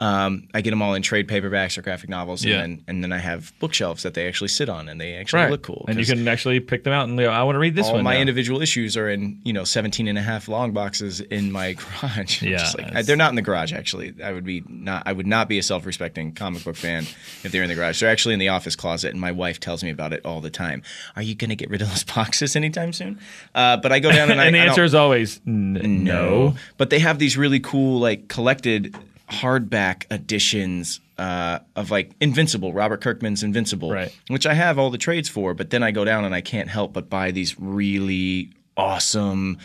Um, 0.00 0.48
I 0.54 0.62
get 0.62 0.70
them 0.70 0.80
all 0.80 0.94
in 0.94 1.02
trade 1.02 1.28
paperbacks 1.28 1.76
or 1.76 1.82
graphic 1.82 2.08
novels, 2.08 2.42
Yeah. 2.42 2.60
and 2.62 2.78
then 2.78 2.84
and 2.88 3.04
then 3.04 3.12
I 3.12 3.18
have 3.18 3.52
bookshelves 3.60 4.02
that 4.02 4.14
they 4.14 4.26
actually 4.26 4.48
sit 4.48 4.68
on 4.70 4.88
and 4.88 4.98
they 5.00 5.14
actually 5.14 5.50
look 5.50 5.62
cool. 5.62 5.84
And 5.88 5.98
you 5.98 6.06
can 6.06 6.26
actually 6.26 6.58
pick 6.60 6.84
them 6.84 6.92
out 6.94 7.06
and 7.08 7.18
go, 7.18 7.28
I 7.28 7.42
want 7.42 7.56
to 7.56 7.60
read 7.60 7.74
this 7.76 7.86
all 7.86 7.94
one. 7.96 8.04
my 8.04 8.14
now. 8.14 8.20
individual 8.20 8.62
issues 8.62 8.96
are 8.96 9.10
in 9.10 9.38
you 9.44 9.52
know 9.52 9.64
17 9.64 10.08
and 10.08 10.16
a 10.16 10.22
half 10.22 10.48
long 10.48 10.72
boxes 10.72 11.20
in 11.20 11.52
my 11.52 11.74
garage. 12.00 12.40
Yeah, 12.42 12.62
like- 12.78 12.86
it's- 12.88 13.06
they're 13.06 13.16
not 13.16 13.28
in 13.30 13.36
the 13.36 13.42
garage 13.42 13.72
actually. 13.74 14.14
I 14.24 14.32
would 14.32 14.44
be 14.44 14.62
not. 14.68 15.02
I 15.04 15.12
would 15.12 15.26
not 15.26 15.48
be 15.50 15.58
a 15.58 15.62
self-respecting 15.62 16.32
comic 16.32 16.64
book 16.64 16.76
fan 16.76 17.02
if 17.44 17.52
they're 17.52 17.62
in 17.62 17.68
the 17.68 17.74
garage. 17.74 18.00
They're 18.00 18.08
actually 18.10 18.32
in 18.34 18.40
the 18.40 18.48
office 18.48 18.76
closet, 18.76 19.10
and 19.12 19.20
my 19.20 19.32
wife 19.32 19.60
tells 19.60 19.84
me 19.84 19.90
about 19.90 20.14
it 20.14 20.24
all 20.24 20.40
the 20.40 20.50
time. 20.50 20.82
Are 21.14 21.22
you 21.22 21.34
going 21.34 21.50
to 21.50 21.56
get 21.56 21.68
rid 21.68 21.82
of 21.82 21.90
those 21.90 22.04
boxes 22.16 22.56
anytime 22.56 22.94
soon? 22.94 23.18
Uh, 23.54 23.76
but 23.76 23.92
I 23.92 23.98
go 24.00 24.10
down 24.10 24.30
and, 24.30 24.40
and 24.40 24.54
the 24.54 24.60
I 24.60 24.62
don't- 24.64 24.70
answer 24.70 24.84
is 24.84 24.94
always 24.94 25.40
n- 25.46 26.04
no. 26.04 26.54
but 26.78 26.88
they 26.88 27.00
have 27.00 27.18
these 27.18 27.36
really 27.36 27.60
cool 27.60 28.00
like 28.00 28.28
collected 28.28 28.96
hardback 29.30 30.04
editions 30.10 31.00
uh, 31.18 31.60
of 31.76 31.90
like 31.90 32.12
Invincible, 32.20 32.72
Robert 32.72 33.00
Kirkman's 33.00 33.42
Invincible, 33.42 33.90
Right. 33.90 34.16
which 34.28 34.46
I 34.46 34.54
have 34.54 34.78
all 34.78 34.90
the 34.90 34.98
trades 34.98 35.28
for. 35.28 35.54
But 35.54 35.70
then 35.70 35.82
I 35.82 35.90
go 35.90 36.04
down 36.04 36.24
and 36.24 36.34
I 36.34 36.40
can't 36.40 36.68
help 36.68 36.92
but 36.92 37.08
buy 37.10 37.30
these 37.30 37.58
really 37.58 38.50
awesome 38.76 39.58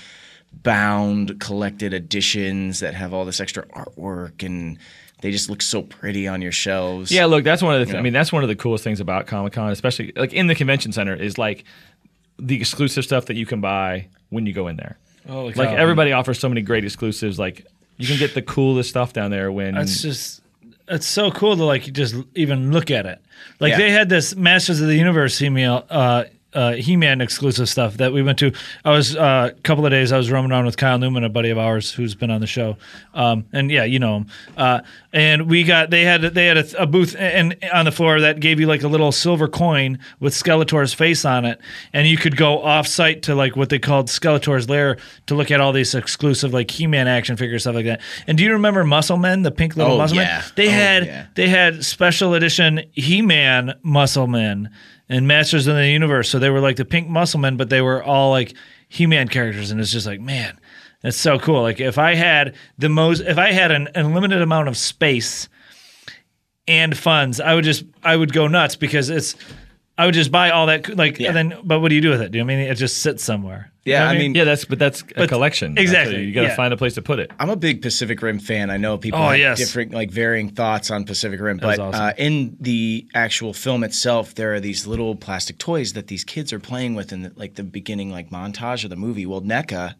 bound 0.64 1.40
collected 1.40 1.94
editions 1.94 2.80
that 2.80 2.94
have 2.94 3.14
all 3.14 3.26
this 3.26 3.40
extra 3.40 3.66
artwork 3.68 4.44
and 4.46 4.78
they 5.22 5.32
just 5.32 5.50
look 5.50 5.62
so 5.62 5.82
pretty 5.82 6.28
on 6.28 6.42
your 6.42 6.52
shelves. 6.52 7.12
Yeah, 7.12 7.26
look, 7.26 7.44
that's 7.44 7.62
one 7.64 7.74
of 7.74 7.80
the. 7.80 7.86
Th- 7.86 7.94
Yeah. 7.94 8.00
I 8.00 8.04
mean, 8.04 8.14
that's 8.14 8.32
one 8.32 8.44
of 8.44 8.50
the 8.50 8.56
coolest 8.56 8.84
things 8.84 9.00
about 9.00 9.28
Comic 9.28 9.54
Con, 9.54 9.72
especially 9.72 10.12
like 10.16 10.34
in 10.34 10.48
the 10.48 10.56
convention 10.56 10.92
center, 10.92 11.16
is 11.16 11.38
like 11.38 11.64
the 12.38 12.56
exclusive 12.58 13.04
stuff 13.06 13.26
that 13.28 13.36
you 13.36 13.46
can 13.46 13.62
buy 13.62 14.08
when 14.30 14.46
you 14.46 14.54
go 14.54 14.68
in 14.68 14.76
there. 14.76 14.98
Holy 15.28 15.54
Like 15.54 15.70
everybody 15.70 16.12
offers 16.12 16.38
so 16.38 16.50
many 16.50 16.62
great 16.62 16.84
exclusives. 16.84 17.40
Like 17.40 17.66
you 17.98 18.08
can 18.08 18.18
get 18.18 18.34
the 18.34 18.42
coolest 18.42 18.90
stuff 18.90 19.14
down 19.14 19.32
there 19.32 19.52
when. 19.52 19.78
It's 19.78 20.02
just 20.02 20.42
it's 20.88 21.08
so 21.08 21.32
cool 21.32 21.56
to 21.58 21.64
like 21.64 21.84
just 21.94 22.16
even 22.36 22.72
look 22.72 22.92
at 22.92 23.06
it. 23.06 23.20
Like 23.60 23.72
Yeah. 23.72 23.78
they 23.78 23.92
had 23.92 24.10
this 24.10 24.36
Masters 24.36 24.82
of 24.82 24.88
the 24.88 24.96
Universe 24.96 25.42
email 25.42 25.86
uh 25.90 26.26
uh, 26.56 26.74
He-Man 26.74 27.22
exclusive 27.22 27.70
stuff 27.70 27.98
that 27.98 28.14
we 28.14 28.24
went 28.24 28.40
to. 28.40 28.52
I 28.84 28.92
was 28.92 29.16
uh, 29.16 29.52
a 29.56 29.62
couple 29.62 29.86
of 29.86 29.92
days. 29.92 30.12
I 30.12 30.18
was 30.18 30.32
roaming 30.32 30.52
around 30.52 30.66
with 30.66 30.78
Kyle 30.78 30.98
Newman, 30.98 31.24
a 31.24 31.30
buddy 31.30 31.50
of 31.50 31.58
ours 31.58 31.92
who's 31.92 32.16
been 32.16 32.32
on 32.32 32.42
the 32.42 32.48
show, 32.48 32.78
um, 33.14 33.46
and 33.54 33.70
yeah, 33.70 33.84
you 33.84 34.00
know 34.00 34.18
him. 34.18 34.28
Uh, 34.58 34.80
and 35.14 35.50
we 35.50 35.64
got 35.64 35.90
they 35.92 36.04
had 36.04 36.22
they 36.22 36.46
had 36.48 36.58
a, 36.58 36.82
a 36.84 36.88
booth 36.88 37.16
and 37.18 37.56
on 37.74 37.86
the 37.86 37.92
floor 37.92 38.20
that 38.22 38.40
gave 38.40 38.60
you 38.60 38.66
like 38.68 38.84
a 38.84 38.88
little 38.88 39.12
silver 39.12 39.48
coin 39.48 40.00
with 40.20 40.34
Skeletor's 40.34 40.94
face 40.94 41.26
on 41.26 41.46
it, 41.46 41.60
and 41.94 42.08
you 42.08 42.18
could 42.18 42.36
go 42.38 42.62
off 42.62 42.88
site 42.88 43.22
to 43.24 43.36
like 43.36 43.56
what 43.56 43.70
they 43.70 43.80
called 43.80 44.08
Skeletor's 44.08 44.70
lair 44.70 44.98
to 45.28 45.36
look 45.36 45.52
at 45.52 45.60
all 45.62 45.72
these 45.74 45.94
exclusive 45.94 46.54
like 46.54 46.72
He-Man 46.72 47.08
action 47.08 47.38
figures 47.38 47.64
stuff 47.64 47.76
like 47.76 47.86
that. 47.86 48.02
And 48.28 48.38
do 48.38 48.44
you 48.44 48.52
remember 48.54 48.84
Muscle 48.84 49.18
Men, 49.18 49.42
the 49.42 49.52
pink 49.52 49.76
little 49.76 49.94
Oh, 49.94 49.98
Muscle 49.98 50.18
yeah. 50.18 50.24
Men? 50.40 50.44
They 50.56 50.68
Oh, 50.68 50.72
had 50.72 51.06
yeah. 51.06 51.26
they 51.36 51.48
had 51.48 51.84
special 51.86 52.34
edition 52.34 52.82
He-Man 52.94 53.74
Muscle 53.84 54.28
Men 54.28 54.70
and 55.10 55.28
Masters 55.28 55.68
of 55.68 55.76
the 55.76 55.88
Universe. 55.88 56.30
So 56.30 56.40
they 56.40 56.50
were 56.50 56.60
like 56.60 56.76
the 56.78 56.86
pink 56.86 57.08
Muscle 57.10 57.40
Men, 57.40 57.58
but 57.58 57.70
they 57.70 57.82
were 57.82 58.04
all 58.04 58.32
like 58.32 58.54
He-Man 58.90 59.28
characters, 59.28 59.72
and 59.72 59.80
it's 59.80 59.92
just 59.92 60.08
like 60.08 60.20
man. 60.20 60.60
That's 61.02 61.18
so 61.18 61.38
cool. 61.38 61.62
Like 61.62 61.80
if 61.80 61.98
I 62.00 62.16
had 62.16 62.56
the 62.80 62.90
most, 62.90 63.20
if 63.22 63.38
I 63.38 63.52
had 63.52 63.72
an 63.72 63.90
unlimited 63.94 64.42
amount 64.42 64.68
of 64.70 64.76
space 64.78 65.48
and 66.68 66.98
funds, 66.98 67.40
I 67.40 67.54
would 67.54 67.64
just, 67.64 67.84
I 68.02 68.16
would 68.16 68.34
go 68.34 68.48
nuts 68.48 68.76
because 68.76 69.12
it's, 69.12 69.36
I 70.00 70.06
would 70.08 70.16
just 70.16 70.32
buy 70.32 70.50
all 70.50 70.66
that. 70.66 70.98
Like, 70.98 71.20
Yeah. 71.20 71.28
and 71.28 71.38
then, 71.38 71.60
but 71.64 71.80
what 71.80 71.90
do 71.90 71.96
you 71.96 72.02
do 72.02 72.10
with 72.10 72.22
it? 72.22 72.32
Do 72.32 72.40
you 72.40 72.44
know 72.44 72.52
I 72.52 72.58
mean 72.58 72.68
it 72.68 72.76
just 72.76 72.98
sits 73.04 73.24
somewhere? 73.24 73.72
You 73.86 73.92
Yeah, 73.94 74.06
know 74.06 74.10
I 74.10 74.18
mean- 74.18 74.34
yeah, 74.34 74.46
that's 74.46 74.66
but 74.66 74.80
that's 74.80 75.02
a 75.02 75.06
But- 75.16 75.30
collection. 75.30 75.78
exactly, 75.78 76.16
Actually. 76.16 76.26
You 76.26 76.34
got 76.34 76.42
to 76.42 76.48
yeah. 76.48 76.56
find 76.56 76.74
a 76.74 76.78
place 76.78 76.96
to 76.96 77.04
put 77.04 77.20
it. 77.20 77.30
I'm 77.40 77.52
a 77.52 77.56
big 77.56 77.84
Pacific 77.84 78.20
Rim 78.22 78.40
fan. 78.40 78.72
I 78.72 78.78
know 78.78 78.98
people 78.98 79.20
Oh, 79.20 79.30
have 79.30 79.38
yes. 79.38 79.60
different, 79.60 79.94
like, 79.94 80.10
varying 80.10 80.50
thoughts 80.50 80.90
on 80.90 81.04
Pacific 81.06 81.40
Rim, 81.40 81.58
was 81.58 81.78
but 81.78 81.80
awesome. 81.80 82.02
uh, 82.02 82.12
in 82.18 82.58
the 82.60 83.06
actual 83.14 83.54
film 83.54 83.84
itself, 83.84 84.34
there 84.34 84.56
are 84.56 84.60
these 84.60 84.88
little 84.88 85.16
plastic 85.16 85.60
toys 85.60 85.94
that 85.94 86.08
these 86.08 86.24
kids 86.24 86.52
are 86.52 86.60
playing 86.60 86.96
with 86.96 87.14
in 87.14 87.22
the, 87.22 87.32
like 87.36 87.54
the 87.56 87.64
beginning, 87.64 88.10
like 88.10 88.32
montage 88.32 88.84
of 88.84 88.90
the 88.90 88.96
movie. 88.96 89.28
Well, 89.28 89.42
NECA 89.42 89.94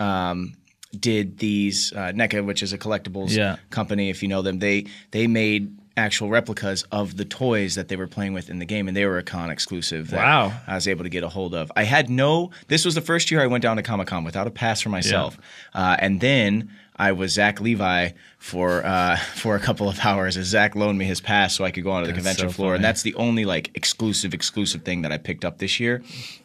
um, 0.00 0.54
did 0.98 1.38
these 1.38 1.92
uh, 1.92 2.10
NECA, 2.12 2.44
which 2.44 2.64
is 2.64 2.72
a 2.72 2.78
collectibles 2.78 3.30
Yeah. 3.30 3.56
company. 3.70 4.10
If 4.10 4.22
you 4.22 4.28
know 4.28 4.42
them, 4.42 4.58
they 4.58 4.86
they 5.12 5.28
made 5.28 5.70
actual 6.00 6.28
replicas 6.28 6.82
of 6.90 7.16
the 7.16 7.24
toys 7.24 7.76
that 7.76 7.88
they 7.88 7.96
were 7.96 8.08
playing 8.08 8.32
with 8.32 8.50
in 8.50 8.58
the 8.58 8.64
game, 8.64 8.88
and 8.88 8.96
they 8.96 9.06
were 9.06 9.18
a 9.18 9.22
con 9.22 9.50
exclusive. 9.50 10.10
That 10.10 10.16
Wow. 10.18 10.52
I 10.66 10.74
was 10.74 10.88
able 10.88 11.04
to 11.04 11.10
get 11.10 11.22
a 11.22 11.28
hold 11.28 11.54
of. 11.54 11.70
I 11.76 11.84
had 11.84 12.10
no. 12.10 12.50
This 12.68 12.84
was 12.84 12.94
the 12.94 13.00
first 13.00 13.30
year 13.30 13.40
I 13.40 13.46
went 13.46 13.62
down 13.62 13.76
to 13.76 13.82
Comic 13.82 14.08
Con 14.08 14.24
without 14.24 14.46
a 14.46 14.50
pass 14.50 14.80
for 14.80 14.88
myself, 14.88 15.38
uh, 15.74 15.96
and 15.98 16.20
then 16.20 16.70
I 16.96 17.12
was 17.12 17.32
Zach 17.32 17.60
Levi 17.60 18.10
for 18.38 18.84
uh, 18.84 19.16
for 19.36 19.56
a 19.56 19.60
couple 19.60 19.88
of 19.88 19.98
hours. 20.04 20.36
As 20.36 20.46
Zach 20.46 20.74
loaned 20.74 20.98
me 20.98 21.04
his 21.04 21.20
pass 21.20 21.54
so 21.56 21.64
I 21.64 21.70
could 21.70 21.84
go 21.84 21.92
onto 21.92 22.08
the 22.08 22.12
convention 22.14 22.48
so 22.48 22.54
floor, 22.54 22.74
and 22.74 22.84
that's 22.84 23.02
the 23.02 23.14
only 23.14 23.44
like 23.44 23.70
exclusive 23.74 24.34
exclusive 24.34 24.82
thing 24.82 25.02
that 25.02 25.12
I 25.12 25.18
picked 25.18 25.44
up 25.44 25.58
this 25.58 25.78
year. 25.80 26.02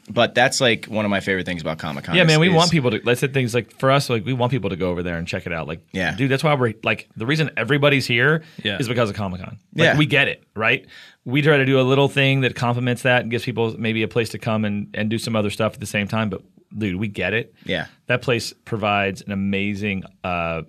But 0.08 0.36
that's 0.36 0.62
like 0.62 0.86
one 0.86 1.04
of 1.04 1.10
my 1.10 1.20
favorite 1.20 1.48
things 1.48 1.62
about 1.62 1.80
Comic 1.80 2.04
Con. 2.04 2.16
Yeah, 2.16 2.26
man, 2.26 2.40
we 2.40 2.50
is- 2.50 2.54
want 2.54 2.70
people 2.72 2.92
to. 2.92 3.02
Let's 3.04 3.22
say 3.22 3.28
things 3.28 3.56
like 3.56 3.78
for 3.80 3.90
us, 3.90 4.08
like 4.10 4.24
we 4.24 4.34
want 4.34 4.52
people 4.52 4.70
to 4.70 4.76
go 4.76 4.92
over 4.92 5.02
there 5.02 5.18
and 5.18 5.28
check 5.28 5.48
it 5.48 5.52
out. 5.52 5.68
Like, 5.68 5.82
Yeah. 5.94 6.16
dude, 6.16 6.30
that's 6.30 6.44
why 6.44 6.54
we're 6.54 6.76
like 6.84 7.10
the 7.18 7.26
reason 7.26 7.50
everybody's 7.58 8.06
here 8.06 8.44
Yeah. 8.64 8.78
is 8.78 8.88
because 8.88 9.10
of 9.10 9.16
Comic 9.16 9.42
Con. 9.42 9.58
Like, 9.76 9.84
Yeah. 9.86 9.98
we 9.98 10.06
get 10.06 10.28
it, 10.28 10.44
right? 10.56 10.86
We 11.26 11.42
try 11.42 11.58
to 11.58 11.66
do 11.66 11.80
a 11.80 11.82
little 11.82 12.08
thing 12.08 12.42
that 12.42 12.54
complements 12.56 13.02
that 13.02 13.24
and 13.24 13.32
gives 13.32 13.44
people 13.46 13.76
maybe 13.80 14.04
a 14.04 14.08
place 14.08 14.30
to 14.30 14.38
come 14.38 14.64
and 14.64 14.90
and 14.94 15.10
do 15.10 15.18
some 15.18 15.36
other 15.36 15.50
stuff 15.50 15.74
at 15.74 15.80
the 15.80 15.88
same 15.88 16.08
time. 16.08 16.30
But 16.30 16.42
dude, 16.78 16.98
we 16.98 17.08
get 17.08 17.34
it. 17.34 17.56
Yeah. 17.66 17.88
that 18.06 18.22
place 18.22 18.54
provides 18.64 19.22
an 19.24 19.32
amazing. 19.32 20.04
uh 20.24 20.62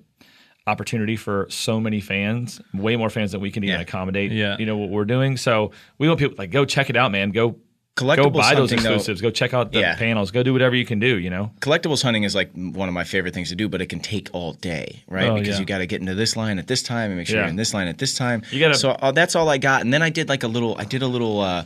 Opportunity 0.68 1.14
for 1.14 1.46
so 1.48 1.78
many 1.78 2.00
fans, 2.00 2.60
way 2.74 2.96
more 2.96 3.08
fans 3.08 3.30
than 3.30 3.40
we 3.40 3.52
can 3.52 3.62
even 3.62 3.76
Yeah. 3.76 3.82
accommodate. 3.82 4.32
Yeah. 4.32 4.56
you 4.58 4.66
know 4.66 4.76
what 4.76 4.90
we're 4.90 5.04
doing. 5.04 5.36
So 5.36 5.70
we 5.98 6.08
want 6.08 6.18
people 6.18 6.34
like 6.38 6.50
go 6.50 6.64
check 6.64 6.90
it 6.90 6.96
out, 6.96 7.12
man. 7.12 7.30
Go 7.30 7.58
go 7.96 8.04
Collectibles 8.04 8.32
buy 8.34 8.54
those 8.54 8.70
hunting, 8.70 8.84
though- 8.84 8.94
exclusives. 8.94 9.20
Go 9.22 9.30
check 9.30 9.54
out 9.54 9.72
the 9.72 9.80
Yeah. 9.80 9.96
panels. 9.96 10.30
Go 10.30 10.42
do 10.42 10.52
whatever 10.52 10.76
you 10.76 10.84
can 10.84 10.98
do. 11.00 11.18
You 11.18 11.30
know. 11.30 11.50
collectibles 11.60 12.02
hunting 12.02 12.22
is 12.24 12.34
like 12.34 12.52
one 12.52 12.88
of 12.88 12.94
my 12.94 13.04
favorite 13.04 13.34
things 13.34 13.48
to 13.48 13.54
do, 13.56 13.68
but 13.68 13.80
it 13.80 13.86
can 13.86 14.00
take 14.00 14.28
all 14.32 14.52
day, 14.52 15.02
right? 15.08 15.28
Oh, 15.30 15.34
because 15.34 15.54
yeah. 15.54 15.58
you 15.60 15.64
got 15.64 15.78
to 15.78 15.86
get 15.86 16.00
into 16.00 16.14
this 16.14 16.36
line 16.36 16.58
at 16.58 16.66
this 16.66 16.82
time 16.82 17.10
and 17.10 17.16
make 17.18 17.26
sure 17.26 17.36
Yeah. 17.36 17.42
you're 17.44 17.50
in 17.50 17.56
this 17.56 17.72
line 17.74 17.88
at 17.88 17.98
this 17.98 18.14
time. 18.14 18.42
You 18.50 18.60
gotta- 18.60 18.74
So 18.74 18.90
uh, 18.90 19.12
that's 19.12 19.34
all 19.34 19.48
I 19.48 19.58
got, 19.58 19.80
and 19.82 19.92
then 19.92 20.02
I 20.02 20.10
did 20.10 20.28
like 20.28 20.42
a 20.42 20.48
little. 20.48 20.76
I 20.78 20.84
did 20.84 21.02
a 21.02 21.06
little. 21.08 21.40
Uh, 21.40 21.64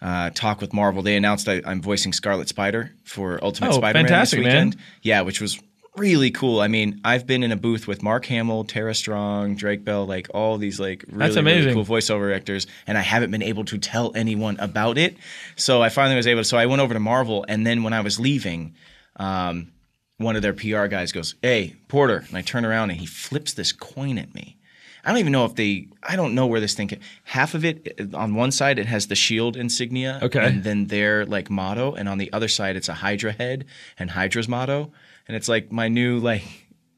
uh, 0.00 0.30
talk 0.30 0.60
with 0.60 0.72
Marvel. 0.72 1.02
They 1.02 1.16
announced 1.16 1.48
I, 1.48 1.60
I'm 1.66 1.82
voicing 1.82 2.12
Scarlet 2.12 2.48
Spider 2.48 2.92
for 3.02 3.42
Ultimate 3.44 3.70
Oh, 3.70 3.78
Spider-Man 3.78 4.04
fantastic, 4.06 4.38
this 4.38 4.46
man. 4.46 4.66
weekend. 4.66 4.82
Yeah, 5.02 5.22
which 5.22 5.40
was 5.40 5.58
really 5.98 6.30
cool. 6.30 6.60
I 6.60 6.68
mean, 6.68 7.00
I've 7.04 7.26
been 7.26 7.42
in 7.42 7.52
a 7.52 7.56
booth 7.56 7.86
with 7.86 8.02
Mark 8.02 8.24
Hamill, 8.26 8.64
Tara 8.64 8.94
Strong, 8.94 9.56
Drake 9.56 9.84
Bell, 9.84 10.06
like 10.06 10.28
all 10.32 10.56
these 10.56 10.78
like 10.80 11.04
really, 11.08 11.18
That's 11.18 11.36
amazing. 11.36 11.74
really 11.74 11.84
cool 11.84 11.96
voiceover 11.96 12.34
actors, 12.34 12.66
and 12.86 12.96
I 12.96 13.02
haven't 13.02 13.30
been 13.30 13.42
able 13.42 13.64
to 13.66 13.78
tell 13.78 14.12
anyone 14.14 14.56
about 14.60 14.96
it. 14.98 15.16
So 15.56 15.82
I 15.82 15.88
finally 15.88 16.16
was 16.16 16.26
able 16.26 16.40
to. 16.40 16.44
So 16.44 16.56
I 16.56 16.66
went 16.66 16.80
over 16.80 16.94
to 16.94 17.00
Marvel, 17.00 17.44
and 17.48 17.66
then 17.66 17.82
when 17.82 17.92
I 17.92 18.00
was 18.00 18.18
leaving, 18.18 18.74
um, 19.16 19.72
one 20.18 20.36
of 20.36 20.42
their 20.42 20.52
PR 20.52 20.86
guys 20.86 21.12
goes, 21.12 21.34
"Hey, 21.42 21.76
Porter," 21.88 22.24
and 22.28 22.36
I 22.36 22.42
turn 22.42 22.64
around 22.64 22.90
and 22.90 22.98
he 23.00 23.06
flips 23.06 23.52
this 23.52 23.72
coin 23.72 24.18
at 24.18 24.34
me. 24.34 24.56
I 25.04 25.10
don't 25.12 25.20
even 25.20 25.32
know 25.32 25.44
if 25.44 25.54
they. 25.54 25.88
I 26.02 26.16
don't 26.16 26.34
know 26.34 26.46
where 26.46 26.60
this 26.60 26.74
thing. 26.74 26.88
Can, 26.88 27.00
half 27.24 27.54
of 27.54 27.64
it 27.64 28.00
on 28.14 28.34
one 28.34 28.50
side 28.50 28.78
it 28.78 28.86
has 28.86 29.06
the 29.06 29.14
shield 29.14 29.56
insignia, 29.56 30.18
Okay. 30.22 30.40
and 30.44 30.64
then 30.64 30.86
their 30.86 31.24
like 31.24 31.50
motto, 31.50 31.94
and 31.94 32.08
on 32.08 32.18
the 32.18 32.32
other 32.32 32.48
side 32.48 32.76
it's 32.76 32.88
a 32.88 32.94
Hydra 32.94 33.32
head 33.32 33.64
and 33.98 34.10
Hydra's 34.10 34.48
motto, 34.48 34.90
and 35.28 35.36
it's 35.36 35.48
like 35.48 35.70
my 35.70 35.88
new 35.88 36.18
like 36.18 36.42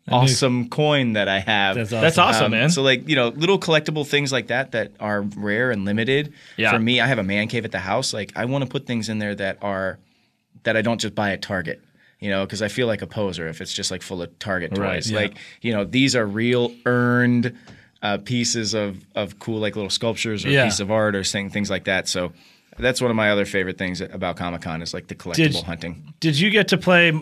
awesome 0.09 0.69
coin 0.69 1.13
that 1.15 1.29
I 1.29 1.39
have. 1.41 1.77
That's 1.77 1.93
awesome. 1.93 2.01
That's 2.01 2.19
awesome, 2.19 2.45
Um, 2.47 2.51
man. 2.53 2.71
So 2.71 2.83
like 2.83 3.09
you 3.09 3.17
know, 3.17 3.29
little 3.29 3.59
collectible 3.59 4.07
things 4.07 4.33
like 4.33 4.49
that 4.49 4.73
that 4.73 4.93
are 4.99 5.23
rare 5.23 5.71
and 5.71 5.85
limited. 5.85 6.33
Yeah. 6.57 6.73
For 6.73 6.79
me, 6.79 7.01
I 7.01 7.07
have 7.07 7.19
a 7.19 7.23
man 7.23 7.49
cave 7.49 7.65
at 7.65 7.73
the 7.73 7.79
house. 7.79 8.13
Like 8.13 8.33
I 8.37 8.45
want 8.47 8.65
to 8.65 8.71
put 8.71 8.87
things 8.87 9.09
in 9.09 9.19
there 9.19 9.35
that 9.35 9.59
are 9.63 9.99
that 10.65 10.77
I 10.77 10.83
don't 10.83 11.01
just 11.01 11.15
buy 11.15 11.33
at 11.33 11.43
Target. 11.43 11.81
You 12.19 12.29
know, 12.29 12.45
because 12.45 12.61
I 12.61 12.69
feel 12.69 12.87
like 12.87 13.01
a 13.01 13.07
poser 13.07 13.49
if 13.49 13.61
it's 13.63 13.73
just 13.73 13.91
like 13.91 14.03
full 14.03 14.21
of 14.21 14.39
Target 14.39 14.75
toys. 14.75 14.81
Right, 14.81 15.07
yeah. 15.07 15.17
Like 15.19 15.37
you 15.63 15.73
know, 15.73 15.85
these 15.85 16.15
are 16.17 16.27
real 16.27 16.73
earned 16.85 17.57
uh, 18.03 18.19
pieces 18.19 18.75
of 18.75 18.99
of 19.15 19.39
cool 19.39 19.59
like 19.61 19.75
little 19.77 19.91
sculptures 19.91 20.45
or 20.45 20.51
Yeah. 20.51 20.65
pieces 20.65 20.81
of 20.81 20.91
art 20.91 21.15
or 21.17 21.25
thing, 21.25 21.51
things 21.51 21.71
like 21.71 21.85
that. 21.85 22.09
So. 22.09 22.33
That's 22.79 23.03
one 23.03 23.11
of 23.11 23.17
my 23.17 23.31
other 23.31 23.45
favorite 23.45 23.77
things 23.77 24.01
about 24.01 24.37
Comic 24.37 24.63
Con 24.63 24.81
is 24.81 24.95
like 24.95 25.07
the 25.09 25.15
collectible 25.15 25.35
Did- 25.53 25.65
hunting. 25.65 26.15
Did 26.19 26.39
you 26.39 26.49
get 26.49 26.69
to 26.69 26.79
play 26.79 27.13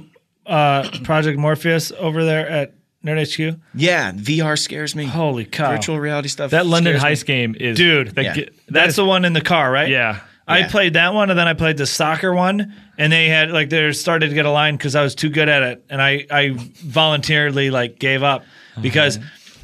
uh, 0.48 0.88
Project 1.04 1.38
Morpheus 1.38 1.92
over 1.98 2.24
there 2.24 2.48
at 2.48 2.74
Nerd 3.04 3.22
HQ? 3.54 3.60
Yeah, 3.74 4.12
VR 4.12 4.58
scares 4.58 4.96
me. 4.96 5.04
Holy 5.04 5.44
cow. 5.44 5.70
Virtual 5.72 6.00
reality 6.00 6.28
stuff. 6.28 6.50
That 6.50 6.66
London 6.66 6.98
scares 6.98 7.04
me. 7.04 7.10
Heist 7.22 7.26
game 7.26 7.56
is 7.58 7.76
Dude, 7.76 8.08
the 8.14 8.22
Yeah. 8.24 8.34
ge- 8.34 8.48
That's 8.68 8.96
the 8.96 9.04
one 9.04 9.24
in 9.24 9.32
the 9.34 9.40
car, 9.40 9.70
right? 9.70 9.88
yeah. 9.88 10.20
I 10.50 10.60
Yeah. 10.60 10.68
played 10.70 10.94
that 10.94 11.12
one, 11.12 11.28
and 11.28 11.38
then 11.38 11.46
I 11.46 11.52
played 11.52 11.76
the 11.76 11.84
soccer 11.86 12.32
one, 12.32 12.72
and 12.96 13.12
they 13.12 13.28
had 13.28 13.50
like 13.50 13.68
they 13.68 13.92
started 13.92 14.30
to 14.30 14.34
get 14.34 14.46
a 14.46 14.50
line 14.50 14.76
because 14.76 14.96
I 14.96 15.02
was 15.02 15.14
too 15.14 15.28
good 15.28 15.48
at 15.48 15.62
it, 15.62 15.84
and 15.90 16.00
I 16.00 16.24
I 16.30 16.54
voluntarily 16.92 17.70
like 17.70 17.98
gave 17.98 18.22
up 18.22 18.44
because 18.80 19.18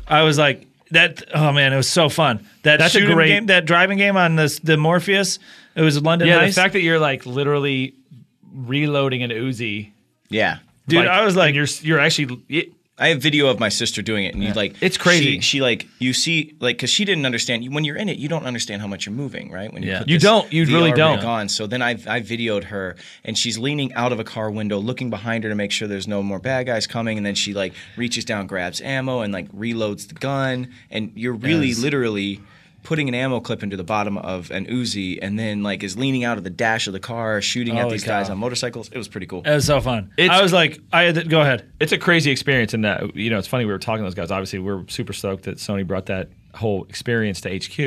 I 0.07 0.23
was 0.23 0.37
like 0.39 0.67
that. 0.91 1.23
Oh 1.35 1.53
man, 1.53 1.73
it 1.73 1.77
was 1.77 1.89
so 1.89 2.11
fun. 2.11 2.47
That 2.65 2.79
That's 2.81 2.95
a 2.95 2.99
shooting 2.99 3.15
great- 3.17 3.29
game, 3.29 3.47
that 3.47 3.65
driving 3.65 3.97
game 3.97 4.17
on 4.19 4.37
this 4.37 4.59
the 4.59 4.77
Morpheus. 4.77 5.39
It 5.75 5.81
was 5.83 6.01
London 6.03 6.29
Yeah, 6.29 6.45
the 6.45 6.53
fact 6.53 6.75
that 6.75 6.83
you're 6.83 6.99
like 7.01 7.25
literally 7.27 7.95
reloading 8.53 9.23
an 9.23 9.31
Uzi, 9.31 9.91
Yeah. 10.29 10.59
Dude, 10.87 11.07
I 11.07 11.25
was 11.25 11.37
like- 11.37 11.55
you're 11.55 11.67
you're 11.83 12.01
actually 12.01 12.43
it, 12.49 12.73
I 12.97 13.09
have 13.09 13.21
video 13.21 13.49
of 13.49 13.59
my 13.59 13.71
sister 13.71 14.03
doing 14.03 14.25
it, 14.25 14.35
and 14.35 14.45
you 14.45 14.53
like 14.53 14.77
It's 14.81 14.97
crazy. 14.97 15.37
She, 15.37 15.41
she 15.41 15.61
like 15.61 15.89
you 15.99 16.13
see 16.13 16.55
like 16.61 16.77
because 16.77 16.91
she 16.91 17.05
didn't 17.05 17.27
understand 17.27 17.67
when 17.75 17.85
you're 17.85 17.97
in 17.97 18.09
it, 18.09 18.19
you 18.19 18.29
don't 18.29 18.45
understand 18.47 18.81
how 18.83 18.87
much 18.87 19.05
you're 19.05 19.15
moving, 19.15 19.51
right? 19.51 19.73
When 19.73 19.83
you 19.83 19.91
Yeah. 19.91 19.99
put 20.01 20.09
You 20.09 20.19
don't. 20.21 20.53
You 20.53 20.65
really 20.67 20.93
don't. 20.93 21.25
On. 21.25 21.49
So 21.49 21.67
then 21.67 21.83
I 21.83 21.91
I 22.07 22.21
videoed 22.21 22.65
her, 22.65 22.95
and 23.25 23.37
she's 23.37 23.59
leaning 23.59 23.93
out 23.95 24.13
of 24.13 24.21
a 24.21 24.25
car 24.25 24.49
window, 24.49 24.79
looking 24.79 25.11
behind 25.11 25.43
her 25.43 25.51
to 25.51 25.57
make 25.57 25.73
sure 25.73 25.89
there's 25.89 26.07
no 26.07 26.23
more 26.23 26.39
bad 26.39 26.67
guys 26.67 26.87
coming, 26.87 27.17
and 27.17 27.27
then 27.27 27.35
she 27.35 27.53
like 27.53 27.73
reaches 27.97 28.25
down, 28.25 28.47
grabs 28.47 28.81
ammo, 28.81 29.23
and 29.23 29.33
like 29.33 29.51
reloads 29.51 30.07
the 30.07 30.15
gun, 30.15 30.69
and 30.89 31.11
you're 31.17 31.33
really 31.35 31.69
Yes. 31.69 31.79
literally. 31.81 32.41
Putting 32.85 33.09
an 33.09 33.15
ammo 33.15 33.41
clip 33.41 33.63
into 33.65 33.77
the 33.77 33.83
bottom 33.83 34.17
of 34.19 34.51
an 34.53 34.67
Uzi, 34.67 35.19
and 35.21 35.37
then 35.39 35.63
like 35.65 35.83
is 35.83 35.97
leaning 35.99 36.23
out 36.23 36.39
of 36.39 36.45
the 36.45 36.51
dash 36.51 36.87
of 36.87 36.93
the 36.93 37.01
car, 37.01 37.41
shooting 37.41 37.77
at 37.79 37.83
Holy 37.83 37.95
these 37.95 38.05
guys 38.05 38.31
on 38.31 38.39
motorcycles. 38.39 38.91
It 38.91 38.99
was 38.99 39.09
pretty 39.09 39.27
cool. 39.27 39.43
it 39.45 39.51
was 39.51 39.65
so 39.67 39.81
fun. 39.81 40.13
It's- 40.17 40.39
I 40.39 40.43
was 40.43 40.53
like, 40.53 40.79
I 40.93 41.03
had 41.05 41.15
to, 41.17 41.25
go 41.25 41.41
ahead. 41.41 41.69
it's 41.81 41.93
a 41.93 41.99
crazy 41.99 42.31
experience 42.31 42.75
and 42.75 42.85
that 42.85 43.17
you 43.17 43.31
know 43.31 43.39
it's 43.39 43.49
funny 43.49 43.65
we 43.65 43.73
were 43.73 43.79
talking 43.79 44.05
to 44.05 44.05
those 44.05 44.15
guys 44.15 44.31
obviously 44.31 44.59
we're 44.61 44.87
super 44.89 45.13
stoked 45.13 45.45
that 45.45 45.57
sony 45.57 45.87
brought 45.87 46.07
that 46.07 46.29
whole 46.55 46.85
experience 46.85 47.41
to 47.41 47.59
hq 47.59 47.79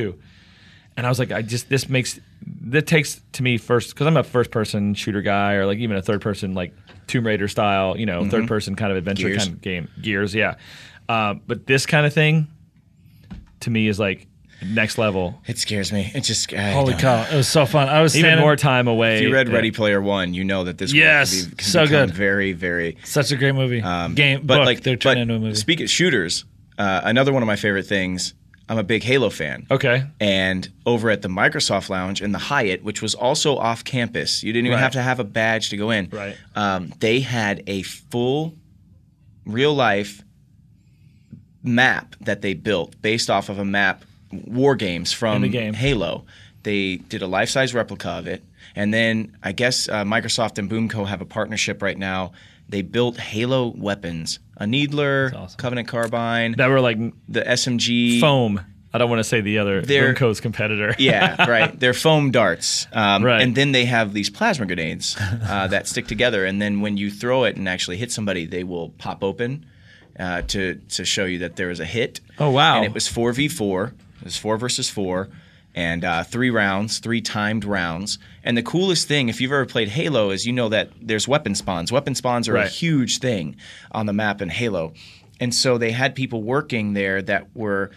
and 0.97 1.05
i 1.05 1.09
was 1.09 1.19
like 1.19 1.31
i 1.31 1.41
just 1.41 1.69
this 1.69 1.87
makes 1.87 2.19
that 2.61 2.85
takes 2.87 3.21
to 3.33 3.43
me 3.43 3.57
first 3.57 3.91
because 3.93 4.07
i'm 4.07 4.17
a 4.17 4.23
first 4.23 4.49
person 4.51 4.93
shooter 4.93 5.21
guy 5.21 5.53
or 5.53 5.65
like 5.65 5.77
even 5.77 5.95
a 5.95 6.01
third 6.01 6.21
person 6.21 6.53
like 6.53 6.73
tomb 7.07 7.25
raider 7.25 7.47
style 7.47 7.95
you 7.97 8.05
know 8.05 8.27
third 8.29 8.47
person 8.47 8.75
kind 8.75 8.91
of 8.91 8.97
adventure 8.97 9.27
Gears. 9.29 9.43
kind 9.43 9.55
of 9.55 9.61
game 9.61 9.87
gears 10.01 10.33
yeah 10.35 10.55
um, 11.07 11.41
but 11.47 11.65
this 11.67 11.85
kind 11.85 12.05
of 12.05 12.13
thing 12.13 12.47
to 13.61 13.69
me 13.69 13.87
is 13.87 13.99
like 13.99 14.27
next 14.65 14.97
level 14.97 15.41
It 15.47 15.57
scares 15.57 15.91
me. 15.91 16.11
It 16.15 16.21
just 16.21 16.51
I 16.53 16.71
Holy 16.71 16.93
don't- 16.93 17.01
cow, 17.01 17.27
it 17.31 17.35
was 17.35 17.47
so 17.47 17.65
fun. 17.65 17.89
I 17.89 18.01
was 18.01 18.15
even 18.15 18.27
standing, 18.29 18.43
more 18.43 18.55
time 18.55 18.87
away 18.87 19.17
If 19.17 19.21
you 19.23 19.33
read 19.33 19.47
Yeah. 19.49 19.53
Ready 19.55 19.71
Player 19.71 20.01
One, 20.01 20.33
you 20.33 20.43
know 20.43 20.63
that 20.63 20.77
this 20.77 20.91
world 20.91 20.97
Yes, 20.97 21.45
be, 21.45 21.55
can 21.55 21.65
so 21.67 21.83
become 21.85 22.07
good. 22.07 22.15
very, 22.15 22.53
very 22.53 22.97
Such 23.03 23.31
a 23.31 23.35
great 23.37 23.53
movie. 23.55 23.81
um, 23.81 24.15
Game, 24.15 24.41
but 24.43 24.57
book. 24.57 24.65
like 24.65 24.81
they're 24.81 24.95
but 24.95 25.01
turning 25.01 25.23
into 25.23 25.35
a 25.35 25.39
movie. 25.39 25.55
Speak 25.55 25.79
of 25.79 25.89
shooters, 25.89 26.45
uh, 26.77 27.01
another 27.03 27.31
one 27.33 27.43
of 27.43 27.47
my 27.47 27.55
favorite 27.55 27.85
things. 27.85 28.33
I'm 28.69 28.77
a 28.77 28.83
big 28.83 29.01
Halo 29.03 29.29
fan. 29.29 29.65
okay 29.71 30.03
And 30.19 30.67
over 30.85 31.09
at 31.09 31.21
the 31.21 31.29
Microsoft 31.29 31.89
Lounge 31.89 32.21
in 32.21 32.33
the 32.33 32.37
Hyatt, 32.39 32.83
which 32.83 33.01
was 33.01 33.15
also 33.15 33.55
off 33.57 33.83
campus, 33.85 34.43
you 34.43 34.51
didn't 34.51 34.65
even 34.65 34.75
Right. 34.75 34.83
have 34.83 34.91
to 34.93 35.01
have 35.01 35.19
a 35.21 35.23
badge 35.23 35.69
to 35.69 35.77
go 35.77 35.89
in. 35.91 36.09
Right. 36.11 36.35
Um, 36.55 36.91
they 36.99 37.21
had 37.21 37.63
a 37.67 37.83
full, 37.83 38.55
real 39.45 39.73
life 39.73 40.21
map 41.63 42.15
that 42.21 42.41
they 42.41 42.53
built 42.53 43.01
based 43.01 43.29
off 43.29 43.49
of 43.49 43.59
a 43.59 43.65
map, 43.65 44.03
war 44.31 44.75
games 44.75 45.11
from 45.13 45.41
the 45.41 45.49
game. 45.49 45.73
Halo. 45.73 46.25
They 46.63 46.97
did 46.97 47.21
a 47.21 47.27
life 47.27 47.49
size 47.49 47.73
replica 47.73 48.09
of 48.09 48.27
it. 48.27 48.43
And 48.75 48.93
then 48.93 49.37
I 49.41 49.53
guess 49.53 49.87
uh, 49.87 50.03
Microsoft 50.03 50.57
and 50.57 50.69
Boomco 50.69 51.07
have 51.07 51.21
a 51.21 51.25
partnership 51.25 51.81
right 51.81 51.97
now. 51.97 52.33
They 52.69 52.81
built 52.81 53.17
Halo 53.17 53.73
weapons 53.77 54.39
a 54.57 54.65
Needler, 54.67 55.31
awesome. 55.35 55.57
Covenant 55.57 55.87
Carbine, 55.87 56.53
that 56.57 56.67
were 56.67 56.81
like 56.81 56.97
the 57.29 57.41
SMG. 57.41 58.19
foam 58.19 58.59
i 58.93 58.97
don't 58.97 59.09
want 59.09 59.19
to 59.19 59.23
say 59.23 59.41
the 59.41 59.59
other 59.59 59.81
They're- 59.81 60.13
Boomco's 60.15 60.39
competitor 60.39 60.95
Yeah, 60.99 61.45
right. 61.49 61.77
They're 61.79 61.93
foam 61.93 62.31
darts. 62.31 62.87
Um, 62.91 63.23
Right. 63.23 63.41
And 63.41 63.53
then 63.53 63.71
they 63.71 63.85
have 63.85 64.13
these 64.13 64.29
plasma 64.29 64.65
grenades 64.65 65.15
uh, 65.19 65.67
that 65.71 65.87
stick 65.87 66.07
together. 66.07 66.45
And 66.45 66.61
then 66.61 66.81
when 66.81 66.97
you 66.97 67.11
throw 67.11 67.43
it 67.43 67.55
and 67.57 67.69
actually 67.69 67.97
hit 67.97 68.11
somebody, 68.11 68.45
they 68.45 68.63
will 68.63 68.89
pop 68.97 69.23
open 69.23 69.65
uh, 70.19 70.41
to, 70.43 70.75
to 70.89 71.05
show 71.05 71.25
you 71.25 71.39
that 71.39 71.57
there 71.57 71.67
was 71.67 71.79
a 71.79 71.85
hit. 71.85 72.21
Oh, 72.39 72.49
wow. 72.49 72.77
And 72.77 72.85
it 72.85 72.93
was 72.93 73.07
4v4. 73.07 73.89
It 73.89 73.93
was 74.27 74.37
four 74.37 74.57
versus 74.57 74.89
four. 74.89 75.29
And 75.75 76.03
uh, 76.03 76.23
three 76.23 76.49
rounds, 76.49 76.97
three 76.97 77.21
timed 77.21 77.63
rounds. 77.63 78.17
And 78.43 78.57
the 78.57 78.63
coolest 78.63 79.07
thing, 79.07 79.29
if 79.29 79.39
you've 79.39 79.51
ever 79.51 79.65
played 79.65 79.89
Halo, 79.89 80.31
is 80.31 80.47
you 80.47 80.51
know 80.53 80.69
that 80.69 80.89
there's 80.99 81.27
weapon 81.27 81.53
spawns. 81.53 81.91
Weapon 81.91 82.15
spawns 82.15 82.49
are 82.49 82.55
a 82.55 82.67
huge 82.67 83.19
thing 83.19 83.57
on 83.91 84.07
the 84.07 84.13
map 84.13 84.41
in 84.41 84.49
Halo. 84.49 84.93
And 85.39 85.53
so 85.53 85.77
they 85.77 85.91
had 85.91 86.15
people 86.15 86.41
working 86.41 86.93
there 86.93 87.21
that 87.21 87.55
were 87.55 87.91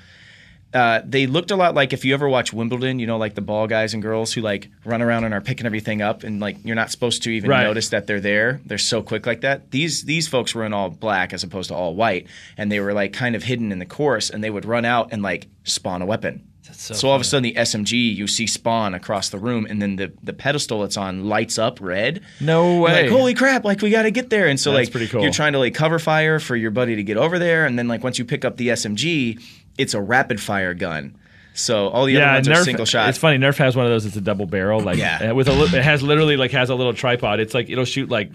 uh, 0.72 1.00
they 1.04 1.26
looked 1.26 1.50
a 1.50 1.56
lot 1.56 1.74
like 1.74 1.92
if 1.92 2.04
you 2.04 2.14
ever 2.14 2.28
watch 2.28 2.52
Wimbledon, 2.52 2.98
you 3.00 3.06
know, 3.06 3.18
like 3.18 3.34
the 3.34 3.40
ball 3.40 3.66
guys 3.66 3.92
and 3.92 4.02
girls 4.02 4.32
who 4.32 4.40
like 4.40 4.68
run 4.84 5.02
around 5.02 5.24
and 5.24 5.34
are 5.34 5.40
picking 5.40 5.66
everything 5.66 6.00
up, 6.00 6.22
and 6.22 6.38
like 6.40 6.56
you're 6.64 6.76
not 6.76 6.90
supposed 6.90 7.22
to 7.24 7.30
even 7.30 7.50
Right. 7.50 7.64
notice 7.64 7.88
that 7.88 8.06
they're 8.06 8.20
there. 8.20 8.60
They're 8.64 8.78
so 8.78 9.02
quick 9.02 9.26
like 9.26 9.40
that. 9.40 9.70
These 9.72 10.04
these 10.04 10.28
folks 10.28 10.54
were 10.54 10.64
in 10.64 10.72
all 10.72 10.88
black 10.90 11.32
as 11.32 11.42
opposed 11.42 11.68
to 11.70 11.74
all 11.74 11.94
white, 11.96 12.26
and 12.56 12.70
they 12.70 12.78
were 12.80 12.92
like 12.92 13.12
kind 13.12 13.34
of 13.34 13.42
hidden 13.42 13.72
in 13.72 13.78
the 13.80 13.86
course, 13.86 14.30
and 14.30 14.44
they 14.44 14.50
would 14.50 14.64
run 14.64 14.84
out 14.84 15.08
and 15.12 15.22
like 15.22 15.48
spawn 15.64 16.02
a 16.02 16.06
weapon. 16.06 16.46
so 16.72 17.08
all 17.08 17.16
of 17.16 17.20
a 17.20 17.24
sudden, 17.24 17.42
the 17.42 17.54
SMG 17.54 18.14
you 18.14 18.28
see 18.28 18.46
spawn 18.46 18.94
across 18.94 19.28
the 19.30 19.38
room, 19.38 19.66
and 19.68 19.82
then 19.82 19.96
the 19.96 20.12
the 20.22 20.32
pedestal 20.32 20.84
it's 20.84 20.96
on 20.96 21.24
lights 21.28 21.58
up 21.58 21.80
red. 21.80 22.20
no 22.40 22.80
way 22.82 23.02
Like 23.02 23.10
holy 23.10 23.34
crap! 23.34 23.64
Like 23.64 23.82
we 23.82 23.90
got 23.90 24.02
to 24.02 24.12
get 24.12 24.30
there, 24.30 24.46
and 24.46 24.60
so 24.60 24.70
That's 24.72 24.94
like 24.94 25.10
cool. 25.10 25.22
you're 25.22 25.32
trying 25.32 25.54
to 25.54 25.58
like 25.58 25.74
cover 25.74 25.98
fire 25.98 26.38
for 26.38 26.54
your 26.54 26.70
buddy 26.70 26.94
to 26.94 27.02
get 27.02 27.16
over 27.16 27.40
there, 27.40 27.66
and 27.66 27.76
then 27.76 27.88
like 27.88 28.04
once 28.04 28.20
you 28.20 28.24
pick 28.24 28.44
up 28.44 28.56
the 28.56 28.68
SMG, 28.68 29.42
it's 29.78 29.94
a 29.94 30.00
rapid 30.00 30.40
fire 30.40 30.74
gun. 30.74 31.16
So 31.54 31.88
all 31.88 32.06
the 32.06 32.16
other 32.16 32.24
yeah, 32.26 32.34
ones 32.34 32.48
Nerf, 32.48 32.56
are 32.60 32.64
single 32.64 32.86
shot. 32.86 33.08
It's 33.08 33.18
funny. 33.18 33.38
Nerf 33.38 33.56
has 33.58 33.76
one 33.76 33.84
of 33.84 33.90
those. 33.90 34.06
It's 34.06 34.16
a 34.16 34.20
double 34.20 34.46
barrel. 34.46 34.80
Like 34.80 34.98
Yeah. 34.98 35.30
uh, 35.30 35.34
with 35.34 35.48
a 35.48 35.52
li- 35.52 35.76
it 35.78 35.82
has 35.84 36.02
literally 36.02 36.36
like 36.36 36.52
has 36.52 36.70
a 36.70 36.74
little 36.74 36.94
tripod. 36.94 37.40
It's 37.40 37.54
like 37.54 37.68
it'll 37.68 37.84
shoot 37.84 38.08
like 38.08 38.30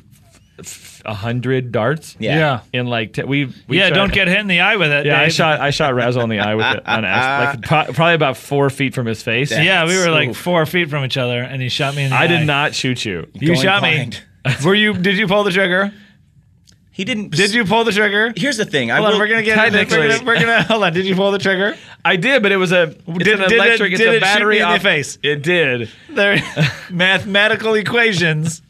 f- 0.60 1.02
a 1.06 1.14
hundred 1.14 1.72
darts. 1.72 2.16
Yeah. 2.20 2.38
yeah. 2.38 2.80
In 2.80 2.88
like 2.88 3.14
t- 3.14 3.24
we, 3.24 3.46
we 3.68 3.78
yeah, 3.78 3.88
tried- 3.90 3.96
don't 3.98 4.12
get 4.14 4.28
hit 4.28 4.38
in 4.40 4.48
the 4.48 4.60
eye 4.60 4.76
with 4.76 4.92
it. 4.92 5.06
Yeah, 5.06 5.20
I 5.22 5.30
shot 5.30 5.60
I 5.62 5.70
shot 5.72 5.94
Razzle 5.96 6.24
in 6.24 6.30
the 6.30 6.40
eye 6.40 6.56
with 6.56 6.66
it 6.66 6.84
on 6.88 7.06
acid, 7.06 7.62
like 7.62 7.68
pro- 7.68 7.94
probably 7.94 8.16
about 8.16 8.38
four 8.38 8.70
feet 8.70 8.94
from 8.94 9.06
his 9.08 9.24
face. 9.24 9.50
Yeah, 9.52 9.86
we 9.88 9.98
were 9.98 10.10
like 10.12 10.30
Oof. 10.30 10.38
four 10.38 10.66
feet 10.66 10.90
from 10.90 11.06
each 11.06 11.18
other, 11.18 11.40
and 11.42 11.62
he 11.62 11.70
shot 11.70 11.96
me 11.96 12.04
in 12.04 12.10
the 12.10 12.16
I 12.18 12.24
eye. 12.24 12.28
did 12.28 12.46
not 12.46 12.76
shoot 12.76 13.06
you. 13.06 13.28
You 13.34 13.48
Going 13.48 13.62
shot 13.62 13.80
blind. 13.82 14.22
me. 14.46 14.54
Were 14.66 14.76
you? 14.76 14.94
Did 14.94 15.18
you 15.18 15.28
pull 15.28 15.44
the 15.44 15.52
trigger? 15.52 15.92
He 16.96 17.04
didn't. 17.04 17.32
Did 17.32 17.54
you 17.54 17.66
pull 17.66 17.84
the 17.84 17.92
trigger? 17.92 18.32
Here's 18.38 18.56
the 18.56 18.64
thing. 18.64 18.90
I 18.90 18.98
Hold 18.98 19.16
on, 19.16 19.20
we're 19.20 19.28
gonna 19.28 19.44
get. 19.44 19.58
We're 19.58 19.86
gonna, 19.86 20.24
we're 20.26 20.40
gonna. 20.40 20.64
Hold 20.64 20.84
on. 20.86 20.94
Did 20.94 21.06
you 21.06 21.14
pull 21.14 21.32
the 21.32 21.40
trigger? 21.40 21.76
I 22.06 22.16
did, 22.16 22.42
but 22.42 22.54
it 22.54 22.58
was 22.58 22.72
a 22.72 22.84
it's 22.84 23.24
Did- 23.24 23.40
an 23.42 23.50
did 23.50 23.52
it- 23.52 23.56
electric. 23.66 23.92
it's 23.92 24.02
a 24.02 24.08
it 24.08 24.14
shoot 24.14 24.22
battery 24.22 24.56
me 24.60 24.62
in 24.64 24.72
the 24.72 24.80
face? 24.80 25.18
It 25.22 25.44
did. 25.44 25.90
There, 26.10 26.38
mathematical 26.90 27.74
equations. 27.74 28.62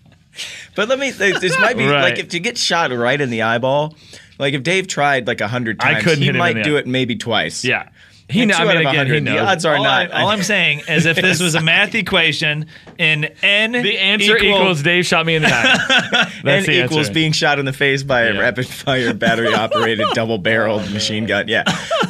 But 0.75 0.89
let 0.89 0.97
me. 0.99 1.11
This 1.11 1.57
might 1.59 1.77
be 1.77 1.85
Right. 1.85 2.01
like 2.01 2.17
if 2.19 2.29
to 2.29 2.39
get 2.39 2.57
shot 2.57 2.91
right 2.91 3.21
in 3.21 3.29
the 3.29 3.43
eyeball. 3.43 3.95
Like 4.39 4.53
if 4.53 4.63
Dave 4.63 4.87
tried 4.87 5.27
like 5.27 5.39
a 5.39 5.47
hundred 5.47 5.79
I 5.81 5.93
times, 5.93 6.03
couldn't 6.03 6.19
he 6.19 6.25
hit 6.25 6.29
him 6.31 6.35
in 6.35 6.39
might 6.55 6.63
do 6.63 6.75
eye. 6.75 6.79
it 6.79 6.87
maybe 6.87 7.15
twice. 7.15 7.63
Yeah. 7.63 7.87
He. 8.27 8.41
And 8.41 8.51
kn- 8.51 8.61
two 8.65 8.69
I 8.69 8.73
mean, 8.73 8.87
again, 8.87 9.05
he 9.07 9.13
100. 9.13 9.23
knows. 9.23 9.33
The 9.35 9.39
odds 9.45 9.65
are 9.65 9.75
all, 9.77 9.83
not. 9.83 10.13
I, 10.13 10.21
all 10.21 10.29
I'm 10.29 10.41
saying 10.41 10.81
is, 10.87 11.05
if 11.05 11.15
this 11.17 11.39
was 11.39 11.53
a 11.55 11.61
math 11.61 11.93
equation, 11.95 12.65
in 12.97 13.25
n 13.43 13.71
the 13.73 13.97
answer 13.99 14.35
equal- 14.37 14.49
equals 14.61 14.81
Dave 14.81 15.05
shot 15.05 15.25
me 15.25 15.35
in 15.35 15.43
the 15.43 15.49
eye. 15.53 16.29
and 16.33 16.33
That's 16.43 16.65
the 16.65 16.83
equals 16.83 16.99
answer. 17.07 17.13
being 17.13 17.31
shot 17.33 17.59
in 17.59 17.65
the 17.65 17.73
face 17.73 18.01
by 18.03 18.21
a 18.21 18.33
Yeah. 18.33 18.39
rapid 18.39 18.67
fire 18.67 19.13
battery 19.13 19.53
operated 19.53 20.07
double 20.13 20.37
barreled 20.39 20.89
machine 20.91 21.25
gun. 21.27 21.47
Yeah. 21.47 21.63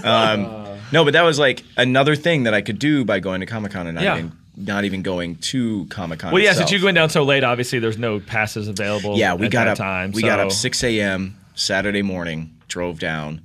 Um, 0.04 0.44
no, 0.92 1.04
but 1.04 1.14
that 1.14 1.24
was 1.24 1.38
like 1.40 1.64
another 1.78 2.16
thing 2.16 2.44
that 2.44 2.54
I 2.54 2.62
could 2.62 2.80
do 2.80 3.04
by 3.04 3.20
going 3.20 3.42
to 3.42 3.46
Comic 3.46 3.72
Con 3.72 3.88
and 3.88 3.96
not 3.96 4.04
Yeah. 4.04 4.18
even 4.18 4.32
not 4.58 4.86
even 4.86 5.02
going 5.02 5.36
to 5.36 5.86
Comic 5.88 6.20
Con. 6.20 6.32
Well, 6.32 6.42
yeah, 6.42 6.54
since 6.54 6.72
you 6.72 6.82
went 6.82 6.96
down 6.96 7.10
so 7.10 7.24
late, 7.24 7.44
obviously 7.44 7.80
there's 7.80 7.98
no 7.98 8.22
passes 8.22 8.70
available. 8.70 9.18
Yeah, 9.18 9.34
we 9.34 9.48
at 9.48 9.52
got 9.52 9.66
that 9.66 9.72
up. 9.72 9.78
time. 9.78 10.12
we 10.14 10.22
got 10.22 10.40
up 10.40 10.50
6 10.54 10.82
a.m. 10.86 11.36
Saturday 11.56 12.02
morning. 12.04 12.52
Drove 12.70 12.98
down. 13.00 13.42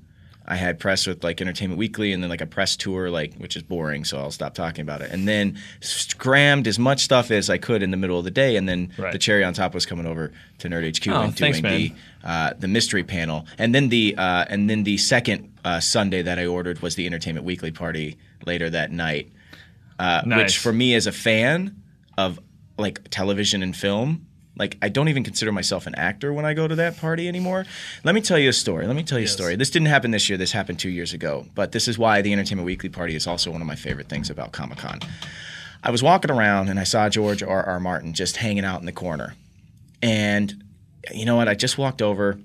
I 0.51 0.57
had 0.57 0.81
press 0.81 1.07
with 1.07 1.23
like 1.23 1.41
Entertainment 1.41 1.79
Weekly, 1.79 2.13
and 2.13 2.23
then 2.23 2.29
like 2.29 2.41
a 2.41 2.47
press 2.47 2.77
tour, 2.77 3.09
like 3.09 3.35
which 3.37 3.57
is 3.57 3.63
boring, 3.63 4.05
so 4.05 4.19
I'll 4.19 4.33
stop 4.33 4.53
talking 4.55 4.83
about 4.83 5.01
it. 5.01 5.13
And 5.13 5.27
then 5.29 5.57
scrammed 5.81 6.67
as 6.67 6.77
much 6.79 7.05
stuff 7.05 7.31
as 7.31 7.49
I 7.49 7.57
could 7.57 7.83
in 7.85 7.93
the 7.93 7.97
middle 7.97 8.19
of 8.19 8.25
the 8.25 8.31
day, 8.33 8.57
and 8.57 8.69
then 8.69 8.91
Right. 8.99 9.13
the 9.13 9.19
cherry 9.19 9.45
on 9.45 9.55
top 9.55 9.75
was 9.75 9.87
coming 9.87 10.07
over 10.07 10.33
to 10.59 10.69
Nerd 10.69 10.85
HQ 10.99 11.09
Oh, 11.09 11.23
and 11.23 11.37
thanks, 11.39 11.61
doing 11.61 11.73
the 11.73 11.93
uh, 12.29 12.53
the 12.59 12.67
mystery 12.69 13.05
panel, 13.05 13.47
and 13.59 13.73
then 13.75 13.89
the 13.91 14.17
uh, 14.19 14.45
and 14.49 14.69
then 14.69 14.83
the 14.83 14.97
second 14.99 15.53
uh, 15.65 15.79
Sunday 15.79 16.23
that 16.23 16.39
I 16.39 16.47
ordered 16.47 16.81
was 16.83 16.97
the 16.97 17.07
Entertainment 17.07 17.47
Weekly 17.47 17.71
party 17.71 18.19
later 18.45 18.69
that 18.71 18.91
night, 18.91 19.31
uh, 20.01 20.23
Nice. 20.27 20.39
which 20.39 20.59
for 20.59 20.73
me 20.73 20.95
as 20.95 21.07
a 21.07 21.13
fan 21.13 21.81
of 22.19 22.41
like 22.77 23.09
television 23.11 23.63
and 23.63 23.77
film. 23.77 24.27
Like 24.57 24.77
I 24.83 24.89
don't 24.91 25.09
even 25.09 25.25
consider 25.25 25.53
myself 25.53 25.87
an 25.87 25.95
actor 25.95 26.33
when 26.33 26.45
I 26.45 26.53
go 26.55 26.69
to 26.69 26.75
that 26.77 26.99
party 26.99 27.29
anymore. 27.29 27.65
Let 28.05 28.15
me 28.15 28.21
tell 28.21 28.39
you 28.39 28.51
a 28.51 28.53
story. 28.53 28.87
Let 28.87 28.97
me 28.97 29.03
tell 29.03 29.19
you 29.19 29.25
a 29.25 29.29
story. 29.29 29.57
This 29.57 29.71
didn't 29.71 29.89
happen 29.89 30.11
this 30.11 30.29
year. 30.29 30.37
This 30.37 30.53
happened 30.53 30.79
two 30.79 30.91
years 30.91 31.13
ago. 31.15 31.47
But 31.55 31.73
this 31.73 31.89
is 31.89 31.99
why 31.99 32.21
the 32.21 32.33
Entertainment 32.33 32.67
Weekly 32.67 32.89
party 32.91 33.15
is 33.15 33.27
also 33.27 33.51
one 33.51 33.61
of 33.63 33.67
my 33.67 33.77
favorite 33.77 34.09
things 34.09 34.29
about 34.29 34.53
Comic 34.53 34.79
Con. 34.79 35.01
I 35.83 35.91
was 35.91 36.03
walking 36.03 36.31
around 36.31 36.69
and 36.69 36.79
I 36.79 36.85
saw 36.85 37.09
George 37.09 37.43
R. 37.43 37.63
R. 37.65 37.81
Martin 37.81 38.13
just 38.13 38.37
hanging 38.37 38.65
out 38.65 38.81
in 38.81 38.87
the 38.87 38.93
corner. 38.93 39.35
And 40.03 40.63
you 41.13 41.25
know 41.25 41.37
what? 41.37 41.49
I 41.49 41.55
just 41.55 41.79
walked 41.79 42.03
over 42.03 42.39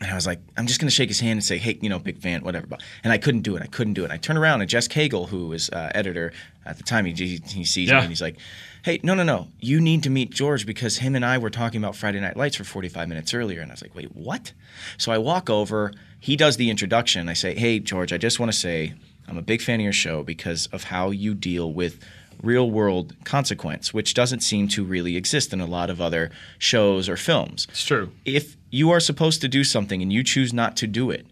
and 0.00 0.10
I 0.10 0.14
was 0.16 0.26
like, 0.26 0.40
I'm 0.56 0.66
just 0.66 0.80
going 0.80 0.88
to 0.88 0.94
shake 0.94 1.08
his 1.08 1.20
hand 1.20 1.32
and 1.32 1.44
say, 1.44 1.58
hey, 1.58 1.78
you 1.80 1.88
know, 1.88 2.00
big 2.00 2.18
fan, 2.18 2.42
whatever. 2.42 2.66
And 3.04 3.12
I 3.12 3.18
couldn't 3.18 3.42
do 3.42 3.54
it. 3.54 3.62
I 3.62 3.66
couldn't 3.66 3.92
do 3.94 4.04
it. 4.04 4.10
I 4.10 4.16
turned 4.16 4.38
around 4.38 4.60
and 4.60 4.68
Jess 4.68 4.88
Cagle, 4.88 5.28
who 5.28 5.48
was 5.48 5.70
uh, 5.70 5.92
editor 5.94 6.32
at 6.66 6.76
the 6.78 6.82
time, 6.82 7.04
he, 7.04 7.12
he, 7.12 7.40
he 7.46 7.64
sees 7.64 7.88
Yeah. 7.88 7.96
me 7.96 8.00
and 8.02 8.08
he's 8.08 8.22
like, 8.22 8.36
hey, 8.84 9.00
no, 9.02 9.14
no, 9.14 9.22
no. 9.22 9.48
You 9.60 9.80
need 9.80 10.02
to 10.02 10.10
meet 10.10 10.30
George 10.30 10.66
because 10.66 10.98
him 10.98 11.14
and 11.14 11.24
I 11.24 11.38
were 11.38 11.50
talking 11.50 11.82
about 11.82 11.96
Friday 11.96 12.20
Night 12.20 12.36
Lights 12.36 12.56
for 12.56 12.64
45 12.64 13.08
minutes 13.08 13.32
earlier. 13.34 13.60
And 13.60 13.70
I 13.70 13.74
was 13.74 13.82
like, 13.82 13.94
wait, 13.94 14.14
what? 14.14 14.52
So 14.98 15.12
I 15.12 15.18
walk 15.18 15.48
over. 15.48 15.92
He 16.20 16.36
does 16.36 16.56
the 16.56 16.68
introduction. 16.70 17.28
I 17.28 17.32
say, 17.34 17.54
hey, 17.54 17.78
George, 17.78 18.12
I 18.12 18.18
just 18.18 18.40
want 18.40 18.52
to 18.52 18.58
say 18.58 18.94
I'm 19.28 19.38
a 19.38 19.42
big 19.42 19.62
fan 19.62 19.80
of 19.80 19.84
your 19.84 19.92
show 19.92 20.22
because 20.22 20.66
of 20.72 20.84
how 20.84 21.10
you 21.10 21.34
deal 21.34 21.72
with 21.72 22.00
real 22.42 22.70
world 22.70 23.14
consequence, 23.24 23.94
which 23.94 24.14
doesn't 24.14 24.40
seem 24.40 24.66
to 24.66 24.84
really 24.84 25.16
exist 25.16 25.52
in 25.52 25.60
a 25.60 25.66
lot 25.66 25.88
of 25.90 26.00
other 26.00 26.30
shows 26.58 27.08
or 27.08 27.16
films 27.16 27.66
It's 27.70 27.84
true. 27.84 28.10
if 28.24 28.56
you 28.70 28.90
are 28.90 28.98
supposed 28.98 29.40
to 29.42 29.48
do 29.48 29.62
something 29.62 30.02
and 30.02 30.12
you 30.12 30.24
choose 30.24 30.52
not 30.52 30.76
to 30.78 30.88
do 30.88 31.10
it, 31.10 31.24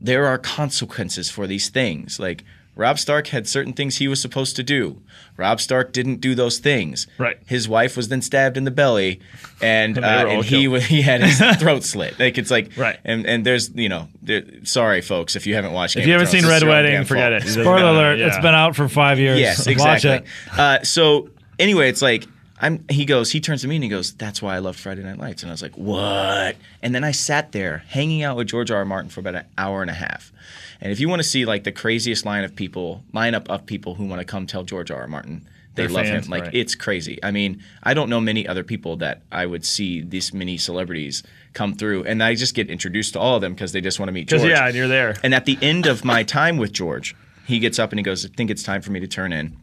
there 0.00 0.26
are 0.26 0.36
consequences 0.36 1.30
for 1.30 1.46
these 1.46 1.70
things. 1.70 2.20
Like 2.20 2.44
Rob 2.78 2.98
Stark 2.98 3.26
had 3.26 3.48
certain 3.48 3.72
things 3.74 3.96
he 3.98 4.06
was 4.08 4.22
supposed 4.22 4.54
to 4.56 4.62
do. 4.62 5.02
Rob 5.36 5.60
Stark 5.60 5.92
didn't 5.92 6.20
do 6.20 6.34
those 6.36 6.58
things. 6.58 7.08
Right. 7.18 7.36
His 7.44 7.68
wife 7.68 7.96
was 7.96 8.06
then 8.08 8.22
stabbed 8.22 8.56
in 8.56 8.62
the 8.64 8.70
belly, 8.70 9.20
and 9.60 9.96
And 9.96 10.04
uh, 10.04 10.08
they 10.18 10.24
were 10.24 10.30
all 10.30 10.36
and 10.36 10.44
he 10.44 10.62
killed. 10.68 10.82
he 10.84 11.02
had 11.02 11.20
his 11.20 11.38
throat 11.60 11.82
slit. 11.82 12.18
Like 12.20 12.38
it's 12.38 12.50
like 12.52 12.70
Right. 12.76 12.96
And 13.04 13.26
and 13.26 13.44
there's 13.44 13.68
you 13.74 13.88
know 13.88 14.06
there, 14.22 14.44
sorry 14.62 15.00
folks 15.00 15.34
if 15.34 15.44
you 15.46 15.54
haven't 15.56 15.72
watched. 15.72 15.96
It. 15.96 16.00
If 16.00 16.06
you 16.06 16.12
haven't 16.12 16.28
Thrones, 16.28 16.44
seen 16.44 16.50
Red 16.50 16.62
Wedding, 16.62 17.04
forget 17.04 17.32
fault. 17.42 17.44
it. 17.50 17.52
Spoiler 17.62 17.90
alert! 17.90 18.18
Yeah. 18.20 18.28
It's 18.28 18.38
been 18.38 18.54
out 18.54 18.76
for 18.76 18.88
five 18.88 19.18
years. 19.18 19.40
Yes, 19.40 19.58
Watch 19.66 19.72
exactly. 20.04 20.10
it. 20.52 20.58
Uh, 20.58 20.82
so 20.84 21.30
anyway, 21.58 21.88
it's 21.88 22.00
like 22.00 22.26
I'm. 22.60 22.84
He 22.88 23.04
goes. 23.04 23.30
He 23.30 23.40
turns 23.40 23.62
to 23.62 23.68
me 23.68 23.76
and 23.76 23.84
he 23.84 23.90
goes, 23.90 24.12
"That's 24.14 24.42
why 24.42 24.56
I 24.56 24.58
love 24.58 24.76
Friday 24.76 25.02
Night 25.02 25.18
Lights." 25.18 25.42
And 25.42 25.50
I 25.50 25.52
was 25.52 25.62
like, 25.62 25.76
"What?" 25.76 26.56
And 26.82 26.94
then 26.94 27.04
I 27.04 27.12
sat 27.12 27.52
there 27.52 27.84
hanging 27.88 28.22
out 28.22 28.36
with 28.36 28.48
George 28.48 28.70
R. 28.70 28.78
R. 28.78 28.84
Martin 28.84 29.10
for 29.10 29.20
about 29.20 29.34
an 29.34 29.46
hour 29.56 29.82
and 29.82 29.90
a 29.90 29.94
half. 29.94 30.32
And 30.80 30.92
if 30.92 31.00
you 31.00 31.08
want 31.08 31.20
to 31.20 31.28
see 31.28 31.44
like 31.44 31.64
the 31.64 31.72
craziest 31.72 32.24
line 32.24 32.44
of 32.44 32.54
people, 32.54 33.02
lineup 33.14 33.48
of 33.48 33.66
people 33.66 33.94
who 33.94 34.06
want 34.06 34.20
to 34.20 34.24
come 34.24 34.46
tell 34.46 34.62
George 34.62 34.90
R. 34.90 35.02
R. 35.02 35.08
Martin 35.08 35.46
they 35.78 35.86
They're 35.86 35.94
love 35.94 36.06
fans, 36.06 36.26
him, 36.26 36.32
like 36.32 36.44
right. 36.44 36.54
it's 36.54 36.74
crazy. 36.74 37.20
I 37.22 37.30
mean, 37.30 37.62
I 37.84 37.94
don't 37.94 38.10
know 38.10 38.20
many 38.20 38.48
other 38.48 38.64
people 38.64 38.96
that 38.96 39.22
I 39.30 39.46
would 39.46 39.64
see 39.64 40.00
this 40.00 40.34
many 40.34 40.58
celebrities 40.58 41.22
come 41.52 41.74
through, 41.74 42.04
and 42.04 42.20
I 42.22 42.34
just 42.34 42.54
get 42.54 42.68
introduced 42.68 43.12
to 43.12 43.20
all 43.20 43.36
of 43.36 43.42
them 43.42 43.54
because 43.54 43.70
they 43.70 43.80
just 43.80 44.00
want 44.00 44.08
to 44.08 44.12
meet 44.12 44.28
George. 44.28 44.42
Yeah, 44.42 44.66
and 44.66 44.74
you're 44.74 44.88
there. 44.88 45.14
And 45.22 45.32
at 45.34 45.44
the 45.44 45.56
end 45.62 45.86
of 45.86 46.04
my 46.04 46.24
time 46.24 46.56
with 46.56 46.72
George, 46.72 47.14
he 47.46 47.60
gets 47.60 47.78
up 47.78 47.92
and 47.92 47.98
he 47.98 48.02
goes, 48.02 48.26
I 48.26 48.28
think 48.28 48.50
it's 48.50 48.64
time 48.64 48.82
for 48.82 48.90
me 48.90 48.98
to 49.00 49.06
turn 49.06 49.32
in. 49.32 49.56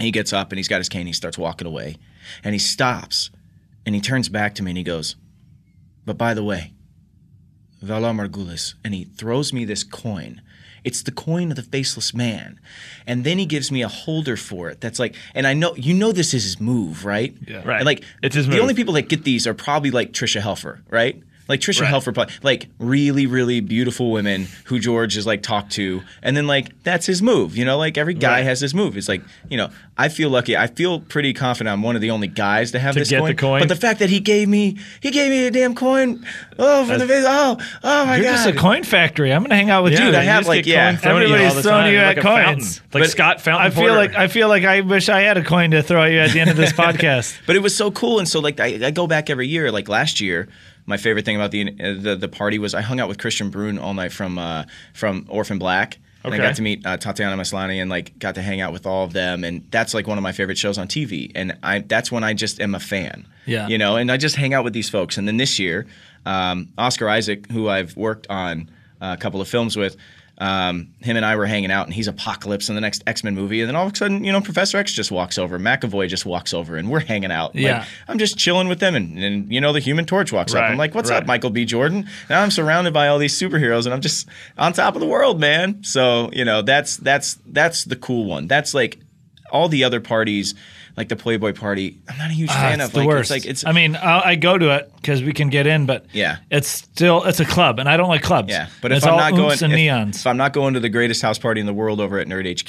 He 0.00 0.10
gets 0.10 0.32
up 0.32 0.50
and 0.50 0.58
he's 0.58 0.68
got 0.68 0.78
his 0.78 0.88
cane. 0.88 1.06
He 1.06 1.12
starts 1.12 1.38
walking 1.38 1.66
away. 1.66 1.96
And 2.44 2.54
he 2.54 2.58
stops 2.58 3.30
and 3.84 3.94
he 3.94 4.00
turns 4.00 4.28
back 4.28 4.54
to 4.56 4.62
me 4.62 4.70
and 4.72 4.78
he 4.78 4.84
goes, 4.84 5.16
But 6.04 6.18
by 6.18 6.34
the 6.34 6.44
way, 6.44 6.72
Valar 7.84 8.14
Morghulis. 8.14 8.74
And 8.84 8.94
he 8.94 9.04
throws 9.04 9.52
me 9.52 9.64
this 9.64 9.84
coin. 9.84 10.40
It's 10.84 11.02
the 11.02 11.10
coin 11.10 11.50
of 11.50 11.56
the 11.56 11.62
faceless 11.64 12.14
man. 12.14 12.60
And 13.08 13.24
then 13.24 13.38
he 13.38 13.46
gives 13.46 13.72
me 13.72 13.82
a 13.82 13.88
holder 13.88 14.36
for 14.36 14.68
it 14.70 14.80
that's 14.80 15.00
like, 15.00 15.16
and 15.34 15.44
I 15.46 15.52
know, 15.52 15.74
you 15.74 15.94
know, 15.94 16.12
this 16.12 16.32
is 16.32 16.44
his 16.44 16.60
move, 16.60 17.04
right? 17.04 17.36
Yeah. 17.46 17.62
Right. 17.64 17.78
And 17.78 17.86
like, 17.86 18.04
It's 18.22 18.36
his 18.36 18.46
the 18.46 18.52
move. 18.52 18.60
only 18.62 18.74
people 18.74 18.94
that 18.94 19.08
get 19.08 19.24
these 19.24 19.46
are 19.48 19.54
probably 19.54 19.90
like 19.90 20.12
Tricia 20.12 20.40
Helfer, 20.40 20.82
right? 20.88 21.20
Like 21.48 21.60
Tricia 21.60 21.82
Right. 21.82 21.92
Helfer, 21.92 22.28
like 22.42 22.66
really, 22.80 23.26
really 23.26 23.60
beautiful 23.60 24.10
women 24.10 24.48
who 24.64 24.78
George 24.80 25.16
is 25.16 25.26
like 25.26 25.42
talked 25.42 25.72
to, 25.72 26.02
and 26.22 26.36
then 26.36 26.46
like 26.48 26.82
that's 26.82 27.06
his 27.06 27.22
move. 27.22 27.56
You 27.56 27.64
know, 27.64 27.78
like 27.78 27.96
every 27.96 28.14
guy 28.14 28.38
Right. 28.38 28.44
has 28.44 28.60
his 28.60 28.74
move. 28.74 28.96
It's 28.96 29.08
like 29.08 29.22
you 29.48 29.56
know, 29.56 29.70
I 29.96 30.08
feel 30.08 30.28
lucky. 30.28 30.56
I 30.56 30.66
feel 30.66 30.98
pretty 31.00 31.32
confident. 31.32 31.72
I'm 31.72 31.82
one 31.82 31.94
of 31.94 32.02
the 32.02 32.10
only 32.10 32.26
guys 32.26 32.72
to 32.72 32.80
have 32.80 32.94
To 32.94 32.98
this 33.00 33.10
get 33.10 33.20
coin. 33.20 33.28
the 33.28 33.34
coin? 33.36 33.60
But 33.60 33.68
the 33.68 33.76
fact 33.76 34.00
that 34.00 34.10
he 34.10 34.18
gave 34.18 34.48
me, 34.48 34.76
he 35.00 35.10
gave 35.12 35.30
me 35.30 35.46
a 35.46 35.50
damn 35.52 35.74
coin. 35.76 36.26
Oh, 36.58 36.84
for 36.84 36.98
the. 36.98 37.06
Oh, 37.28 37.56
oh 37.84 38.06
my 38.06 38.16
You're 38.16 38.24
god. 38.24 38.32
just 38.32 38.48
a 38.48 38.52
coin 38.52 38.82
factory. 38.82 39.32
I'm 39.32 39.42
gonna 39.44 39.54
hang 39.54 39.70
out 39.70 39.84
with 39.84 39.92
Yeah, 39.92 40.00
you. 40.00 40.06
Dude, 40.06 40.14
I 40.16 40.22
you 40.24 40.28
have, 40.30 40.48
like, 40.48 40.66
yeah, 40.66 40.96
thrown 40.96 41.18
you 41.22 41.28
everybody's 41.28 41.54
the 41.54 41.62
throwing 41.62 41.92
you 41.92 41.98
like 42.00 42.16
at 42.16 42.22
fountain. 42.24 42.54
coins. 42.56 42.80
like 42.92 43.02
But 43.02 43.10
Scott 43.10 43.40
Fountain 43.40 43.66
I 43.66 43.70
feel 43.70 43.82
Porter. 43.84 43.94
like 43.96 44.14
I 44.16 44.26
feel 44.26 44.48
like 44.48 44.64
I 44.64 44.80
wish 44.80 45.08
I 45.08 45.20
had 45.20 45.36
a 45.36 45.44
coin 45.44 45.70
to 45.70 45.82
throw 45.82 46.02
at 46.02 46.10
you 46.10 46.18
at 46.18 46.32
the 46.32 46.40
end 46.40 46.50
of 46.50 46.56
this 46.56 46.72
podcast. 46.84 47.36
But 47.46 47.54
it 47.54 47.60
was 47.62 47.76
so 47.76 47.92
cool, 47.92 48.18
and 48.18 48.28
so 48.28 48.40
like 48.40 48.58
I, 48.58 48.86
I 48.86 48.90
go 48.90 49.06
back 49.06 49.30
every 49.30 49.46
year. 49.46 49.70
Like 49.70 49.88
last 49.88 50.20
year, 50.20 50.48
my 50.86 50.96
favorite 50.96 51.24
thing 51.24 51.36
about 51.36 51.50
the 51.50 51.68
uh, 51.68 51.94
the, 52.00 52.16
the 52.16 52.28
party 52.28 52.58
was 52.58 52.74
I 52.74 52.80
hung 52.80 53.00
out 53.00 53.08
with 53.08 53.18
Kristian 53.18 53.50
Bruun 53.50 53.80
all 53.80 53.94
night 53.94 54.12
from 54.12 54.38
uh, 54.38 54.64
from 54.94 55.26
Orphan 55.28 55.58
Black. 55.58 55.98
And 56.24 56.34
I 56.34 56.38
got 56.48 56.56
to 56.56 56.62
meet 56.62 56.84
uh, 56.84 56.96
Tatiana 56.96 57.40
Maslany 57.40 57.80
and 57.80 57.88
like 57.88 58.18
got 58.18 58.34
to 58.34 58.42
hang 58.42 58.60
out 58.60 58.72
with 58.72 58.84
all 58.84 59.04
of 59.04 59.12
them, 59.12 59.44
and 59.44 59.64
that's 59.70 59.94
like 59.94 60.08
one 60.08 60.18
of 60.18 60.22
my 60.22 60.32
favorite 60.32 60.58
shows 60.58 60.76
on 60.76 60.88
TV. 60.88 61.30
And 61.36 61.56
I 61.62 61.80
that's 61.80 62.10
when 62.10 62.24
I 62.24 62.34
just 62.34 62.60
am 62.60 62.74
a 62.74 62.80
fan. 62.80 63.28
Yeah. 63.46 63.68
you 63.68 63.78
know, 63.78 63.94
and 63.94 64.10
I 64.10 64.16
just 64.16 64.34
hang 64.34 64.52
out 64.54 64.64
with 64.64 64.72
these 64.72 64.90
folks. 64.90 65.18
And 65.18 65.28
then 65.28 65.36
this 65.36 65.60
year, 65.60 65.86
um, 66.24 66.72
Oscar 66.76 67.08
Isaac, 67.08 67.48
who 67.52 67.68
I've 67.68 67.96
worked 67.96 68.26
on 68.28 68.68
a 69.00 69.16
couple 69.16 69.40
of 69.40 69.46
films 69.46 69.76
with. 69.76 69.96
Um, 70.38 70.88
him 71.00 71.16
and 71.16 71.24
I 71.24 71.34
were 71.36 71.46
hanging 71.46 71.70
out, 71.70 71.86
and 71.86 71.94
he's 71.94 72.08
Apocalypse 72.08 72.68
in 72.68 72.74
the 72.74 72.80
next 72.80 73.02
X 73.06 73.24
Men 73.24 73.34
movie. 73.34 73.62
And 73.62 73.68
then 73.68 73.74
all 73.76 73.86
of 73.86 73.92
a 73.94 73.96
sudden, 73.96 74.22
you 74.22 74.32
know, 74.32 74.40
Professor 74.42 74.76
X 74.76 74.92
just 74.92 75.10
walks 75.10 75.38
over, 75.38 75.58
McAvoy 75.58 76.08
just 76.08 76.26
walks 76.26 76.52
over, 76.52 76.76
and 76.76 76.90
we're 76.90 77.00
hanging 77.00 77.32
out. 77.32 77.54
Like, 77.54 77.64
Yeah. 77.64 77.84
I'm 78.06 78.18
just 78.18 78.36
chilling 78.36 78.68
with 78.68 78.78
them, 78.78 78.94
and, 78.94 79.18
and 79.18 79.50
you 79.50 79.60
know, 79.60 79.72
the 79.72 79.80
Human 79.80 80.04
Torch 80.04 80.32
walks 80.32 80.54
up. 80.54 80.62
I'm 80.62 80.76
like, 80.76 80.94
"What's 80.94 81.10
right. 81.10 81.22
up, 81.22 81.26
Michael 81.26 81.50
B. 81.50 81.64
Jordan?" 81.64 82.06
Now 82.28 82.42
I'm 82.42 82.50
surrounded 82.50 82.92
by 82.92 83.08
all 83.08 83.18
these 83.18 83.38
superheroes, 83.38 83.86
and 83.86 83.94
I'm 83.94 84.02
just 84.02 84.28
on 84.58 84.74
top 84.74 84.94
of 84.94 85.00
the 85.00 85.06
world, 85.06 85.40
man. 85.40 85.82
So 85.84 86.30
you 86.32 86.44
know, 86.44 86.60
that's 86.60 86.98
that's 86.98 87.38
that's 87.46 87.84
the 87.84 87.96
cool 87.96 88.26
one. 88.26 88.46
That's 88.46 88.74
like 88.74 88.98
all 89.50 89.68
the 89.68 89.84
other 89.84 90.00
parties, 90.00 90.54
like 90.96 91.08
the 91.08 91.16
Playboy 91.16 91.52
party. 91.52 91.98
I'm 92.08 92.16
not 92.18 92.30
a 92.30 92.32
huge 92.32 92.50
Ah, 92.50 92.54
fan 92.54 92.80
it's 92.80 92.88
of. 92.88 92.92
the 92.92 92.98
like, 93.00 93.08
worst. 93.08 93.30
It's 93.30 93.44
like 93.44 93.50
it's 93.50 93.66
I 93.66 93.72
mean, 93.72 93.96
I, 93.96 94.30
I 94.30 94.34
go 94.36 94.56
to 94.56 94.74
it 94.76 94.90
because 94.96 95.22
we 95.22 95.32
can 95.32 95.50
get 95.50 95.66
in, 95.66 95.86
but 95.86 96.06
Yeah. 96.12 96.38
it's 96.50 96.68
still 96.68 97.24
it's 97.24 97.40
a 97.40 97.44
club, 97.44 97.78
and 97.78 97.88
I 97.88 97.96
don't 97.96 98.08
like 98.08 98.22
clubs. 98.22 98.50
Yeah, 98.50 98.68
but 98.80 98.92
it's 98.92 99.04
if 99.04 99.08
I'm 99.08 99.14
all 99.14 99.20
not 99.20 99.32
going, 99.32 99.50
oomph 99.52 99.62
and 99.62 99.72
if, 99.72 99.78
neons. 99.78 100.16
if 100.16 100.26
I'm 100.26 100.36
not 100.38 100.52
going 100.52 100.74
to 100.74 100.80
the 100.80 100.88
greatest 100.88 101.20
house 101.22 101.38
party 101.38 101.60
in 101.60 101.66
the 101.66 101.74
world 101.74 102.00
over 102.00 102.18
at 102.18 102.26
Nerd 102.26 102.46
HQ, 102.50 102.68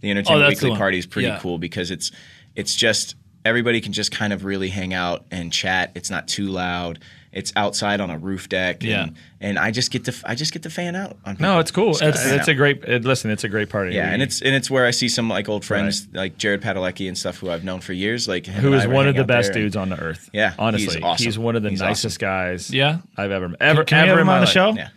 the 0.00 0.10
Entertainment 0.10 0.44
Oh, 0.46 0.48
Weekly 0.48 0.70
one. 0.70 0.78
party 0.78 0.98
is 0.98 1.06
pretty 1.06 1.28
Yeah. 1.28 1.38
cool 1.40 1.58
because 1.58 1.90
it's 1.90 2.10
it's 2.56 2.74
just 2.74 3.14
everybody 3.44 3.80
can 3.80 3.92
just 3.92 4.10
kind 4.12 4.32
of 4.32 4.44
really 4.44 4.68
hang 4.68 4.92
out 4.92 5.24
and 5.30 5.52
chat. 5.52 5.92
It's 5.94 6.10
not 6.10 6.26
too 6.28 6.46
loud. 6.48 6.98
It's 7.32 7.52
outside 7.54 8.00
on 8.00 8.10
a 8.10 8.18
roof 8.18 8.48
deck. 8.48 8.82
Yeah. 8.82 9.02
and, 9.04 9.16
and 9.40 9.58
I 9.58 9.70
just 9.70 9.92
get 9.92 10.04
to 10.06 10.14
I 10.24 10.34
just 10.34 10.52
get 10.52 10.64
to 10.64 10.70
fan 10.70 10.96
out. 10.96 11.16
On 11.24 11.36
people. 11.36 11.42
no, 11.54 11.58
it's 11.60 11.70
cool. 11.70 11.92
Just 11.92 12.02
It's, 12.02 12.26
it's 12.26 12.48
a 12.48 12.54
great. 12.54 12.82
It, 12.84 13.04
listen, 13.04 13.30
it's 13.30 13.44
a 13.44 13.48
great 13.48 13.68
party. 13.70 13.94
Yeah, 13.94 14.10
and 14.10 14.20
it's 14.20 14.42
and 14.42 14.52
it's 14.54 14.68
where 14.68 14.84
I 14.84 14.90
see 14.90 15.08
some 15.08 15.28
like 15.28 15.48
old 15.48 15.64
friends 15.64 16.08
like 16.12 16.38
Jared 16.38 16.60
Padalecki 16.60 17.06
and 17.06 17.16
stuff 17.16 17.38
who 17.38 17.48
I've 17.48 17.62
known 17.62 17.80
for 17.80 17.92
years. 17.92 18.26
Like 18.26 18.46
him 18.46 18.54
who 18.60 18.68
and 18.72 18.76
is 18.76 18.84
I 18.84 18.86
were 18.88 18.94
one 18.94 19.06
of 19.08 19.14
the 19.14 19.24
best 19.24 19.52
there, 19.52 19.62
and- 19.62 19.66
dudes 19.66 19.76
on 19.76 19.90
the 19.90 20.00
earth. 20.00 20.28
Yeah, 20.32 20.54
honestly, 20.58 20.94
he's 20.96 21.02
awesome. 21.04 21.42
one 21.42 21.54
of 21.56 21.62
the 21.62 21.70
He's 21.70 21.80
nicest 21.80 22.18
guys. 22.18 22.70
Yeah? 22.72 22.98
I've 23.16 23.30
ever 23.30 23.54
ever 23.60 23.84
Can 23.84 24.06
we 24.06 24.10
ever 24.10 24.10
have 24.10 24.18
in 24.18 24.20
him 24.22 24.26
my 24.26 24.34
on 24.34 24.40
the 24.40 24.46
life. 24.46 24.52
show? 24.52 24.72
Yeah. 24.74 24.88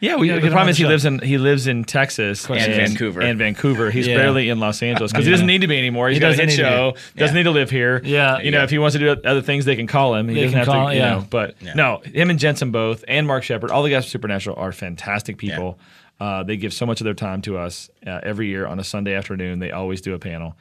Yeah, 0.00 0.16
we, 0.16 0.30
the 0.30 0.40
problem 0.48 0.68
is 0.70 0.78
he 0.78 0.86
lives 0.86 1.04
in 1.04 1.18
he 1.18 1.36
lives 1.38 1.66
in 1.66 1.84
Texas 1.84 2.48
And 2.48 2.58
Vancouver. 2.74 3.20
and 3.20 3.38
Vancouver. 3.38 3.90
He's 3.90 4.06
Yeah. 4.06 4.16
barely 4.16 4.48
in 4.48 4.58
Los 4.58 4.82
Angeles 4.82 5.12
because 5.12 5.26
he 5.26 5.30
doesn't 5.30 5.46
need 5.46 5.60
to 5.60 5.66
be 5.66 5.76
anymore. 5.78 6.08
He's 6.08 6.16
He 6.16 6.20
got 6.20 6.28
a 6.28 6.30
doesn't 6.30 6.48
hit 6.48 6.56
need 6.56 6.62
to 6.62 6.68
show. 6.70 6.94
Doesn't 7.16 7.36
need 7.36 7.42
to 7.42 7.50
live 7.50 7.70
here. 7.70 8.00
Yeah. 8.02 8.38
you 8.40 8.50
know, 8.50 8.62
if 8.62 8.70
he 8.70 8.78
wants 8.78 8.96
to 8.96 8.98
do 8.98 9.10
other 9.28 9.42
things, 9.42 9.66
they 9.66 9.76
can 9.76 9.86
call 9.86 10.14
him. 10.14 10.28
He 10.28 10.34
They 10.34 10.40
doesn't 10.42 10.52
can 10.52 10.58
have 10.60 10.66
call- 10.74 10.88
to, 10.88 10.94
you 10.94 11.00
yeah. 11.00 11.10
know. 11.16 11.26
But 11.28 11.56
Yeah. 11.60 11.74
no, 11.74 11.98
him 11.98 12.30
and 12.30 12.38
Jensen 12.38 12.70
both, 12.70 13.04
and 13.06 13.26
Mark 13.26 13.42
Sheppard, 13.44 13.70
all 13.70 13.82
the 13.82 13.90
guys 13.90 14.04
from 14.06 14.10
Supernatural 14.10 14.56
are 14.58 14.72
fantastic 14.72 15.36
people. 15.36 15.78
Uh, 16.18 16.42
they 16.44 16.56
give 16.56 16.72
so 16.72 16.86
much 16.86 17.00
of 17.00 17.04
their 17.04 17.14
time 17.14 17.42
to 17.42 17.58
us 17.58 17.90
uh, 18.06 18.20
every 18.22 18.48
year 18.48 18.66
on 18.66 18.78
a 18.78 18.84
Sunday 18.84 19.14
afternoon. 19.14 19.58
They 19.58 19.70
always 19.70 20.00
do 20.00 20.14
a 20.14 20.18
panel, 20.18 20.56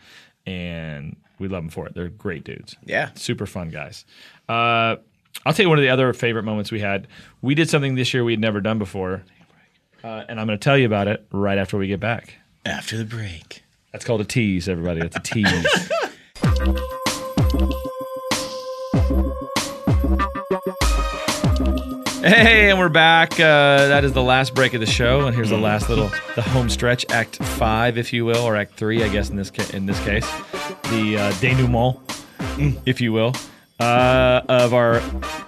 and 0.46 1.16
we 1.38 1.48
love 1.48 1.64
them 1.64 1.70
for 1.70 1.86
it. 1.88 1.94
They're 1.94 2.08
great 2.10 2.44
dudes. 2.44 2.76
Yeah. 2.86 3.10
super 3.16 3.46
fun 3.46 3.70
guys. 3.70 4.06
Uh, 4.48 4.98
I'll 5.46 5.54
tell 5.54 5.64
you 5.64 5.70
one 5.70 5.78
of 5.80 5.84
the 5.84 5.90
other 5.90 6.12
favorite 6.14 6.44
moments 6.44 6.72
we 6.72 6.80
had. 6.82 7.08
We 7.42 7.56
did 7.56 7.70
something 7.70 7.96
this 7.96 8.14
year 8.14 8.24
we 8.24 8.34
had 8.34 8.40
never 8.40 8.60
done 8.62 8.78
before, 8.80 9.24
uh, 10.04 10.24
and 10.28 10.40
I'm 10.40 10.48
going 10.48 10.60
to 10.60 10.64
tell 10.64 10.78
you 10.78 10.86
about 10.86 11.08
it 11.08 11.26
right 11.32 11.58
after 11.58 11.78
we 11.78 11.88
get 11.88 12.00
back. 12.00 12.36
After 12.66 12.98
the 12.98 13.06
break. 13.06 13.64
That's 13.92 14.06
called 14.06 14.22
a 14.22 14.26
tease, 14.26 14.68
everybody. 14.68 15.00
That's 15.00 15.16
a 15.18 15.20
tease. 15.22 15.90
Hey, 22.22 22.70
and 22.70 22.78
we're 22.78 22.90
back. 22.90 23.34
Uh, 23.40 23.88
that 23.88 24.04
is 24.04 24.12
the 24.12 24.22
last 24.22 24.54
break 24.54 24.74
of 24.74 24.82
the 24.82 24.86
show, 24.86 25.26
and 25.26 25.34
here's 25.36 25.50
the 25.50 25.58
last 25.58 25.88
little 25.90 26.10
the 26.36 26.42
home 26.42 26.70
stretch, 26.70 27.06
Act 27.12 27.38
Five, 27.38 27.98
if 27.98 28.12
you 28.12 28.26
will, 28.26 28.44
or 28.44 28.58
Act 28.58 28.74
Three, 28.76 29.04
I 29.04 29.08
guess 29.10 29.30
in 29.30 29.38
this 29.38 29.50
ca- 29.50 29.70
in 29.74 29.86
this 29.86 29.98
case, 30.04 30.30
the 30.90 31.16
uh, 31.18 31.32
denouement, 31.40 31.98
if 32.86 33.00
you 33.00 33.14
will, 33.14 33.34
uh, 33.80 34.42
of 34.50 34.74
our 34.74 35.02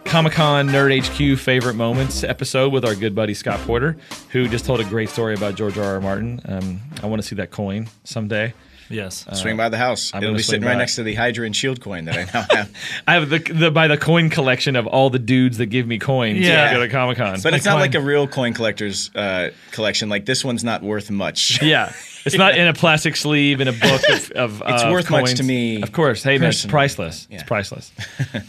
Comic 0.06 0.34
Con 0.34 0.68
Nerd 0.70 1.02
HQ 1.04 1.40
favorite 1.40 1.76
moments 1.76 2.24
episode 2.24 2.72
with 2.72 2.86
our 2.86 2.96
good 2.96 3.14
buddy 3.16 3.34
Scott 3.34 3.60
Porter, 3.62 3.98
who 4.30 4.48
just 4.48 4.66
told 4.66 4.80
a 4.80 4.86
great 4.86 5.10
story 5.10 5.34
about 5.34 5.56
George 5.56 5.78
R. 5.78 5.96
R. 5.96 6.02
Martin. 6.02 6.42
Um, 6.46 6.80
I 7.04 7.08
want 7.08 7.22
to 7.22 7.28
see 7.28 7.36
that 7.36 7.52
coin 7.52 7.88
someday. 8.04 8.54
Yes. 8.94 9.26
Swing 9.34 9.58
by 9.58 9.70
the 9.70 9.78
house. 9.78 10.12
I'm 10.14 10.24
It'll 10.24 10.36
be 10.36 10.42
sitting 10.44 10.62
swing 10.62 10.70
right 10.70 10.78
next 10.78 10.96
to 10.96 11.04
the 11.04 11.14
Hydra 11.16 11.46
and 11.46 11.56
Shield 11.56 11.82
coin 11.82 12.06
that 12.06 12.16
I 12.18 12.24
now 12.34 12.46
have. 12.56 12.76
I 13.08 13.14
have 13.14 13.30
the, 13.30 13.40
the 13.40 13.72
by 13.72 13.88
the 13.88 13.98
coin 13.98 14.30
collection 14.30 14.76
of 14.76 14.88
all 14.88 15.10
the 15.10 15.20
dudes 15.20 15.58
that 15.58 15.68
give 15.68 15.88
me 15.88 16.00
coins. 16.00 16.40
Yeah. 16.40 16.70
to 16.70 16.76
go 16.76 16.84
to 16.84 16.90
Comic 16.90 17.18
Con. 17.18 17.40
But 17.42 17.54
it's 17.54 17.66
not 17.66 17.74
coin. 17.74 17.82
like 17.82 17.96
a 17.96 18.02
real 18.02 18.28
coin 18.28 18.54
collector's 18.54 19.14
uh, 19.16 19.52
collection. 19.72 20.10
Like 20.10 20.26
this 20.26 20.44
one's 20.46 20.64
not 20.64 20.82
worth 20.84 21.10
much. 21.12 21.62
Yeah. 21.72 21.94
It's 22.24 22.38
not 22.38 22.56
in 22.56 22.68
a 22.68 22.74
plastic 22.74 23.16
sleeve 23.16 23.62
in 23.62 23.68
a 23.68 23.72
book 23.72 24.02
of, 24.10 24.32
of 24.36 24.62
It's 24.68 24.84
of 24.84 24.92
worth 24.92 25.10
much 25.10 25.26
coins. 25.26 25.40
to 25.40 25.44
me 25.44 25.82
Of 25.82 25.92
course. 25.92 26.22
Hey, 26.22 26.38
man, 26.38 26.50
it's 26.50 26.64
priceless. 26.68 27.28
It's 27.32 27.42
priceless. 27.42 27.92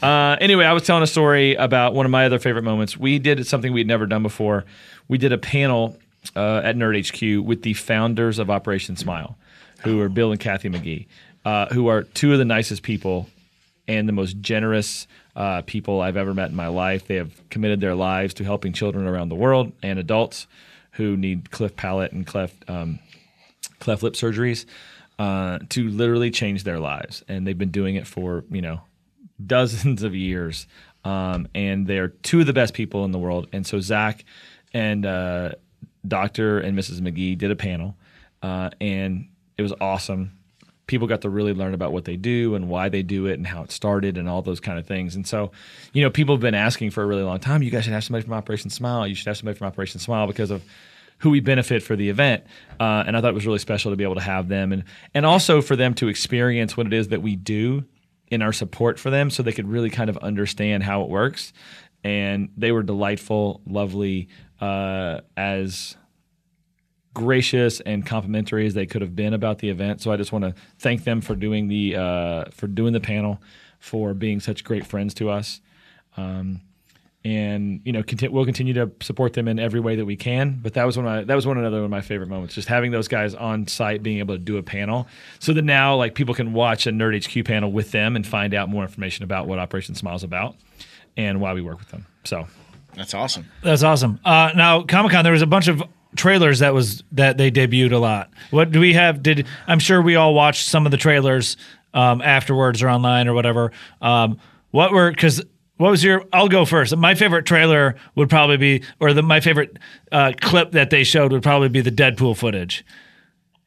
uh, 0.03 0.37
anyway, 0.43 0.67
I 0.67 0.75
was 0.75 0.83
telling 0.83 1.03
a 1.03 1.07
story 1.07 1.55
about 1.55 1.95
one 1.95 2.05
of 2.05 2.13
my 2.13 2.27
other 2.27 2.39
favorite 2.39 2.65
moments. 2.65 2.99
We 2.99 3.19
did 3.19 3.47
something 3.47 3.73
we'd 3.73 3.87
never 3.87 4.05
done 4.05 4.23
before. 4.23 4.67
We 5.09 5.17
did 5.17 5.33
a 5.33 5.39
panel 5.39 5.97
uh, 6.37 6.61
at 6.63 6.77
Nerd 6.77 6.99
HQ 7.07 7.47
with 7.47 7.63
the 7.63 7.73
founders 7.75 8.39
of 8.39 8.51
Operation 8.51 8.97
Smile, 8.97 9.37
who 9.83 10.01
are 10.01 10.09
Bill 10.09 10.31
and 10.31 10.41
Kathy 10.41 10.69
McGee, 10.69 11.07
uh, 11.45 11.67
who 11.67 11.89
are 11.89 12.03
two 12.03 12.33
of 12.33 12.39
the 12.39 12.45
nicest 12.45 12.83
people 12.83 13.29
and 13.89 14.09
the 14.09 14.13
most 14.13 14.41
generous 14.41 15.07
uh, 15.35 15.63
people 15.63 16.01
I've 16.01 16.17
ever 16.17 16.35
met 16.35 16.51
in 16.51 16.57
my 16.57 16.69
life. 16.69 17.07
They 17.07 17.17
have 17.17 17.49
committed 17.51 17.81
their 17.81 17.95
lives 17.95 18.35
to 18.35 18.45
helping 18.45 18.73
children 18.73 19.07
around 19.07 19.29
the 19.29 19.35
world 19.35 19.73
and 19.83 19.99
adults 19.99 20.47
who 20.93 21.17
need 21.17 21.51
cleft 21.51 21.77
palate 21.77 22.13
and 22.13 22.27
cleft 22.27 22.69
um, 22.69 22.99
cleft 23.81 24.03
lip 24.03 24.15
surgeries 24.15 24.67
uh, 25.19 25.59
to 25.71 25.89
literally 25.89 26.31
change 26.31 26.65
their 26.65 26.79
lives, 26.79 27.25
and 27.29 27.47
they've 27.47 27.59
been 27.59 27.71
doing 27.71 27.97
it 27.97 28.07
for 28.07 28.45
you 28.51 28.63
know 28.63 28.81
dozens 29.45 30.03
of 30.03 30.15
years. 30.15 30.67
Um, 31.05 31.49
and 31.53 31.89
they 31.89 31.99
are 31.99 32.09
two 32.09 32.41
of 32.41 32.47
the 32.47 32.53
best 32.53 32.75
people 32.75 33.05
in 33.05 33.11
the 33.11 33.19
world. 33.19 33.49
And 33.53 33.67
so 33.67 33.81
Zach 33.81 34.25
and 34.73 35.05
uh, 35.05 35.51
Doctor 36.07 36.61
and 36.61 36.79
Mrs. 36.79 37.01
McGee 37.01 37.37
did 37.37 37.51
a 37.51 37.57
panel, 37.57 37.97
uh, 38.41 38.71
and 38.81 39.29
it 39.57 39.63
was 39.63 39.73
awesome. 39.81 40.33
People 40.87 41.07
got 41.07 41.23
to 41.23 41.31
really 41.31 41.55
learn 41.55 41.75
about 41.75 41.93
what 41.93 42.05
they 42.05 42.17
do 42.17 42.55
and 42.55 42.69
why 42.69 42.89
they 42.89 43.03
do 43.03 43.27
it 43.27 43.35
and 43.35 43.47
how 43.47 43.63
it 43.63 43.71
started 43.71 44.19
and 44.19 44.29
all 44.29 44.43
those 44.43 44.61
kind 44.61 44.79
of 44.79 44.87
things. 44.87 45.15
And 45.15 45.27
so, 45.27 45.53
you 45.93 46.03
know, 46.03 46.11
people 46.11 46.35
have 46.35 46.43
been 46.43 46.55
asking 46.55 46.91
for 46.91 47.03
a 47.03 47.07
really 47.07 47.23
long 47.23 47.39
time. 47.39 47.63
You 47.63 47.71
guys 47.71 47.85
should 47.85 47.93
have 47.93 48.05
somebody 48.05 48.25
from 48.25 48.35
Operation 48.35 48.69
Smile. 48.69 49.07
You 49.07 49.15
should 49.15 49.29
have 49.29 49.37
somebody 49.37 49.57
from 49.57 49.69
Operation 49.69 50.01
Smile 50.01 50.27
because 50.27 50.51
of 50.51 50.63
who 51.19 51.31
we 51.31 51.41
benefit 51.41 51.83
for 51.83 51.95
the 51.95 52.09
event. 52.09 52.45
Uh, 52.81 53.05
and 53.07 53.17
I 53.17 53.21
thought 53.21 53.31
it 53.31 53.35
was 53.35 53.47
really 53.47 53.61
special 53.61 53.93
to 53.93 53.97
be 53.97 54.05
able 54.05 54.17
to 54.17 54.21
have 54.21 54.49
them 54.49 54.73
and 54.73 54.85
and 55.15 55.25
also 55.25 55.63
for 55.63 55.77
them 55.77 55.95
to 55.95 56.09
experience 56.09 56.77
what 56.77 56.87
it 56.87 56.93
is 56.93 57.09
that 57.09 57.23
we 57.23 57.37
do 57.37 57.85
in 58.29 58.43
our 58.43 58.53
support 58.53 58.99
for 58.99 59.11
them 59.11 59.31
so 59.31 59.43
they 59.43 59.53
could 59.53 59.69
really 59.69 59.91
kind 59.91 60.11
of 60.11 60.17
understand 60.19 60.83
how 60.83 61.03
it 61.03 61.09
works. 61.09 61.53
And 62.03 62.49
they 62.57 62.73
were 62.73 62.83
delightful, 62.83 63.61
lovely, 63.67 64.29
uh, 64.61 65.21
as 65.37 65.97
gracious 67.15 67.81
and 67.81 68.07
complimentary 68.07 68.67
as 68.67 68.75
they 68.75 68.87
could 68.87 69.03
have 69.03 69.15
been 69.15 69.35
about 69.35 69.59
the 69.59 69.69
event. 69.69 70.01
So 70.01 70.13
I 70.13 70.17
just 70.17 70.33
want 70.33 70.45
to 70.45 70.55
thank 70.79 71.05
them 71.05 71.21
for 71.21 71.35
doing 71.35 71.69
the 71.69 71.97
uh, 71.97 72.45
for 72.53 72.67
doing 72.67 72.93
the 72.93 73.01
panel, 73.01 73.41
for 73.79 74.15
being 74.15 74.41
such 74.41 74.65
great 74.65 74.87
friends 74.87 75.15
to 75.15 75.31
us. 75.31 75.61
Um, 76.17 76.61
and 77.25 77.81
you 77.85 77.93
know, 77.93 78.03
conti- 78.03 78.29
we'll 78.29 78.45
continue 78.45 78.75
to 78.75 78.91
support 79.01 79.35
them 79.35 79.47
in 79.47 79.61
every 79.61 79.79
way 79.79 79.95
that 79.97 80.05
we 80.05 80.17
can. 80.17 80.59
But 80.61 80.75
that 80.75 80.85
was 80.85 80.97
one 80.97 81.07
of 81.07 81.13
my, 81.13 81.25
that 81.25 81.35
was 81.35 81.47
one 81.47 81.57
another 81.57 81.77
one 81.77 81.85
of 81.85 81.91
my 81.91 82.01
favorite 82.01 82.29
moments, 82.29 82.55
just 82.55 82.67
having 82.67 82.91
those 82.91 83.07
guys 83.07 83.35
on 83.35 83.69
site, 83.69 84.03
being 84.03 84.19
able 84.19 84.35
to 84.35 84.41
do 84.41 84.57
a 84.57 84.63
panel, 84.63 85.07
so 85.39 85.53
that 85.53 85.63
now 85.63 85.95
like 85.95 86.15
people 86.15 86.35
can 86.35 86.53
watch 86.53 86.87
a 86.87 86.91
Nerd 86.91 87.25
HQ 87.25 87.45
panel 87.45 87.71
with 87.71 87.93
them 87.93 88.17
and 88.17 88.27
find 88.27 88.55
out 88.55 88.69
more 88.69 88.83
information 88.83 89.23
about 89.23 89.47
what 89.47 89.59
Operation 89.59 89.95
Smile's 89.95 90.25
about 90.25 90.57
and 91.17 91.41
why 91.41 91.53
we 91.53 91.61
work 91.63 91.79
with 91.79 91.91
them. 91.91 92.07
So 92.25 92.49
That's 92.95 93.15
awesome. 93.15 93.47
That's 93.63 93.85
awesome. 93.85 94.19
Uh, 94.25 94.51
now, 94.57 94.83
Comic 94.83 95.13
Con, 95.13 95.23
there 95.23 95.33
was 95.33 95.43
a 95.43 95.47
bunch 95.47 95.69
of 95.69 95.83
trailers 96.17 96.59
that 96.61 96.75
was 96.75 97.03
that 97.13 97.39
they 97.39 97.51
debuted 97.51 97.93
a 97.93 97.99
lot. 97.99 98.31
What 98.51 98.71
do 98.71 98.81
we 98.81 98.95
have? 98.95 99.23
Did 99.23 99.47
I'm 99.67 99.79
sure 99.79 100.01
we 100.03 100.17
all 100.17 100.35
watched 100.35 100.67
some 100.67 100.85
of 100.87 100.91
the 100.93 100.99
trailers 100.99 101.57
um, 101.95 102.21
afterwards 102.23 102.83
or 102.83 102.89
online 102.89 103.29
or 103.29 103.35
whatever. 103.35 103.73
Um, 104.01 104.39
what 104.71 104.93
were 104.93 105.11
because 105.11 105.43
what 105.77 105.91
was 105.91 106.05
your? 106.05 106.25
I'll 106.33 106.49
go 106.49 106.65
first. 106.65 106.97
My 106.97 107.15
favorite 107.15 107.45
trailer 107.45 107.97
would 108.15 108.31
probably 108.31 108.57
be, 108.57 108.83
or 109.01 109.13
the 109.13 109.23
my 109.23 109.41
favorite 109.41 109.79
uh, 110.13 110.33
clip 110.41 110.73
that 110.73 110.91
they 110.91 111.05
showed 111.05 111.33
would 111.33 111.43
probably 111.43 111.69
be 111.69 111.81
the 111.81 111.91
Deadpool 111.91 112.37
footage. 112.37 112.85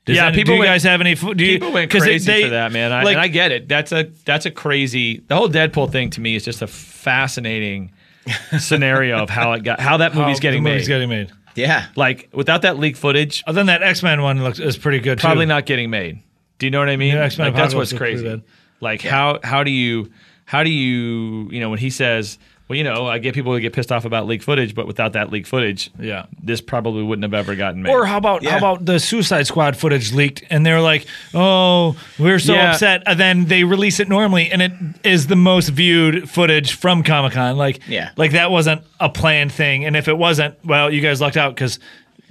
Does 0.05 0.15
Yeah, 0.17 0.25
that- 0.25 0.35
people 0.35 0.51
Do 0.51 0.53
you 0.53 0.59
went- 0.59 0.69
guys 0.69 0.83
have 0.83 1.01
any? 1.01 1.15
Do 1.15 1.27
you, 1.45 1.53
people 1.59 1.71
went 1.71 1.93
it- 1.93 1.99
crazy 1.99 2.31
they- 2.31 2.43
for 2.43 2.49
that, 2.49 2.71
man. 2.71 2.91
I, 2.91 3.03
like- 3.03 3.13
and 3.15 3.21
I 3.21 3.27
get 3.27 3.51
it. 3.51 3.67
That's 3.67 3.91
a 3.91 4.03
that's 4.23 4.45
a 4.45 4.51
crazy. 4.51 5.23
The 5.27 5.35
whole 5.35 5.49
Deadpool 5.49 5.91
thing 5.91 6.09
to 6.11 6.21
me 6.21 6.35
is 6.35 6.45
just 6.45 6.61
a 6.61 6.67
fascinating 6.67 7.91
scenario 8.59 9.17
of 9.21 9.29
how 9.29 9.53
it 9.53 9.63
got 9.63 9.79
how 9.79 9.97
that 9.97 10.13
movie's 10.15 10.37
how 10.37 10.41
getting 10.41 10.63
the 10.63 10.69
made. 10.69 10.73
movie's 10.75 10.87
getting 10.87 11.09
made. 11.09 11.31
Yeah. 11.55 11.87
like 11.95 12.29
without 12.33 12.61
that 12.63 12.77
leaked 12.77 12.97
footage, 12.97 13.43
Other 13.47 13.59
than 13.59 13.67
that 13.67 13.81
X 13.83 14.03
Men 14.03 14.21
one 14.21 14.43
looks 14.43 14.59
is 14.59 14.77
pretty 14.77 14.99
good. 14.99 15.19
probably 15.19 15.45
too. 15.45 15.49
not 15.49 15.65
getting 15.65 15.89
made. 15.89 16.19
Do 16.59 16.65
you 16.65 16.71
know 16.71 16.79
what 16.79 16.89
I 16.89 16.95
mean? 16.97 17.15
Yeah, 17.15 17.23
X-Men 17.23 17.47
like, 17.47 17.55
that's 17.55 17.73
Apocalypse 17.73 17.75
what's 17.75 17.91
looks 17.93 17.99
pretty 17.99 18.13
crazy. 18.15 18.27
good. 18.29 18.43
Like 18.81 19.01
how 19.01 19.39
how 19.43 19.63
do 19.63 19.71
you 19.71 20.11
how 20.45 20.63
do 20.63 20.69
you 20.69 21.49
you 21.51 21.59
know 21.59 21.69
when 21.69 21.79
he 21.79 21.89
says 21.89 22.37
well 22.68 22.78
you 22.78 22.84
know 22.84 23.05
I 23.07 23.20
get 23.20 23.34
people 23.36 23.53
who 23.53 23.59
get 23.59 23.74
pissed 23.74 23.91
off 23.91 24.05
about 24.05 24.26
leaked 24.28 24.43
footage, 24.43 24.74
but 24.76 24.88
without 24.88 25.13
that 25.13 25.32
leaked 25.32 25.47
footage, 25.47 25.91
Yeah. 25.99 26.26
this 26.41 26.61
probably 26.61 27.03
wouldn't 27.03 27.24
have 27.24 27.34
ever 27.34 27.55
gotten 27.55 27.84
made. 27.84 27.91
Or 27.91 28.05
how 28.05 28.18
about 28.18 28.43
how 28.45 28.57
about 28.57 28.86
the 28.86 28.99
Suicide 28.99 29.47
Squad 29.47 29.76
footage 29.78 30.13
leaked 30.13 30.43
and 30.49 30.66
they're 30.66 30.82
like, 30.82 31.05
"Oh, 31.34 31.95
we're 32.18 32.39
so 32.39 32.53
Yeah. 32.53 32.72
upset." 32.72 33.03
And 33.05 33.20
then 33.20 33.45
they 33.45 33.63
release 33.63 33.99
it 33.99 34.09
normally 34.09 34.49
and 34.51 34.61
it 34.61 34.72
is 35.03 35.28
the 35.28 35.36
most 35.36 35.70
viewed 35.70 36.30
footage 36.30 36.74
from 36.74 37.03
Comic-Con. 37.03 37.57
Like 37.57 37.80
Yeah. 37.88 38.09
like 38.18 38.32
that 38.32 38.49
wasn't 38.51 38.82
a 38.99 39.09
planned 39.09 39.51
thing 39.51 39.86
and 39.86 39.95
if 39.95 40.07
it 40.07 40.18
wasn't, 40.18 40.55
well, 40.66 40.91
you 40.91 41.01
guys 41.01 41.22
lucked 41.22 41.38
out 41.38 41.55
cuz 41.55 41.80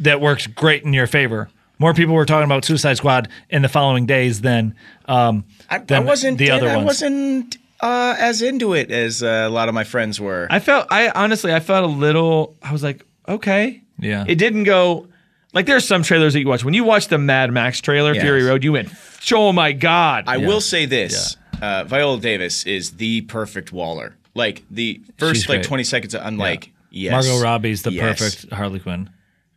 that 0.00 0.20
works 0.20 0.46
great 0.48 0.82
in 0.82 0.92
your 0.92 1.06
favor. 1.06 1.48
More 1.78 1.92
people 1.94 2.14
were 2.14 2.24
talking 2.24 2.44
about 2.44 2.64
Suicide 2.64 2.96
Squad 2.96 3.28
in 3.50 3.62
the 3.62 3.68
following 3.68 4.06
days 4.06 4.40
than 4.40 4.74
um 5.06 5.44
I, 5.70 5.80
I 5.90 5.98
wasn't. 6.00 6.38
the 6.38 6.50
other 6.50 6.68
I 6.70 6.76
ones. 6.76 6.86
wasn't 6.86 7.56
uh, 7.84 8.16
as 8.18 8.40
into 8.42 8.72
it 8.72 8.90
as 8.90 9.22
uh, 9.22 9.44
a 9.46 9.50
lot 9.50 9.68
of 9.68 9.74
my 9.74 9.84
friends 9.84 10.18
were. 10.20 10.46
I 10.50 10.58
felt 10.58 10.86
I 10.90 11.10
honestly 11.10 11.52
I 11.52 11.60
felt 11.60 11.84
a 11.84 11.92
little 11.92 12.56
I 12.62 12.72
was 12.72 12.82
like, 12.82 13.04
okay. 13.28 13.82
Yeah. 13.98 14.24
It 14.26 14.36
didn't 14.36 14.64
go 14.64 15.06
like 15.52 15.66
there's 15.66 15.86
some 15.86 16.02
trailers 16.02 16.32
that 16.32 16.40
you 16.40 16.48
watch. 16.48 16.64
When 16.64 16.74
you 16.74 16.82
watch 16.84 17.08
the 17.08 17.18
Mad 17.18 17.52
Max 17.52 17.80
trailer, 17.80 18.14
Yes. 18.14 18.22
Fury 18.22 18.42
Road, 18.42 18.64
you 18.64 18.72
went, 18.72 18.88
oh 19.32 19.52
my 19.52 19.72
God. 19.72 20.24
I 20.26 20.38
will 20.38 20.60
say 20.60 20.86
this: 20.86 21.36
uh, 21.62 21.84
Viola 21.84 22.18
Davis 22.18 22.64
is 22.64 22.92
the 22.92 23.20
perfect 23.22 23.70
Waller. 23.72 24.16
Like 24.34 24.64
the 24.70 25.00
first 25.18 25.42
She's 25.42 25.48
like 25.48 25.58
great. 25.58 25.66
twenty 25.66 25.84
seconds, 25.84 26.14
I'm 26.14 26.38
like, 26.38 26.72
yes. 26.90 27.12
Margot 27.12 27.40
Robbie's 27.42 27.82
the 27.82 27.92
yes. 27.92 28.18
perfect 28.18 28.52
Harley 28.52 28.80
Quinn. 28.80 29.10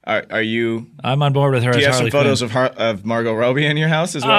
Are, 0.08 0.26
are 0.32 0.42
you? 0.42 0.88
I'm 1.04 1.22
on 1.22 1.34
board 1.34 1.54
with 1.54 1.64
her 1.64 1.74
Do 1.74 1.80
as 1.80 1.82
you 1.82 1.88
have 1.88 1.96
some 1.98 2.10
photos 2.10 2.40
Quinn. 2.40 2.46
of 2.46 2.52
Har- 2.54 2.72
of 2.78 3.04
Margot 3.06 3.34
Robbie 3.34 3.66
in 3.66 3.76
your 3.76 3.90
house 3.90 4.16
as 4.16 4.24
well, 4.26 4.32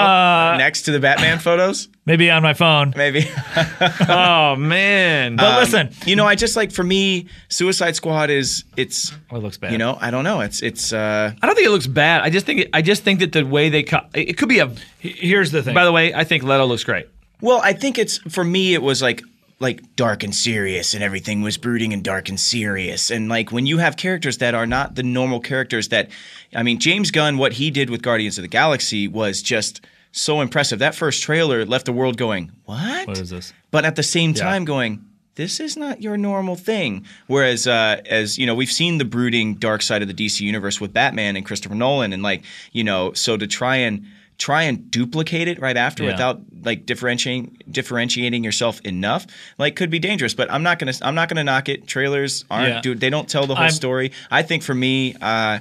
Uh, 0.55 0.57
next 0.57 0.83
to 0.83 0.93
the 0.93 0.99
Batman 0.99 1.39
photos? 1.49 1.89
Maybe 2.07 2.31
on 2.31 2.43
my 2.43 2.55
phone. 2.55 2.95
Maybe. 2.97 3.29
oh 4.09 4.57
man. 4.57 5.37
But 5.37 5.61
listen, 5.61 5.91
you 6.07 6.17
know, 6.17 6.25
I 6.27 6.37
just 6.37 6.57
like 6.57 6.73
for 6.73 6.83
me, 6.83 7.27
Suicide 7.49 7.97
Squad 7.97 8.31
is 8.31 8.65
it's. 8.77 9.13
Oh, 9.31 9.37
it 9.37 9.43
looks 9.43 9.59
bad. 9.59 9.73
You 9.73 9.79
know, 9.79 9.99
I 10.01 10.11
don't 10.11 10.25
know. 10.25 10.41
It's 10.41 10.63
it's. 10.63 10.93
uh 10.93 11.33
I 11.43 11.47
don't 11.47 11.55
think 11.55 11.67
it 11.67 11.71
looks 11.71 11.87
bad. 11.87 12.23
I 12.23 12.31
just 12.31 12.47
think 12.47 12.61
it, 12.61 12.71
I 12.73 12.81
just 12.81 13.03
think 13.03 13.21
that 13.21 13.33
the 13.33 13.45
way 13.45 13.69
they 13.69 13.83
cut 13.83 14.09
it 14.15 14.39
could 14.39 14.49
be 14.49 14.61
a. 14.61 14.73
here's 15.01 15.51
the 15.51 15.63
thing. 15.63 15.75
By 15.75 15.85
the 15.85 15.93
way, 15.93 16.15
I 16.15 16.25
think 16.25 16.45
Leto 16.45 16.65
looks 16.65 16.85
great. 16.85 17.09
Well, 17.43 17.61
I 17.63 17.75
think 17.75 17.99
it's 17.99 18.17
for 18.33 18.43
me. 18.43 18.73
It 18.73 18.81
was 18.83 19.03
like 19.03 19.23
like 19.61 19.97
dark 19.97 20.23
and 20.23 20.35
serious, 20.35 20.95
and 20.95 21.03
everything 21.03 21.43
was 21.43 21.57
brooding 21.57 21.93
and 21.93 22.05
dark 22.05 22.29
and 22.29 22.39
serious. 22.39 23.11
And 23.11 23.29
like 23.29 23.51
when 23.51 23.67
you 23.67 23.79
have 23.79 23.97
characters 23.97 24.39
that 24.39 24.55
are 24.55 24.67
not 24.67 24.95
the 24.95 25.03
normal 25.03 25.41
characters 25.41 25.89
that, 25.89 26.11
I 26.55 26.63
mean, 26.63 26.79
James 26.79 27.11
Gunn, 27.11 27.39
what 27.39 27.55
he 27.55 27.71
did 27.71 27.91
with 27.91 28.03
Guardians 28.03 28.39
of 28.39 28.43
the 28.43 28.49
Galaxy 28.49 29.09
was 29.09 29.43
just 29.43 29.81
so 30.13 30.41
impressive. 30.41 30.79
That 30.79 30.95
first 30.95 31.23
trailer 31.23 31.65
left 31.65 31.87
the 31.87 31.93
world 31.93 32.17
going, 32.17 32.53
"What? 32.65 33.09
What 33.09 33.19
is 33.19 33.31
this? 33.31 33.53
But 33.71 33.85
at 33.85 33.97
the 33.97 34.03
same 34.03 34.35
time, 34.35 34.65
going. 34.65 35.05
This 35.35 35.61
is 35.61 35.77
not 35.77 36.03
your 36.03 36.17
normal 36.17 36.57
thing. 36.57 37.07
Whereas, 37.29 37.69
uh, 37.69 38.01
as 38.07 38.39
you 38.39 38.47
know, 38.47 38.57
we've 38.57 38.73
seen 38.73 38.99
the 38.99 39.05
brooding 39.05 39.55
dark 39.55 39.83
side 39.83 40.03
of 40.03 40.09
the 40.09 40.15
DC 40.15 40.41
universe 40.41 40.81
with 40.81 40.93
Batman 40.93 41.37
and 41.37 41.47
Christopher 41.47 41.77
Nolan, 41.77 42.13
and 42.13 42.25
like 42.25 42.43
you 42.73 42.83
know, 42.83 43.13
so 43.13 43.37
to 43.37 43.47
try 43.47 43.77
and 43.77 44.05
try 44.39 44.63
and 44.63 44.91
duplicate 44.91 45.49
it 45.49 45.61
right 45.61 45.77
after 45.77 46.05
Yeah. 46.05 46.13
without 46.13 46.41
like 46.63 46.87
differentiating 46.87 47.59
differentiating 47.71 48.45
yourself 48.45 48.81
enough 48.83 49.27
like 49.59 49.75
could 49.77 49.91
be 49.91 49.99
dangerous 49.99 50.33
but 50.35 50.51
i'm 50.51 50.63
not 50.63 50.79
gonna 50.79 50.93
i'm 51.03 51.15
not 51.17 51.29
gonna 51.29 51.43
knock 51.45 51.69
it 51.69 51.87
trailers 51.89 52.45
aren't 52.51 52.69
Yeah. 52.69 52.81
dude 52.81 53.01
they 53.01 53.11
don't 53.11 53.29
tell 53.29 53.47
the 53.47 53.55
whole 53.57 53.65
I'm- 53.65 53.73
story 53.73 54.13
i 54.31 54.43
think 54.43 54.63
for 54.63 54.75
me 54.75 55.15
uh 55.21 55.59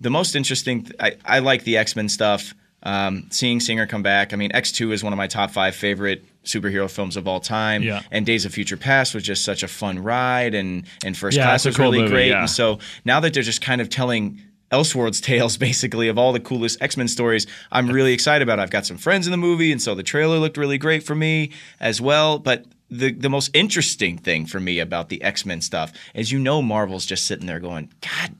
the 0.00 0.10
most 0.10 0.34
interesting 0.36 0.84
th- 0.84 0.94
I, 1.00 1.12
I 1.24 1.38
like 1.40 1.64
the 1.64 1.76
x-men 1.78 2.08
stuff 2.08 2.54
Um, 2.84 3.28
seeing 3.30 3.60
Singer 3.60 3.86
come 3.86 4.02
back. 4.02 4.32
I 4.32 4.36
mean, 4.36 4.50
X2 4.50 4.90
is 4.92 5.04
one 5.04 5.12
of 5.12 5.16
my 5.16 5.28
top 5.28 5.52
five 5.52 5.76
favorite 5.76 6.24
superhero 6.44 6.90
films 6.90 7.16
of 7.16 7.28
all 7.28 7.38
time. 7.38 7.80
Yeah. 7.84 8.02
And 8.10 8.26
Days 8.26 8.44
of 8.44 8.52
Future 8.52 8.76
Past 8.76 9.14
was 9.14 9.22
just 9.22 9.44
such 9.44 9.62
a 9.62 9.68
fun 9.68 10.00
ride, 10.02 10.52
and 10.56 10.82
and 11.04 11.16
First 11.16 11.36
Yeah, 11.36 11.44
Class 11.44 11.64
was 11.64 11.76
cool 11.76 11.84
really 11.92 11.98
movie, 12.00 12.10
great. 12.12 12.30
yeah. 12.30 12.40
And 12.40 12.50
so 12.50 12.80
now 13.04 13.20
that 13.20 13.34
they're 13.34 13.44
just 13.44 13.62
kind 13.62 13.80
of 13.80 13.88
telling 13.88 14.40
Elseworlds 14.72 15.22
tales, 15.22 15.56
basically, 15.68 16.08
of 16.08 16.18
all 16.18 16.32
the 16.32 16.40
coolest 16.40 16.82
X 16.82 16.96
Men 16.96 17.08
stories, 17.08 17.46
I'm 17.70 17.88
really 17.88 18.12
excited 18.12 18.42
about. 18.42 18.58
I've 18.58 18.70
got 18.70 18.86
some 18.86 18.96
friends 18.98 19.26
in 19.26 19.30
the 19.30 19.36
movie, 19.36 19.70
and 19.70 19.80
so 19.80 19.94
the 19.94 20.02
trailer 20.02 20.38
looked 20.38 20.56
really 20.56 20.78
great 20.78 21.02
for 21.02 21.14
me 21.14 21.50
as 21.78 22.00
well. 22.00 22.38
But 22.38 22.64
the 22.90 23.12
the 23.12 23.30
most 23.30 23.50
interesting 23.54 24.18
thing 24.18 24.46
for 24.46 24.60
me 24.60 24.78
about 24.78 25.08
the 25.08 25.22
X 25.22 25.46
Men 25.46 25.60
stuff 25.60 25.92
is, 26.14 26.32
you 26.32 26.38
know, 26.38 26.62
Marvel's 26.62 27.06
just 27.06 27.26
sitting 27.26 27.46
there 27.46 27.60
going, 27.60 27.90
God, 28.00 28.34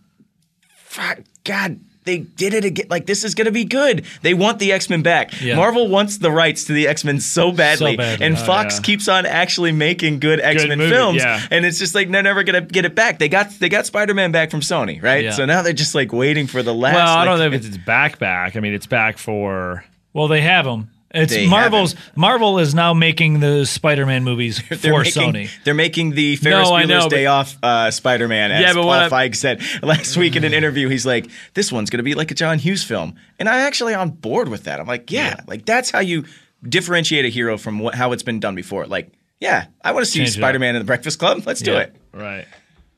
fuck, 0.68 1.20
God. 1.44 1.80
They 2.04 2.18
did 2.18 2.52
it 2.54 2.64
again. 2.64 2.86
Like 2.90 3.06
this 3.06 3.22
is 3.24 3.34
going 3.34 3.44
to 3.46 3.52
be 3.52 3.64
good. 3.64 4.04
They 4.22 4.34
want 4.34 4.58
the 4.58 4.72
X 4.72 4.90
Men 4.90 5.02
back. 5.02 5.40
Yeah. 5.40 5.54
Marvel 5.56 5.86
wants 5.88 6.18
the 6.18 6.30
rights 6.32 6.64
to 6.64 6.72
the 6.72 6.88
X 6.88 7.04
Men 7.04 7.20
so 7.20 7.52
badly, 7.52 7.96
badly. 7.96 8.26
and 8.26 8.36
Oh, 8.36 8.44
Fox 8.44 8.76
yeah. 8.78 8.82
keeps 8.82 9.06
on 9.08 9.24
actually 9.24 9.70
making 9.72 10.18
good 10.18 10.40
X 10.40 10.66
Men 10.66 10.78
films. 10.78 11.18
yeah. 11.22 11.40
And 11.50 11.64
it's 11.64 11.78
just 11.78 11.94
like 11.94 12.10
they're 12.10 12.22
never 12.22 12.42
gonna 12.42 12.60
get 12.62 12.84
it 12.84 12.94
back. 12.94 13.18
They 13.18 13.28
got 13.28 13.50
they 13.60 13.68
got 13.68 13.86
Spider 13.86 14.14
Man 14.14 14.32
back 14.32 14.50
from 14.50 14.60
Sony, 14.60 15.02
right? 15.02 15.32
So 15.32 15.44
now 15.44 15.62
they're 15.62 15.72
just 15.72 15.94
like 15.94 16.12
waiting 16.12 16.46
for 16.48 16.62
the 16.62 16.74
last. 16.74 16.94
Well, 16.94 17.16
I 17.18 17.24
don't 17.24 17.38
know 17.38 17.46
if 17.46 17.54
it's 17.54 17.76
back 17.78 18.18
back. 18.18 18.56
I 18.56 18.60
mean, 18.60 18.74
it's 18.74 18.86
back 18.86 19.18
for. 19.18 19.84
Well, 20.12 20.28
they 20.28 20.40
have 20.42 20.64
them. 20.64 20.90
It's 21.14 21.32
They 21.34 21.46
Marvel's. 21.46 21.92
haven't. 21.92 22.16
Marvel 22.16 22.58
is 22.58 22.74
now 22.74 22.94
making 22.94 23.40
the 23.40 23.66
Spider-Man 23.66 24.24
movies 24.24 24.58
for 24.60 24.76
they're 24.76 24.98
making, 24.98 25.12
Sony. 25.34 25.50
They're 25.64 25.74
making 25.74 26.10
the 26.12 26.36
Ferris 26.36 26.68
No, 26.68 26.74
Bueller's 26.74 26.88
know, 26.88 27.08
Day 27.08 27.24
but- 27.26 27.30
Off 27.30 27.58
uh, 27.62 27.90
Spider 27.90 28.28
Man, 28.28 28.50
as 28.50 28.60
Yeah, 28.62 28.68
but 28.72 28.80
Paul 28.80 28.86
what 28.86 29.12
I- 29.12 29.28
Feig 29.28 29.36
said 29.36 29.60
last 29.82 30.16
week 30.16 30.36
in 30.36 30.44
an 30.44 30.54
interview. 30.54 30.88
He's 30.88 31.04
like, 31.04 31.28
"This 31.54 31.70
one's 31.70 31.90
gonna 31.90 32.02
be 32.02 32.14
like 32.14 32.30
a 32.30 32.34
John 32.34 32.58
Hughes 32.58 32.82
film," 32.82 33.16
and 33.38 33.48
I'm 33.48 33.60
actually 33.66 33.94
on 33.94 34.10
board 34.10 34.48
with 34.48 34.64
that. 34.64 34.80
I'm 34.80 34.86
like, 34.86 35.10
"Yeah, 35.10 35.40
like 35.46 35.66
that's 35.66 35.90
how 35.90 36.00
you 36.00 36.24
differentiate 36.66 37.24
a 37.24 37.28
hero 37.28 37.58
from 37.58 37.78
what, 37.78 37.94
how 37.94 38.12
it's 38.12 38.22
been 38.22 38.40
done 38.40 38.54
before." 38.54 38.86
Like, 38.86 39.12
yeah, 39.40 39.66
I 39.84 39.92
want 39.92 40.06
to 40.06 40.10
see 40.10 40.20
Change. 40.20 40.32
Spider 40.32 40.58
Man 40.58 40.74
in 40.76 40.80
the 40.80 40.86
Breakfast 40.86 41.18
Club. 41.18 41.42
Let's 41.46 41.60
do 41.60 41.76
it. 41.76 41.94
Right. 42.12 42.46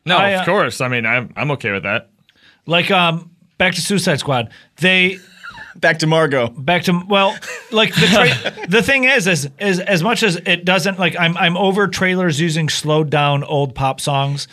No, 0.07 0.19
I, 0.19 0.35
uh, 0.35 0.41
of 0.41 0.47
course. 0.47 0.81
I 0.81 0.89
mean, 0.89 1.05
I'm 1.07 1.33
I'm 1.37 1.51
okay 1.53 1.73
with 1.73 1.83
that. 1.83 2.11
Like 2.67 2.91
um, 2.91 3.31
back 3.59 3.75
to 3.75 3.81
Suicide 3.81 4.21
Squad. 4.21 4.51
They 4.77 5.19
Back 5.77 5.99
to 6.01 6.07
Margot. 6.07 6.49
back 6.49 6.85
to 6.85 7.03
well, 7.09 7.37
like 7.71 7.95
the 7.95 8.07
tra- 8.07 8.67
the 8.69 8.83
thing 8.83 9.05
is, 9.05 9.27
is 9.27 9.49
is 9.59 9.81
as 9.81 10.03
much 10.03 10.23
as 10.23 10.37
it 10.37 10.65
doesn't 10.65 10.99
like 10.99 11.17
I'm 11.19 11.37
I'm 11.37 11.57
over 11.57 11.89
trailers 11.89 12.41
using 12.41 12.69
slowed 12.69 13.11
down 13.11 13.45
old 13.45 13.75
pop 13.75 14.01
songs. 14.01 14.49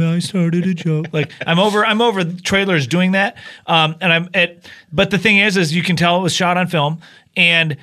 I 0.00 0.18
started 0.20 0.66
a 0.66 0.74
joke. 0.74 1.06
Like 1.12 1.32
I'm 1.46 1.58
over 1.58 1.84
I'm 1.84 2.00
over 2.00 2.24
trailers 2.24 2.86
doing 2.86 3.12
that. 3.12 3.36
Um, 3.66 3.96
and 4.00 4.12
I'm 4.12 4.28
it. 4.34 4.68
But 4.92 5.10
the 5.10 5.18
thing 5.18 5.38
is, 5.38 5.56
is 5.56 5.74
you 5.74 5.82
can 5.82 5.96
tell 5.96 6.18
it 6.18 6.22
was 6.22 6.34
shot 6.34 6.56
on 6.56 6.66
film, 6.66 7.00
and 7.36 7.76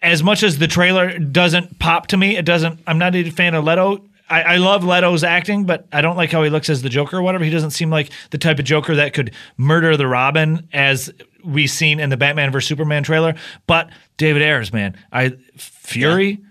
as 0.00 0.22
much 0.22 0.42
as 0.42 0.58
the 0.58 0.66
trailer 0.66 1.18
doesn't 1.18 1.78
pop 1.78 2.06
to 2.08 2.16
me, 2.16 2.36
it 2.36 2.44
doesn't. 2.44 2.80
I'm 2.86 2.98
not 2.98 3.14
a 3.14 3.30
fan 3.30 3.54
of 3.54 3.64
Leto. 3.64 4.02
I, 4.28 4.42
I 4.42 4.56
love 4.56 4.84
Leto's 4.84 5.22
acting, 5.22 5.64
but 5.64 5.86
I 5.92 6.00
don't 6.00 6.16
like 6.16 6.30
how 6.30 6.42
he 6.42 6.50
looks 6.50 6.70
as 6.70 6.82
the 6.82 6.88
Joker 6.88 7.18
or 7.18 7.22
whatever. 7.22 7.44
He 7.44 7.50
doesn't 7.50 7.72
seem 7.72 7.90
like 7.90 8.10
the 8.30 8.38
type 8.38 8.58
of 8.58 8.64
Joker 8.64 8.94
that 8.96 9.12
could 9.12 9.34
murder 9.56 9.96
the 9.96 10.06
Robin 10.06 10.68
as 10.72 11.12
we 11.44 11.66
seen 11.66 12.00
in 12.00 12.08
the 12.08 12.16
Batman 12.16 12.50
vs 12.50 12.66
Superman 12.66 13.02
trailer. 13.02 13.34
But 13.66 13.90
David 14.16 14.42
Ayers, 14.42 14.72
man, 14.72 14.96
I 15.12 15.36
Fury. 15.56 16.42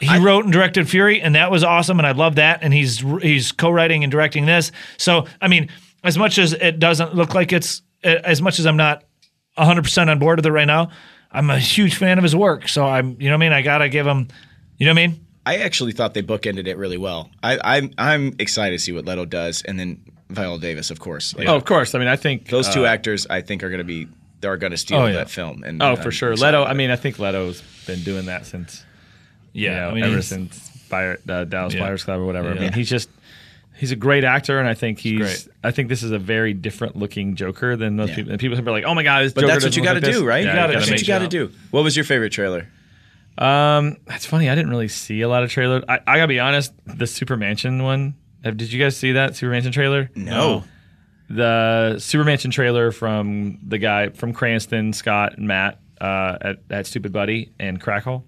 He 0.00 0.18
wrote 0.18 0.44
and 0.44 0.52
directed 0.52 0.88
Fury, 0.88 1.22
and 1.22 1.36
that 1.36 1.50
was 1.50 1.62
awesome, 1.62 2.00
and 2.00 2.06
I 2.06 2.10
love 2.10 2.34
that. 2.34 2.58
And 2.62 2.74
he's 2.74 2.98
he's 3.22 3.52
co-writing 3.52 4.02
and 4.02 4.10
directing 4.10 4.46
this. 4.46 4.72
So 4.98 5.26
I 5.40 5.46
mean, 5.48 5.68
as 6.02 6.18
much 6.18 6.38
as 6.38 6.52
it 6.52 6.78
doesn't 6.78 7.14
look 7.14 7.34
like 7.34 7.52
it's 7.52 7.82
as 8.02 8.42
much 8.42 8.58
as 8.58 8.66
I'm 8.66 8.76
not 8.76 9.04
100 9.54 9.82
percent 9.82 10.10
on 10.10 10.18
board 10.18 10.38
with 10.38 10.46
it 10.46 10.50
right 10.50 10.66
now, 10.66 10.90
I'm 11.30 11.50
a 11.50 11.58
huge 11.58 11.94
fan 11.94 12.18
of 12.18 12.24
his 12.24 12.36
work. 12.36 12.68
So 12.68 12.84
I'm, 12.84 13.16
you 13.20 13.28
know 13.28 13.34
what 13.34 13.44
I 13.44 13.46
mean. 13.46 13.52
I 13.52 13.62
gotta 13.62 13.88
give 13.88 14.06
him, 14.06 14.28
you 14.76 14.86
know 14.86 14.92
what 14.92 15.00
I 15.00 15.06
mean. 15.06 15.21
I 15.44 15.56
actually 15.58 15.92
thought 15.92 16.14
they 16.14 16.22
bookended 16.22 16.66
it 16.66 16.76
really 16.76 16.98
well. 16.98 17.30
I, 17.42 17.58
I'm 17.64 17.90
I'm 17.98 18.34
excited 18.38 18.76
to 18.76 18.82
see 18.82 18.92
what 18.92 19.04
Leto 19.04 19.24
does, 19.24 19.62
and 19.62 19.78
then 19.78 20.00
Viola 20.30 20.58
Davis, 20.60 20.90
of 20.90 21.00
course. 21.00 21.34
Like, 21.34 21.48
Oh, 21.48 21.56
of 21.56 21.64
course. 21.64 21.94
I 21.94 21.98
mean, 21.98 22.08
I 22.08 22.16
think 22.16 22.48
those 22.48 22.68
two 22.72 22.84
uh, 22.86 22.88
actors, 22.88 23.26
I 23.28 23.40
think, 23.40 23.62
are 23.62 23.68
going 23.68 23.78
to 23.78 23.84
be 23.84 24.06
they 24.40 24.48
are 24.48 24.56
going 24.56 24.70
to 24.72 24.76
steal 24.78 24.98
Oh, 24.98 25.06
yeah. 25.06 25.12
that 25.14 25.30
film. 25.30 25.62
And 25.64 25.82
Oh, 25.82 25.92
I'm 25.92 25.96
for 25.96 26.10
sure. 26.10 26.34
Leto. 26.34 26.64
I 26.64 26.72
mean, 26.74 26.90
I 26.90 26.96
think 26.96 27.18
Leto's 27.18 27.62
been 27.86 28.02
doing 28.02 28.26
that 28.26 28.44
since 28.46 28.84
Yeah, 29.52 29.70
you 29.70 29.76
know, 29.76 29.88
I 29.90 29.94
mean, 29.94 30.04
ever 30.14 30.22
since 30.22 30.58
Fire, 30.88 31.18
uh, 31.28 31.44
Dallas 31.44 31.74
Yeah. 31.74 31.80
Buyers 31.80 32.04
Club 32.04 32.20
or 32.20 32.24
whatever. 32.26 32.50
I 32.50 32.54
Yeah. 32.54 32.60
mean, 32.60 32.72
he's 32.72 32.88
just 32.88 33.08
he's 33.76 33.92
a 33.92 33.96
great 33.96 34.24
actor, 34.24 34.58
and 34.60 34.68
I 34.68 34.74
think 34.74 34.98
he's. 35.00 35.18
great. 35.18 35.48
I 35.64 35.70
think 35.72 35.88
this 35.88 36.02
is 36.02 36.10
a 36.12 36.18
very 36.18 36.54
different 36.54 36.96
looking 36.96 37.34
Joker 37.36 37.76
than 37.76 37.96
most 37.96 38.10
Yeah. 38.10 38.14
people. 38.16 38.30
And 38.32 38.40
people 38.40 38.58
are 38.58 38.72
like, 38.72 38.84
"Oh 38.84 38.94
my 38.94 39.02
god, 39.02 39.24
this 39.24 39.32
but 39.32 39.40
Joker 39.42 39.52
that's 39.54 39.64
what 39.64 39.76
you 39.76 39.82
got 39.82 39.94
to 39.94 40.00
like 40.00 40.04
do, 40.04 40.12
this." 40.12 40.22
right? 40.22 40.44
Yeah, 40.44 40.50
You 40.50 40.56
gotta 40.56 40.72
that's 40.74 40.90
what 40.90 41.00
you 41.00 41.06
got 41.06 41.18
to 41.20 41.28
do. 41.28 41.50
What 41.72 41.82
was 41.84 41.96
your 41.96 42.04
favorite 42.04 42.30
trailer? 42.30 42.68
Um, 43.38 43.96
that's 44.06 44.26
funny. 44.26 44.48
I 44.50 44.54
didn't 44.54 44.70
really 44.70 44.88
see 44.88 45.20
a 45.22 45.28
lot 45.28 45.42
of 45.42 45.50
trailers. 45.50 45.84
I, 45.88 46.00
I 46.06 46.16
gotta 46.16 46.28
be 46.28 46.40
honest. 46.40 46.72
The 46.86 47.06
Super 47.06 47.36
Mansion 47.36 47.82
one. 47.82 48.14
uh, 48.44 48.50
Did 48.50 48.72
you 48.72 48.78
guys 48.82 48.96
see 48.96 49.12
that 49.12 49.36
Super 49.36 49.50
Mansion 49.52 49.72
trailer? 49.72 50.10
No. 50.14 50.64
The 51.30 51.96
Super 51.98 52.24
Mansion 52.24 52.50
trailer 52.50 52.92
from 52.92 53.58
the 53.66 53.78
guy 53.78 54.10
from 54.10 54.32
Cranston, 54.34 54.92
Scott, 54.92 55.38
and 55.38 55.46
Matt 55.48 55.80
uh, 56.00 56.36
at, 56.40 56.56
at 56.70 56.84
Stoopid 56.84 57.12
Buddy 57.12 57.52
and 57.58 57.80
Crackle. 57.80 58.26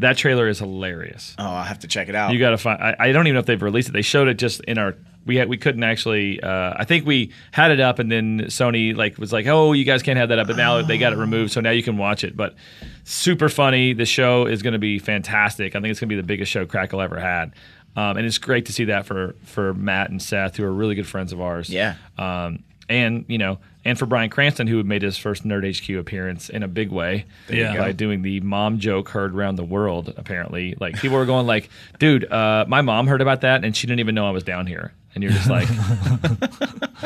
That 0.00 0.16
trailer 0.16 0.46
is 0.46 0.58
hilarious. 0.58 1.34
Oh, 1.38 1.44
I'll 1.44 1.64
have 1.64 1.80
to 1.80 1.88
check 1.88 2.08
it 2.08 2.14
out. 2.14 2.32
You 2.32 2.38
got 2.38 2.50
to 2.50 2.58
find. 2.58 2.80
I, 2.82 2.96
I 2.98 3.12
don't 3.12 3.26
even 3.26 3.34
know 3.34 3.40
if 3.40 3.46
they've 3.46 3.60
released 3.62 3.88
it. 3.88 3.92
They 3.92 4.02
showed 4.02 4.28
it 4.28 4.34
just 4.34 4.60
in 4.60 4.78
our. 4.78 4.94
We 5.28 5.36
had, 5.36 5.48
we 5.48 5.56
couldn't 5.56 5.84
actually. 5.84 6.40
Uh, 6.40 6.74
I 6.76 6.84
think 6.84 7.06
we 7.06 7.32
had 7.52 7.70
it 7.70 7.78
up, 7.78 8.00
and 8.00 8.10
then 8.10 8.40
Sony 8.46 8.96
like 8.96 9.18
was 9.18 9.32
like, 9.32 9.46
"Oh, 9.46 9.72
you 9.72 9.84
guys 9.84 10.02
can't 10.02 10.18
have 10.18 10.30
that 10.30 10.40
up." 10.40 10.48
But 10.48 10.56
now 10.56 10.82
they 10.82 10.98
got 10.98 11.12
it 11.12 11.16
removed, 11.16 11.52
so 11.52 11.60
now 11.60 11.70
you 11.70 11.82
can 11.84 11.96
watch 11.96 12.24
it. 12.24 12.36
But 12.36 12.56
super 13.04 13.48
funny. 13.48 13.92
The 13.92 14.06
show 14.06 14.46
is 14.46 14.62
going 14.62 14.72
to 14.72 14.78
be 14.80 14.98
fantastic. 14.98 15.76
I 15.76 15.80
think 15.80 15.92
it's 15.92 16.00
going 16.00 16.08
to 16.08 16.14
be 16.16 16.20
the 16.20 16.26
biggest 16.26 16.50
show 16.50 16.66
Crackle 16.66 17.00
ever 17.00 17.20
had, 17.20 17.52
um, 17.94 18.16
and 18.16 18.26
it's 18.26 18.38
great 18.38 18.66
to 18.66 18.72
see 18.72 18.86
that 18.86 19.06
for 19.06 19.36
for 19.44 19.74
Matt 19.74 20.10
and 20.10 20.20
Seth, 20.20 20.56
who 20.56 20.64
are 20.64 20.72
really 20.72 20.94
good 20.96 21.06
friends 21.06 21.32
of 21.32 21.40
ours. 21.40 21.70
Yeah. 21.70 21.94
Um, 22.16 22.64
and 22.88 23.24
you 23.28 23.38
know, 23.38 23.58
and 23.88 23.98
for 23.98 24.04
Bryan 24.04 24.28
Cranston, 24.28 24.66
who 24.66 24.82
made 24.84 25.00
his 25.00 25.16
first 25.16 25.46
Nerd 25.46 25.64
HQ 25.64 25.98
appearance 25.98 26.50
in 26.50 26.62
a 26.62 26.68
big 26.68 26.90
way, 26.90 27.24
you 27.48 27.64
by 27.64 27.92
doing 27.92 28.20
the 28.20 28.40
mom 28.40 28.78
joke 28.78 29.08
heard 29.08 29.34
around 29.34 29.56
the 29.56 29.64
world. 29.64 30.12
Apparently, 30.18 30.76
like 30.78 31.00
people 31.00 31.16
were 31.16 31.24
going 31.24 31.46
like, 31.46 31.70
"Dude, 31.98 32.30
uh, 32.30 32.66
my 32.68 32.82
mom 32.82 33.06
heard 33.06 33.22
about 33.22 33.40
that, 33.40 33.64
and 33.64 33.74
she 33.74 33.86
didn't 33.86 34.00
even 34.00 34.14
know 34.14 34.26
I 34.28 34.30
was 34.30 34.44
down 34.44 34.66
here." 34.66 34.92
And 35.14 35.24
you're 35.24 35.32
just 35.32 35.48
like, 35.48 35.68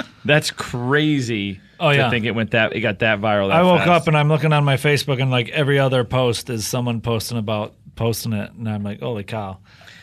"That's 0.25 0.51
crazy." 0.51 1.61
Oh, 1.79 1.91
to 1.91 1.97
yeah. 1.97 2.11
think 2.11 2.25
it 2.25 2.33
went 2.33 2.51
that 2.51 2.75
it 2.75 2.81
got 2.81 2.99
that 2.99 3.21
viral. 3.21 3.49
That 3.49 3.59
I 3.59 3.63
woke 3.63 3.79
fast. 3.79 3.91
up 3.91 4.09
and 4.09 4.17
I'm 4.17 4.29
looking 4.29 4.53
on 4.53 4.65
my 4.65 4.77
Facebook, 4.77 5.23
and 5.23 5.31
like 5.31 5.51
every 5.51 5.79
other 5.79 6.03
post 6.03 6.51
is 6.51 6.67
someone 6.67 7.01
posting 7.01 7.39
about 7.39 7.75
posting 7.95 8.33
it, 8.33 8.53
and 8.53 8.69
I'm 8.69 8.83
like, 8.83 9.01
holy 9.01 9.23
cow! 9.23 9.59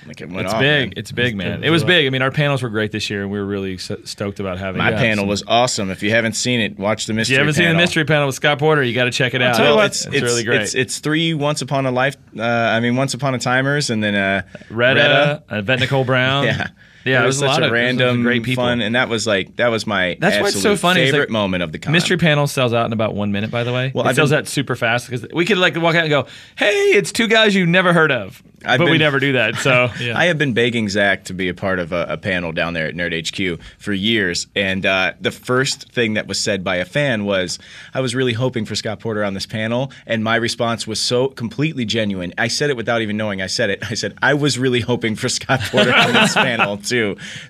Like 0.10 0.22
it 0.22 0.30
went 0.30 0.45
It's 0.47 0.53
off, 0.55 0.60
big. 0.60 0.89
man. 0.89 0.93
It's 0.97 1.12
big, 1.12 1.36
man. 1.36 1.64
it 1.64 1.70
was 1.70 1.84
big. 1.84 2.07
I 2.07 2.10
mean, 2.10 2.24
our 2.24 2.32
panels 2.32 2.64
were 2.64 2.70
great 2.70 2.91
this 2.91 3.12
year, 3.12 3.22
and 3.22 3.30
we 3.30 3.38
were 3.38 3.45
really 3.45 3.78
stoked 3.78 4.39
about 4.39 4.57
having. 4.57 4.80
My 4.80 4.89
yeah, 4.89 4.97
panel 4.97 5.28
was 5.28 5.43
awesome. 5.45 5.91
If 5.91 6.01
you 6.01 6.10
haven't 6.10 6.34
seen 6.34 6.62
it, 6.62 6.80
watch 6.80 7.05
the 7.05 7.14
mystery. 7.14 7.36
If 7.36 7.38
you 7.38 7.41
haven't 7.41 7.53
seen 7.53 7.66
the 7.66 7.70
panel. 7.70 7.82
mystery 7.82 8.05
panel 8.05 8.26
with 8.26 8.34
Scott 8.34 8.57
Porter, 8.57 8.82
you 8.82 8.95
got 8.95 9.03
to 9.03 9.12
check 9.12 9.36
it 9.36 9.41
out. 9.43 9.55
tell 9.55 9.66
you 9.66 9.70
Well, 9.70 9.78
what, 9.78 9.86
it's, 9.86 10.07
it's, 10.07 10.16
it's 10.16 10.24
really 10.24 10.43
great. 10.45 10.62
It's, 10.62 10.74
it's 10.74 10.97
three 10.97 11.36
Once 11.36 11.62
Upon 11.62 11.86
a 11.86 11.91
Life. 11.91 12.18
Uh, 12.36 12.41
I 12.41 12.80
mean, 12.80 12.95
Once 12.95 13.14
Upon 13.14 13.36
a 13.36 13.39
Timers, 13.39 13.91
and 13.91 14.03
then 14.03 14.16
uh, 14.16 14.41
Retta, 14.72 15.43
uh, 15.47 15.55
Yvette 15.57 15.80
Nicole 15.82 16.05
Brown. 16.05 16.45
Yeah, 16.45 16.70
yeah. 17.10 17.20
it 17.22 17.24
It 17.24 17.26
was, 17.28 17.36
was, 17.36 17.41
a 17.43 17.45
such 17.45 17.47
lot 17.49 17.64
a 17.64 17.66
of 17.66 17.72
it 17.72 17.76
was 17.76 17.80
random, 17.82 18.22
great 18.24 18.43
people. 18.43 18.64
fun, 18.64 18.82
and 18.82 18.95
that 18.95 19.10
was 19.10 19.26
like 19.28 19.55
that 19.57 19.68
was 19.70 19.86
my 19.88 20.18
That's 20.20 20.39
why 20.41 20.47
it's 20.49 20.62
so 20.62 20.76
funny, 20.76 21.01
favorite 21.05 21.22
like, 21.22 21.30
moment 21.30 21.64
of 21.64 21.72
the 21.72 21.80
con. 21.80 21.91
Mystery 21.93 22.18
panel 22.18 22.47
sells 22.47 22.74
out 22.74 22.86
in 22.86 22.93
about 22.93 23.16
one 23.16 23.32
minute. 23.32 23.51
By 23.51 23.64
the 23.64 23.74
way, 23.74 23.91
Well, 23.93 24.05
it 24.05 24.10
I've 24.10 24.16
sells 24.16 24.30
been- 24.30 24.39
out 24.39 24.47
super 24.47 24.76
fast 24.76 25.10
because 25.10 25.28
we 25.34 25.45
could 25.45 25.57
like 25.57 25.76
walk 25.76 25.95
out 25.95 26.03
and 26.03 26.10
go, 26.10 26.28
"Hey, 26.55 26.74
it's 26.91 27.12
two 27.12 27.28
guys 27.28 27.53
you 27.55 27.66
never 27.66 27.93
heard 27.93 28.12
of," 28.12 28.41
I've 28.66 28.80
but 28.80 28.89
we 28.89 28.97
never 28.97 29.20
do 29.20 29.34
that. 29.34 29.55
So 29.57 29.89
Yeah. 29.99 30.18
I 30.18 30.26
have 30.26 30.38
been 30.38 30.53
begging 30.53 30.89
Zach 30.89 31.26
to 31.26 31.34
be 31.34 31.49
a 31.49 31.53
part 31.53 31.80
of 31.80 31.91
a, 31.91 32.05
a 32.10 32.18
panel 32.18 32.51
down 32.51 32.74
there 32.74 32.88
at 32.88 32.95
Nerd 32.95 33.14
HQ 33.14 33.62
for 33.80 33.93
years, 33.93 34.47
and 34.55 34.86
uh, 34.86 35.14
the 35.20 35.32
first 35.32 35.91
thing 35.91 36.14
that 36.16 36.28
was 36.28 36.39
said 36.39 36.64
by 36.64 36.76
a 36.78 36.86
fan 36.86 37.26
was, 37.26 37.60
"I 37.93 38.01
was 38.01 38.16
really 38.16 38.34
hoping 38.34 38.66
for 38.66 38.76
Scott 38.76 38.99
Porter 38.99 39.24
on 39.24 39.34
this 39.34 39.45
panel," 39.45 39.91
and 40.07 40.24
my 40.24 40.36
response 40.36 40.86
was 40.88 40.99
so 40.99 41.28
completely 41.30 41.86
genuine. 41.86 42.34
I 42.38 42.47
said 42.49 42.70
it 42.70 42.78
without 42.78 43.01
even 43.01 43.18
knowing 43.18 43.41
I 43.41 43.47
said 43.47 43.70
it. 43.70 43.80
I 43.89 43.93
said, 43.95 44.16
"I 44.22 44.34
was 44.34 44.57
really 44.60 44.82
hoping 44.82 45.16
for 45.16 45.30
Scott 45.30 45.60
Porter 45.72 45.93
on 45.93 46.14
this 46.14 46.34
panel 46.45 46.78
too." 46.78 46.99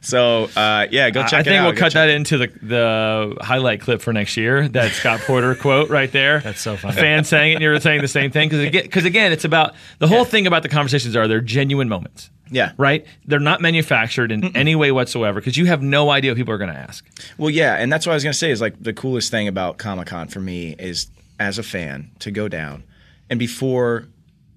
So 0.02 0.50
uh, 0.56 0.88
yeah, 0.91 1.10
go 1.10 1.22
check 1.24 1.34
I 1.34 1.39
it 1.39 1.43
think 1.45 1.60
out. 1.60 1.64
we'll 1.66 1.74
Go 1.74 1.80
cut 1.80 1.91
check- 1.91 2.08
that 2.08 2.10
into 2.10 2.38
the 2.38 2.47
the 2.62 3.38
highlight 3.41 3.82
clip 3.82 4.02
for 4.02 4.14
next 4.14 4.38
year. 4.38 4.68
That 4.68 4.91
Scott 4.93 5.20
Porter 5.22 5.56
quote 5.62 5.89
right 5.89 6.12
there. 6.12 6.39
That's 6.39 6.62
so 6.62 6.76
funny. 6.78 6.97
A 6.97 7.00
fan 7.00 7.24
saying 7.24 7.52
it, 7.52 7.56
and 7.56 7.64
you're 7.64 7.80
saying 7.80 8.02
the 8.02 8.08
same 8.08 8.32
thing 8.32 8.50
because 8.50 8.66
again, 8.66 8.84
because 8.84 9.06
again, 9.06 9.32
it's 9.32 9.45
about 9.45 9.74
the 10.00 10.08
whole 10.08 10.26
thing 10.26 10.47
about 10.47 10.64
the 10.64 10.70
conversations 10.70 11.16
are 11.16 11.28
they're 11.28 11.41
genuine 11.41 11.89
moments. 11.89 12.30
Yeah. 12.52 12.72
Right. 12.78 13.06
They're 13.26 13.39
not 13.39 13.62
manufactured 13.62 14.32
in 14.32 14.56
any 14.58 14.76
way 14.76 14.91
whatsoever 14.91 15.39
because 15.39 15.56
you 15.56 15.66
have 15.68 15.84
no 15.84 16.10
idea 16.10 16.32
what 16.32 16.38
people 16.38 16.52
are 16.52 16.58
going 16.58 16.74
to 16.74 16.80
ask. 16.80 17.06
Well, 17.38 17.52
yeah, 17.52 17.76
and 17.76 17.93
that's 17.93 18.08
what 18.08 18.14
I 18.14 18.16
was 18.16 18.24
gonna 18.24 18.34
say 18.34 18.50
is 18.50 18.60
like 18.60 18.82
the 18.82 18.91
coolest 18.93 19.30
thing 19.30 19.47
about 19.47 19.78
Comic 19.78 20.08
Con 20.08 20.28
for 20.30 20.39
me 20.39 20.76
is 20.80 21.12
as 21.39 21.60
a 21.60 21.64
fan 21.64 22.10
to 22.20 22.32
go 22.32 22.47
down, 22.47 22.84
and 23.30 23.38
before 23.38 24.08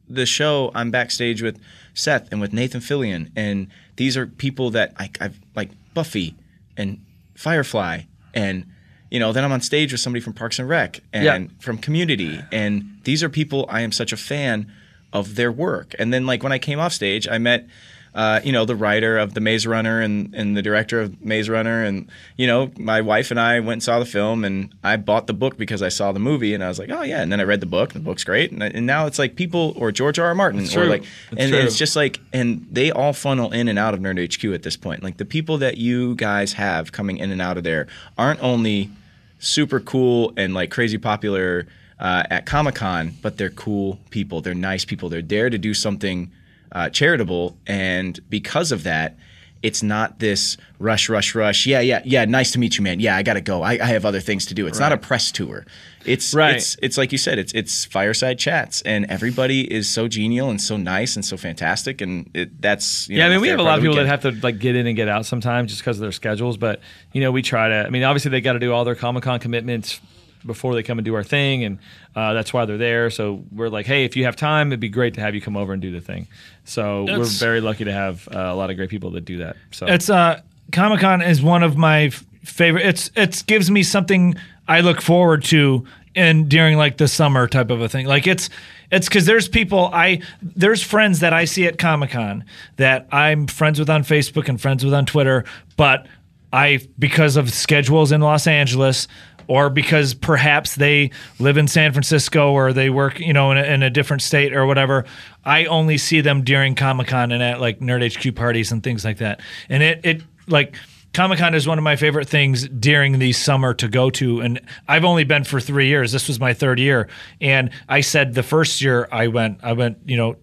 the 0.08 0.24
show, 0.26 0.70
I'm 0.74 0.90
backstage 0.90 1.42
with 1.42 1.60
Seth 1.94 2.28
and 2.32 2.40
with 2.40 2.52
Nathan 2.52 2.80
Fillion, 2.80 3.30
and 3.36 3.68
these 3.96 4.16
are 4.16 4.26
people 4.26 4.70
that 4.70 4.92
I, 4.98 5.10
I've 5.20 5.38
like 5.54 5.70
Buffy 5.94 6.34
and 6.76 6.98
Firefly 7.34 8.02
and 8.34 8.64
you 9.10 9.18
know, 9.18 9.30
then 9.30 9.44
I'm 9.44 9.52
on 9.52 9.60
stage 9.60 9.92
with 9.92 10.00
somebody 10.00 10.22
from 10.22 10.32
Parks 10.32 10.58
and 10.58 10.66
Rec 10.66 11.00
and 11.12 11.24
Yeah. 11.24 11.46
from 11.60 11.76
Community, 11.76 12.40
and 12.50 12.98
these 13.04 13.22
are 13.22 13.28
people 13.28 13.66
I 13.68 13.82
am 13.82 13.92
such 13.92 14.10
a 14.10 14.16
fan 14.16 14.72
of 15.12 15.34
their 15.34 15.52
work. 15.52 15.94
And 15.98 16.14
then 16.14 16.24
like 16.24 16.42
when 16.42 16.52
I 16.52 16.58
came 16.58 16.78
off 16.80 16.92
stage, 16.94 17.28
I 17.28 17.36
met. 17.38 17.66
Uh, 18.14 18.40
you 18.44 18.52
know 18.52 18.66
the 18.66 18.76
writer 18.76 19.16
of 19.16 19.32
the 19.32 19.40
Maze 19.40 19.66
Runner 19.66 20.00
and, 20.02 20.34
and 20.34 20.54
the 20.54 20.60
director 20.60 21.00
of 21.00 21.24
Maze 21.24 21.48
Runner 21.48 21.82
and 21.82 22.10
you 22.36 22.46
know 22.46 22.70
my 22.76 23.00
wife 23.00 23.30
and 23.30 23.40
I 23.40 23.58
went 23.60 23.72
and 23.72 23.82
saw 23.82 23.98
the 23.98 24.04
film 24.04 24.44
and 24.44 24.74
I 24.84 24.96
bought 24.96 25.26
the 25.26 25.32
book 25.32 25.56
because 25.56 25.80
I 25.80 25.88
saw 25.88 26.12
the 26.12 26.20
movie 26.20 26.52
and 26.52 26.62
I 26.62 26.68
was 26.68 26.78
like 26.78 26.90
oh 26.90 27.00
yeah 27.00 27.22
and 27.22 27.32
then 27.32 27.40
I 27.40 27.44
read 27.44 27.60
the 27.60 27.66
book 27.66 27.94
the 27.94 28.00
book's 28.00 28.22
great 28.22 28.52
and, 28.52 28.62
and 28.62 28.84
now 28.84 29.06
it's 29.06 29.18
like 29.18 29.34
people 29.34 29.72
or 29.78 29.92
George 29.92 30.18
R. 30.18 30.26
R. 30.26 30.34
Martin 30.34 30.60
or 30.60 30.66
true. 30.66 30.84
like 30.84 31.04
It's 31.30 31.40
and 31.40 31.50
true. 31.52 31.60
it's 31.60 31.78
just 31.78 31.96
like 31.96 32.20
and 32.34 32.66
they 32.70 32.90
all 32.90 33.14
funnel 33.14 33.50
in 33.50 33.66
and 33.66 33.78
out 33.78 33.94
of 33.94 34.00
Nerd 34.00 34.18
HQ 34.22 34.44
at 34.52 34.62
this 34.62 34.76
point 34.76 35.02
like 35.02 35.16
the 35.16 35.24
people 35.24 35.56
that 35.58 35.78
you 35.78 36.14
guys 36.16 36.52
have 36.52 36.92
coming 36.92 37.16
in 37.16 37.30
and 37.30 37.40
out 37.40 37.56
of 37.56 37.64
there 37.64 37.86
aren't 38.18 38.42
only 38.42 38.90
super 39.38 39.80
cool 39.80 40.34
and 40.36 40.52
like 40.52 40.70
crazy 40.70 40.98
popular 40.98 41.66
uh, 41.98 42.24
at 42.30 42.46
Comic 42.46 42.74
Con, 42.74 43.14
but 43.22 43.38
they're 43.38 43.48
cool 43.50 43.98
people. 44.10 44.40
They're 44.40 44.54
nice 44.54 44.84
people. 44.84 45.08
They're 45.08 45.22
there 45.22 45.48
to 45.48 45.56
do 45.56 45.72
something 45.72 46.30
uh, 46.72 46.88
charitable, 46.88 47.56
and 47.66 48.18
because 48.28 48.72
of 48.72 48.84
that, 48.84 49.16
it's 49.62 49.82
not 49.82 50.18
this 50.18 50.56
rush, 50.78 51.08
rush, 51.08 51.34
rush. 51.34 51.66
Yeah, 51.66 51.80
yeah, 51.80 52.02
yeah. 52.04 52.24
Nice 52.24 52.50
to 52.52 52.58
meet 52.58 52.76
you, 52.76 52.82
man. 52.82 52.98
Yeah, 52.98 53.16
I 53.16 53.22
gotta 53.22 53.40
go. 53.40 53.62
I, 53.62 53.72
I 53.72 53.86
have 53.86 54.04
other 54.04 54.18
things 54.18 54.46
to 54.46 54.54
do. 54.54 54.66
It's 54.66 54.80
not 54.80 54.92
a 54.92 54.96
press 54.96 55.30
tour. 55.30 55.64
It's 56.04 56.34
Right. 56.34 56.56
It's 56.56 56.76
it's 56.82 56.98
like 56.98 57.12
you 57.12 57.18
said. 57.18 57.38
It's 57.38 57.52
it's 57.52 57.84
fireside 57.84 58.38
chats, 58.38 58.82
and 58.82 59.06
everybody 59.06 59.72
is 59.72 59.88
so 59.88 60.08
genial 60.08 60.50
and 60.50 60.60
so 60.60 60.76
nice 60.76 61.14
and 61.14 61.24
so 61.24 61.36
fantastic, 61.36 62.00
and 62.00 62.28
it, 62.34 62.60
that's 62.60 63.08
you 63.08 63.18
Yeah, 63.18 63.26
I 63.26 63.28
mean, 63.28 63.40
we 63.40 63.48
have 63.48 63.60
a 63.60 63.62
lot 63.62 63.78
of 63.78 63.82
people 63.82 63.96
that 63.96 64.06
have 64.06 64.22
to 64.22 64.32
like 64.42 64.58
get 64.58 64.74
in 64.74 64.88
and 64.88 64.96
get 64.96 65.08
out 65.08 65.26
sometimes 65.26 65.70
just 65.70 65.82
because 65.82 65.98
of 65.98 66.02
their 66.02 66.12
schedules. 66.12 66.56
But 66.56 66.80
you 67.12 67.20
know, 67.20 67.30
we 67.30 67.42
try 67.42 67.68
to. 67.68 67.86
I 67.86 67.90
mean, 67.90 68.02
obviously 68.02 68.32
they 68.32 68.40
got 68.40 68.54
to 68.54 68.58
do 68.58 68.72
all 68.72 68.84
their 68.84 68.96
Comic 68.96 69.22
Con 69.22 69.38
commitments 69.38 70.00
before 70.44 70.74
they 70.74 70.82
come 70.82 70.98
and 70.98 71.04
do 71.04 71.14
our 71.14 71.22
thing, 71.22 71.62
and 71.62 71.78
uh, 72.14 72.32
that's 72.34 72.52
why 72.52 72.64
they're 72.64 72.78
there. 72.78 73.10
So 73.10 73.42
we're 73.50 73.68
like, 73.70 73.86
hey, 73.86 74.04
if 74.04 74.16
you 74.16 74.24
have 74.24 74.36
time, 74.36 74.68
it'd 74.68 74.80
be 74.80 74.88
great 74.88 75.14
to 75.14 75.20
have 75.20 75.34
you 75.34 75.40
come 75.40 75.56
over 75.56 75.72
and 75.72 75.80
do 75.80 75.90
the 75.92 76.00
thing. 76.00 76.28
So 76.64 77.02
we're 77.04 77.06
That's- 77.18 77.38
very 77.38 77.60
lucky 77.60 77.84
to 77.84 77.92
have 77.92 78.28
uh, 78.28 78.38
a 78.38 78.54
lot 78.54 78.70
of 78.70 78.76
great 78.76 78.90
people 78.90 79.10
that 79.12 79.24
do 79.24 79.38
that. 79.38 79.56
So 79.70 79.86
It's 79.86 80.08
uh 80.10 80.40
Comic 80.72 81.00
Con 81.00 81.22
is 81.22 81.42
one 81.42 81.62
of 81.62 81.76
my 81.76 82.04
f- 82.04 82.24
favorite. 82.44 82.86
It's 82.86 83.10
it 83.16 83.42
gives 83.46 83.70
me 83.70 83.82
something 83.82 84.34
I 84.68 84.80
look 84.80 85.00
forward 85.02 85.42
to 85.44 85.84
and 86.14 86.48
during 86.48 86.76
like 86.76 86.98
the 86.98 87.08
summer 87.08 87.46
type 87.48 87.70
of 87.70 87.80
a 87.80 87.88
thing. 87.88 88.06
Like 88.06 88.26
it's 88.26 88.48
it's 88.90 89.08
because 89.08 89.24
there's 89.26 89.48
people 89.48 89.90
I 89.92 90.20
there's 90.42 90.82
friends 90.82 91.20
that 91.20 91.32
I 91.32 91.46
see 91.46 91.66
at 91.66 91.78
Comic 91.78 92.10
Con 92.10 92.44
that 92.76 93.08
I'm 93.10 93.46
friends 93.46 93.78
with 93.78 93.90
on 93.90 94.02
Facebook 94.04 94.48
and 94.48 94.60
friends 94.60 94.84
with 94.84 94.94
on 94.94 95.06
Twitter, 95.06 95.44
but 95.76 96.06
I 96.52 96.80
because 96.98 97.36
of 97.36 97.52
schedules 97.52 98.12
in 98.12 98.20
Los 98.20 98.46
Angeles. 98.46 99.08
Or 99.46 99.70
because 99.70 100.14
perhaps 100.14 100.76
they 100.76 101.10
live 101.38 101.56
in 101.56 101.68
San 101.68 101.92
Francisco 101.92 102.52
or 102.52 102.72
they 102.72 102.90
work, 102.90 103.20
you 103.20 103.32
know, 103.32 103.50
in 103.52 103.58
a, 103.58 103.62
in 103.62 103.82
a 103.82 103.90
different 103.90 104.22
state 104.22 104.54
or 104.54 104.66
whatever. 104.66 105.04
I 105.44 105.64
only 105.66 105.98
see 105.98 106.20
them 106.20 106.42
during 106.42 106.74
Comic 106.74 107.08
Con 107.08 107.32
and 107.32 107.42
at 107.42 107.60
like 107.60 107.80
Nerd 107.80 108.02
HQ 108.16 108.34
parties 108.34 108.72
and 108.72 108.82
things 108.82 109.04
like 109.04 109.18
that. 109.18 109.40
And 109.68 109.82
it, 109.82 110.00
it 110.04 110.22
like 110.46 110.76
Comic 111.12 111.38
Con 111.38 111.54
is 111.54 111.66
one 111.66 111.78
of 111.78 111.84
my 111.84 111.96
favorite 111.96 112.28
things 112.28 112.66
during 112.68 113.18
the 113.18 113.32
summer 113.32 113.74
to 113.74 113.88
go 113.88 114.08
to. 114.10 114.40
And 114.40 114.60
I've 114.88 115.04
only 115.04 115.24
been 115.24 115.44
for 115.44 115.60
three 115.60 115.88
years. 115.88 116.12
This 116.12 116.28
was 116.28 116.40
my 116.40 116.54
third 116.54 116.78
year. 116.78 117.08
And 117.40 117.70
I 117.88 118.00
said 118.00 118.34
the 118.34 118.42
first 118.42 118.80
year 118.80 119.08
I 119.12 119.26
went, 119.26 119.58
I 119.62 119.72
went, 119.72 119.98
you 120.06 120.16
know, 120.16 120.36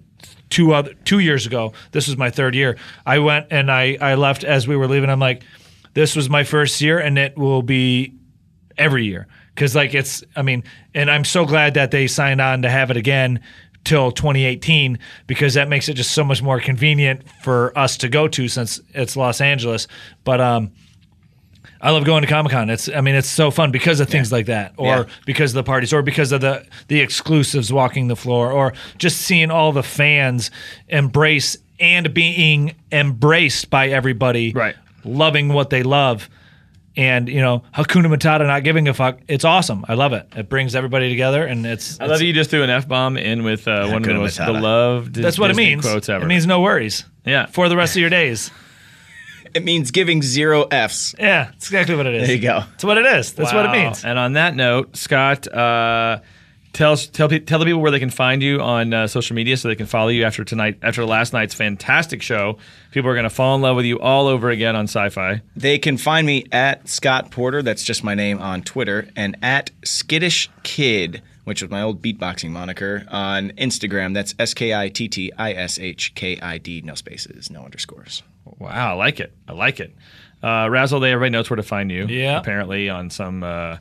two 0.49 0.73
other 0.73 0.93
two 1.05 1.19
years 1.19 1.45
ago. 1.45 1.73
This 1.91 2.07
was 2.07 2.17
my 2.17 2.29
third 2.29 2.55
year. 2.55 2.77
I 3.05 3.19
went 3.19 3.47
and 3.51 3.71
I 3.71 3.97
I 3.99 4.15
left 4.15 4.43
as 4.43 4.67
we 4.67 4.75
were 4.75 4.87
leaving. 4.87 5.09
I'm 5.09 5.19
like, 5.19 5.43
this 5.93 6.15
was 6.15 6.29
my 6.29 6.43
first 6.43 6.81
year, 6.81 6.99
and 6.99 7.17
it 7.17 7.37
will 7.37 7.61
be 7.61 8.13
every 8.79 9.05
year 9.05 9.27
because 9.53 9.75
like 9.75 9.93
it's 9.93 10.23
I 10.35 10.41
mean, 10.41 10.63
and 10.95 11.11
I'm 11.11 11.23
so 11.25 11.45
glad 11.45 11.75
that 11.75 11.91
they 11.91 12.07
signed 12.07 12.41
on 12.41 12.63
to 12.63 12.69
have 12.69 12.89
it 12.89 12.97
again 12.97 13.41
till 13.83 14.11
2018 14.11 14.97
because 15.27 15.53
that 15.53 15.69
makes 15.69 15.87
it 15.89 15.93
just 15.93 16.11
so 16.11 16.23
much 16.23 16.41
more 16.41 16.59
convenient 16.59 17.21
for 17.43 17.77
us 17.77 17.97
to 17.97 18.09
go 18.09 18.27
to 18.27 18.47
since 18.47 18.79
it's 18.93 19.15
Los 19.15 19.41
Angeles. 19.41 19.87
But 20.23 20.41
um. 20.41 20.71
I 21.81 21.91
love 21.91 22.03
going 22.03 22.23
to 22.23 22.27
Comic 22.27 22.51
Con. 22.51 22.69
It's, 22.69 22.89
I 22.89 22.99
mean, 22.99 23.15
it's 23.15 23.29
so 23.29 23.51
fun 23.51 23.71
because 23.71 24.01
of 24.01 24.09
things 24.09 24.33
like 24.33 24.47
that, 24.47 24.73
or 24.75 24.85
Yeah. 24.87 25.03
because 25.25 25.51
of 25.51 25.55
the 25.55 25.63
parties, 25.63 25.93
or 25.93 26.01
because 26.01 26.33
of 26.33 26.41
the 26.41 26.65
the 26.89 26.99
exclusives 26.99 27.71
walking 27.71 28.09
the 28.09 28.17
floor, 28.17 28.51
or 28.51 28.73
just 28.97 29.21
seeing 29.21 29.49
all 29.49 29.71
the 29.71 29.83
fans 29.83 30.51
embrace 30.89 31.55
and 31.79 32.13
being 32.13 32.75
embraced 32.91 33.69
by 33.69 33.87
everybody, 33.87 34.51
Right. 34.51 34.75
Loving 35.05 35.53
what 35.53 35.69
they 35.69 35.81
love, 35.83 36.29
and 36.99 37.29
you 37.29 37.39
know, 37.39 37.63
Hakuna 37.73 38.07
Matata, 38.13 38.45
not 38.45 38.65
giving 38.65 38.89
a 38.89 38.93
fuck. 38.93 39.19
It's 39.29 39.45
awesome. 39.45 39.85
I 39.87 39.93
love 39.93 40.11
it. 40.11 40.27
It 40.35 40.49
brings 40.49 40.75
everybody 40.75 41.07
together, 41.07 41.45
and 41.45 41.65
it's. 41.65 41.97
I 41.99 42.07
love 42.07 42.19
that 42.19 42.25
you 42.25 42.33
just 42.33 42.49
threw 42.49 42.61
an 42.61 42.69
f 42.69 42.89
bomb 42.89 43.15
in 43.15 43.43
with 43.43 43.69
uh, 43.69 43.87
one 43.87 43.97
of 43.97 44.03
the 44.03 44.09
Hakuna 44.09 44.17
most 44.19 44.37
Matata. 44.37 44.45
beloved. 44.53 45.15
That's 45.15 45.39
what 45.39 45.47
Disney 45.47 45.63
it 45.63 45.69
means. 45.69 45.85
Quotes 45.85 46.09
ever. 46.09 46.25
It 46.25 46.27
means 46.27 46.45
no 46.45 46.59
worries. 46.59 47.05
Yeah. 47.25 47.45
For 47.45 47.69
the 47.69 47.77
rest 47.77 47.95
of 47.95 48.01
your 48.01 48.09
days. 48.09 48.51
It 49.51 49.63
means 49.63 49.89
giving 49.89 50.21
zero 50.21 50.67
Fs. 50.69 51.15
Yeah, 51.17 51.45
that's 51.45 51.65
exactly 51.65 51.95
what 51.95 52.05
it 52.05 52.13
is. 52.13 52.27
There 52.27 52.35
you 52.35 52.41
go. 52.43 52.59
That's 52.69 52.83
what 52.83 52.99
it 52.99 53.05
is. 53.07 53.33
That's 53.33 53.51
what 53.51 53.65
it 53.65 53.71
means. 53.71 54.05
And 54.05 54.19
on 54.19 54.33
that 54.33 54.55
note, 54.55 54.95
Scott, 54.95 55.47
uh, 55.51 56.19
tell 56.73 56.95
tell 56.97 57.27
tell 57.27 57.59
the 57.59 57.65
people 57.65 57.81
where 57.81 57.91
they 57.91 57.99
can 57.99 58.09
find 58.09 58.41
you 58.41 58.61
on 58.61 58.93
uh, 58.93 59.07
social 59.07 59.35
media 59.35 59.57
so 59.57 59.67
they 59.67 59.75
can 59.75 59.85
follow 59.85 60.09
you 60.09 60.23
after 60.23 60.43
tonight 60.43 60.77
after 60.81 61.05
last 61.05 61.33
night's 61.33 61.53
fantastic 61.53 62.21
show. 62.21 62.57
People 62.91 63.09
are 63.09 63.13
going 63.13 63.23
to 63.23 63.29
fall 63.29 63.55
in 63.55 63.61
love 63.61 63.75
with 63.75 63.85
you 63.85 63.99
all 63.99 64.27
over 64.27 64.49
again 64.49 64.75
on 64.75 64.85
Sci-Fi. 64.85 65.41
They 65.55 65.77
can 65.77 65.97
find 65.97 66.25
me 66.25 66.45
at 66.51 66.87
Scott 66.87 67.31
Porter, 67.31 67.61
that's 67.61 67.83
just 67.83 68.03
my 68.03 68.15
name 68.15 68.39
on 68.39 68.61
Twitter, 68.61 69.09
and 69.15 69.37
at 69.41 69.71
Skittish 69.83 70.49
Kid, 70.63 71.21
which 71.43 71.61
was 71.61 71.69
my 71.69 71.81
old 71.81 72.01
beatboxing 72.01 72.51
moniker, 72.51 73.05
on 73.09 73.51
Instagram. 73.51 74.13
That's 74.13 74.33
S 74.39 74.53
K 74.53 74.73
I 74.73 74.89
T 74.89 75.07
T 75.07 75.31
I 75.37 75.53
S 75.53 75.79
H 75.79 76.13
K 76.15 76.39
I 76.39 76.57
D, 76.57 76.81
no 76.81 76.95
spaces, 76.95 77.49
no 77.49 77.63
underscores. 77.63 78.23
Wow, 78.57 78.93
I 78.93 78.93
like 78.93 79.19
it. 79.19 79.33
I 79.47 79.53
like 79.53 79.79
it. 79.79 79.93
Uh, 80.41 80.67
Razzle, 80.69 81.01
they 81.01 81.11
everybody 81.11 81.31
knows 81.31 81.49
where 81.49 81.57
to 81.57 81.63
find 81.63 81.91
you. 81.91 82.05
Yeah. 82.07 82.39
Apparently 82.39 82.89
on 82.89 83.09
some 83.09 83.43
uh, 83.43 83.77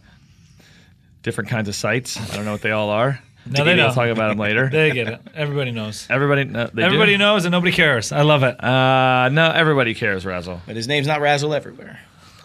different 1.22 1.50
kinds 1.50 1.68
of 1.68 1.74
sites. 1.74 2.16
I 2.32 2.36
don't 2.36 2.44
know 2.44 2.52
what 2.52 2.62
they 2.62 2.72
all 2.72 2.90
are. 2.90 3.20
No, 3.46 3.64
they 3.64 3.70
Maybe 3.70 3.76
know. 3.78 3.86
We'll 3.86 3.94
talk 3.94 4.08
about 4.08 4.28
them 4.28 4.38
later. 4.38 4.68
They 4.72 4.90
get 4.90 5.08
it. 5.08 5.20
Everybody 5.34 5.70
knows. 5.70 6.06
everybody, 6.10 6.44
no, 6.44 6.66
they 6.66 6.82
do? 6.82 6.82
Everybody 6.82 7.16
knows 7.16 7.46
and 7.46 7.52
nobody 7.52 7.72
cares. 7.72 8.12
I 8.12 8.20
love 8.20 8.42
it. 8.42 8.62
Uh, 8.62 9.30
no, 9.32 9.50
everybody 9.50 9.94
cares, 9.94 10.26
Razzle. 10.26 10.60
But 10.66 10.76
his 10.76 10.86
name's 10.86 11.06
not 11.06 11.22
Razzle 11.22 11.54
everywhere. 11.54 11.98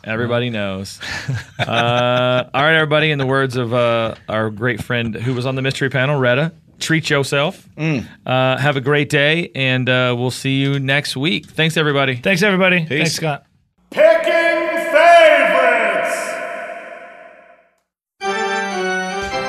Everybody 0.06 0.50
knows. 0.50 1.02
uh, 1.60 2.50
all 2.54 2.62
right, 2.64 2.76
everybody. 2.76 3.12
In 3.12 3.18
the 3.18 3.26
words 3.26 3.58
of 3.58 3.74
uh, 3.74 4.16
our 4.30 4.50
great 4.50 4.82
friend 4.82 5.14
who 5.16 5.34
was 5.34 5.46
on 5.46 5.56
the 5.56 5.62
mystery 5.62 5.90
panel, 5.90 6.18
Retta, 6.20 6.54
treat 6.80 7.10
yourself. 7.10 7.68
Mm. 7.76 8.08
Uh, 8.26 8.58
have 8.58 8.78
a 8.78 8.82
great 8.82 9.10
day, 9.10 9.52
and 9.56 9.90
uh, 9.90 10.16
we'll 10.18 10.32
see 10.32 10.60
you 10.62 10.80
next 10.80 11.18
week. 11.18 11.48
Thanks, 11.48 11.76
everybody. 11.76 12.16
Thanks, 12.16 12.44
everybody. 12.44 12.86
Thanks, 12.86 13.14
Scott. 13.14 13.46
Picking 13.90 14.23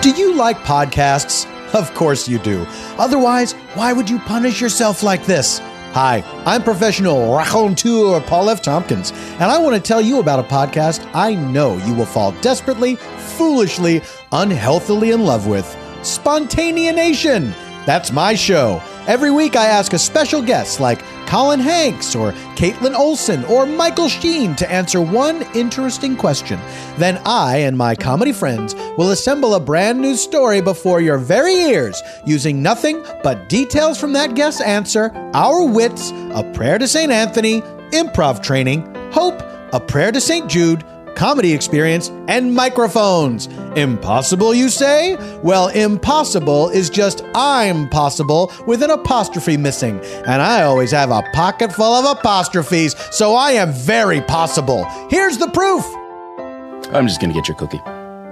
Do 0.05 0.11
you 0.11 0.35
like 0.35 0.59
podcasts? 0.59 1.47
Of 1.73 1.95
course 1.95 2.29
you 2.29 2.39
do. 2.39 2.67
Otherwise, 2.99 3.53
why 3.73 3.95
would 3.95 4.11
you 4.11 4.19
punish 4.19 4.61
yourself 4.61 5.03
like 5.03 5.25
this? 5.25 5.61
Hi, 5.95 6.23
I'm 6.45 6.63
professional 6.63 7.35
raconteur 7.35 8.21
Paul 8.21 8.51
F. 8.51 8.61
Tompkins, 8.61 9.13
and 9.13 9.45
I 9.45 9.57
want 9.57 9.77
to 9.77 9.81
tell 9.81 10.03
you 10.03 10.19
about 10.19 10.41
a 10.41 10.43
podcast 10.43 11.09
I 11.15 11.35
know 11.35 11.79
you 11.87 11.95
will 11.95 12.05
fall 12.05 12.33
desperately, 12.43 12.97
foolishly, 12.97 14.03
unhealthily 14.31 15.13
in 15.13 15.25
love 15.25 15.47
with 15.47 15.75
Spontaneation. 16.03 17.55
That's 17.87 18.13
my 18.13 18.35
show. 18.35 18.83
Every 19.07 19.31
week 19.31 19.57
I 19.57 19.67
ask 19.67 19.93
a 19.93 19.99
special 19.99 20.41
guest 20.41 20.81
like 20.81 21.05
Colin 21.27 21.61
Hanks 21.61 22.15
or 22.15 22.33
Kaitlin 22.57 22.95
Olson 22.95 23.45
or 23.45 23.67
Michael 23.67 24.09
Sheen 24.09 24.55
to 24.57 24.71
answer 24.71 25.01
one 25.01 25.43
interesting 25.55 26.17
question. 26.17 26.59
Then 26.97 27.21
I 27.27 27.59
and 27.59 27.77
my 27.77 27.95
comedy 27.95 28.33
friends 28.33 28.75
will 28.97 29.11
assemble 29.11 29.55
a 29.55 29.61
brand 29.61 30.01
new 30.01 30.17
story 30.17 30.63
before 30.63 31.03
your 31.03 31.19
very 31.19 31.55
ears 31.55 32.03
using 32.25 32.63
nothing 32.63 33.05
but 33.23 33.49
details 33.51 34.01
from 34.01 34.15
that 34.15 34.35
guest's 34.35 34.63
answer, 34.63 35.11
our 35.35 35.67
wits, 35.67 36.11
a 36.11 36.51
prayer 36.55 36.79
to 36.79 36.89
St. 36.89 37.13
Anthony, 37.13 37.61
improv 37.91 38.43
training, 38.43 38.83
hope, 39.13 39.43
a 39.75 39.81
prayer 39.81 40.13
to 40.13 40.21
St. 40.21 40.49
Jude, 40.49 40.85
comedy 41.15 41.53
experience, 41.53 42.11
and 42.29 42.55
microphones. 42.55 43.47
Impossible, 43.77 44.55
you 44.55 44.69
say? 44.69 45.17
Well, 45.43 45.69
impossible 45.69 46.69
is 46.71 46.91
just 46.91 47.25
I'm 47.35 47.89
possible 47.89 48.53
with 48.67 48.83
an 48.83 48.91
apostrophe 48.91 49.57
missing. 49.57 50.01
And 50.27 50.41
I 50.43 50.63
always 50.63 50.91
have 50.93 51.11
a 51.11 51.23
pocket 51.33 51.73
full 51.73 51.95
of 51.95 52.19
apostrophes, 52.19 52.95
so 53.11 53.35
I 53.35 53.53
am 53.53 53.73
very 53.73 54.21
possible. 54.21 54.85
Here's 55.11 55.39
the 55.39 55.49
proof. 55.51 55.85
I'm 56.95 57.09
just 57.09 57.21
gonna 57.21 57.33
get 57.35 57.49
your 57.49 57.57
cookie. 57.57 57.81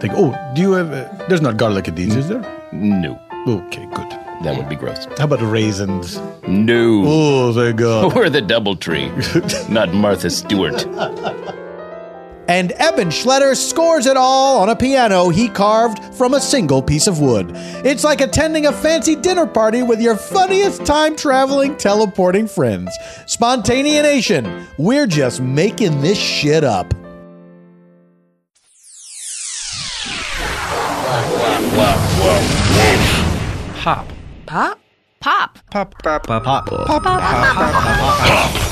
Think, 0.01 0.15
oh, 0.17 0.37
do 0.55 0.63
you 0.63 0.73
have? 0.73 0.93
Uh, 0.93 1.27
there's 1.29 1.41
not 1.41 1.57
garlic 1.57 1.89
in 1.89 1.95
these, 1.95 2.15
is 2.17 2.29
there? 2.29 2.43
No, 2.73 3.19
Okay, 3.47 3.87
good. 3.87 4.11
that 4.45 4.57
would 4.57 4.69
be 4.69 4.77
gross. 4.77 5.07
How 5.19 5.25
about 5.25 5.41
raisins? 5.43 6.19
No, 6.47 7.03
Oh, 7.07 7.53
thank 7.53 7.77
God. 7.77 8.13
we're 8.17 8.31
the 8.31 8.41
double 8.41 8.75
tree, 8.77 9.11
not 9.69 9.93
Martha 9.95 10.31
Stewart. 10.31 10.85
And 12.49 12.73
Eban 12.73 13.09
Schletter 13.09 13.57
scores 13.57 14.07
it 14.07 14.17
all 14.17 14.61
on 14.61 14.69
a 14.69 14.77
piano 14.77 15.29
he 15.29 15.49
carved 15.49 16.03
from 16.15 16.35
a 16.35 16.41
single 16.41 16.83
piece 16.83 17.07
of 17.07 17.21
wood. 17.21 17.53
It's 17.85 18.05
like 18.05 18.21
attending 18.21 18.67
a 18.67 18.73
fancy 18.73 19.15
dinner 19.15 19.47
party 19.47 19.83
with 19.83 20.01
your 20.01 20.17
funniest 20.17 20.85
time 20.85 21.17
traveling, 21.17 21.77
teleporting 21.77 22.49
friends. 22.49 22.91
Spontaneation, 23.27 24.67
we're 24.77 25.07
just 25.07 25.41
making 25.41 26.01
this 26.01 26.19
shit 26.19 26.65
up. 26.65 26.93
Hop, 33.83 34.07
pop, 34.47 34.79
pop, 35.21 35.59
pop, 35.71 35.95
pop, 36.03 36.27
pop, 36.27 36.45
pop, 36.45 36.45
pop, 36.45 36.67
pop, 36.67 36.87
pop, 36.87 36.87
pop, 36.87 37.03
pop, 37.03 37.03
pop, 37.03 37.23
pop, 37.23 37.55
pop. 37.55 38.19
Pop? 38.29 38.63
Pop. 38.63 38.72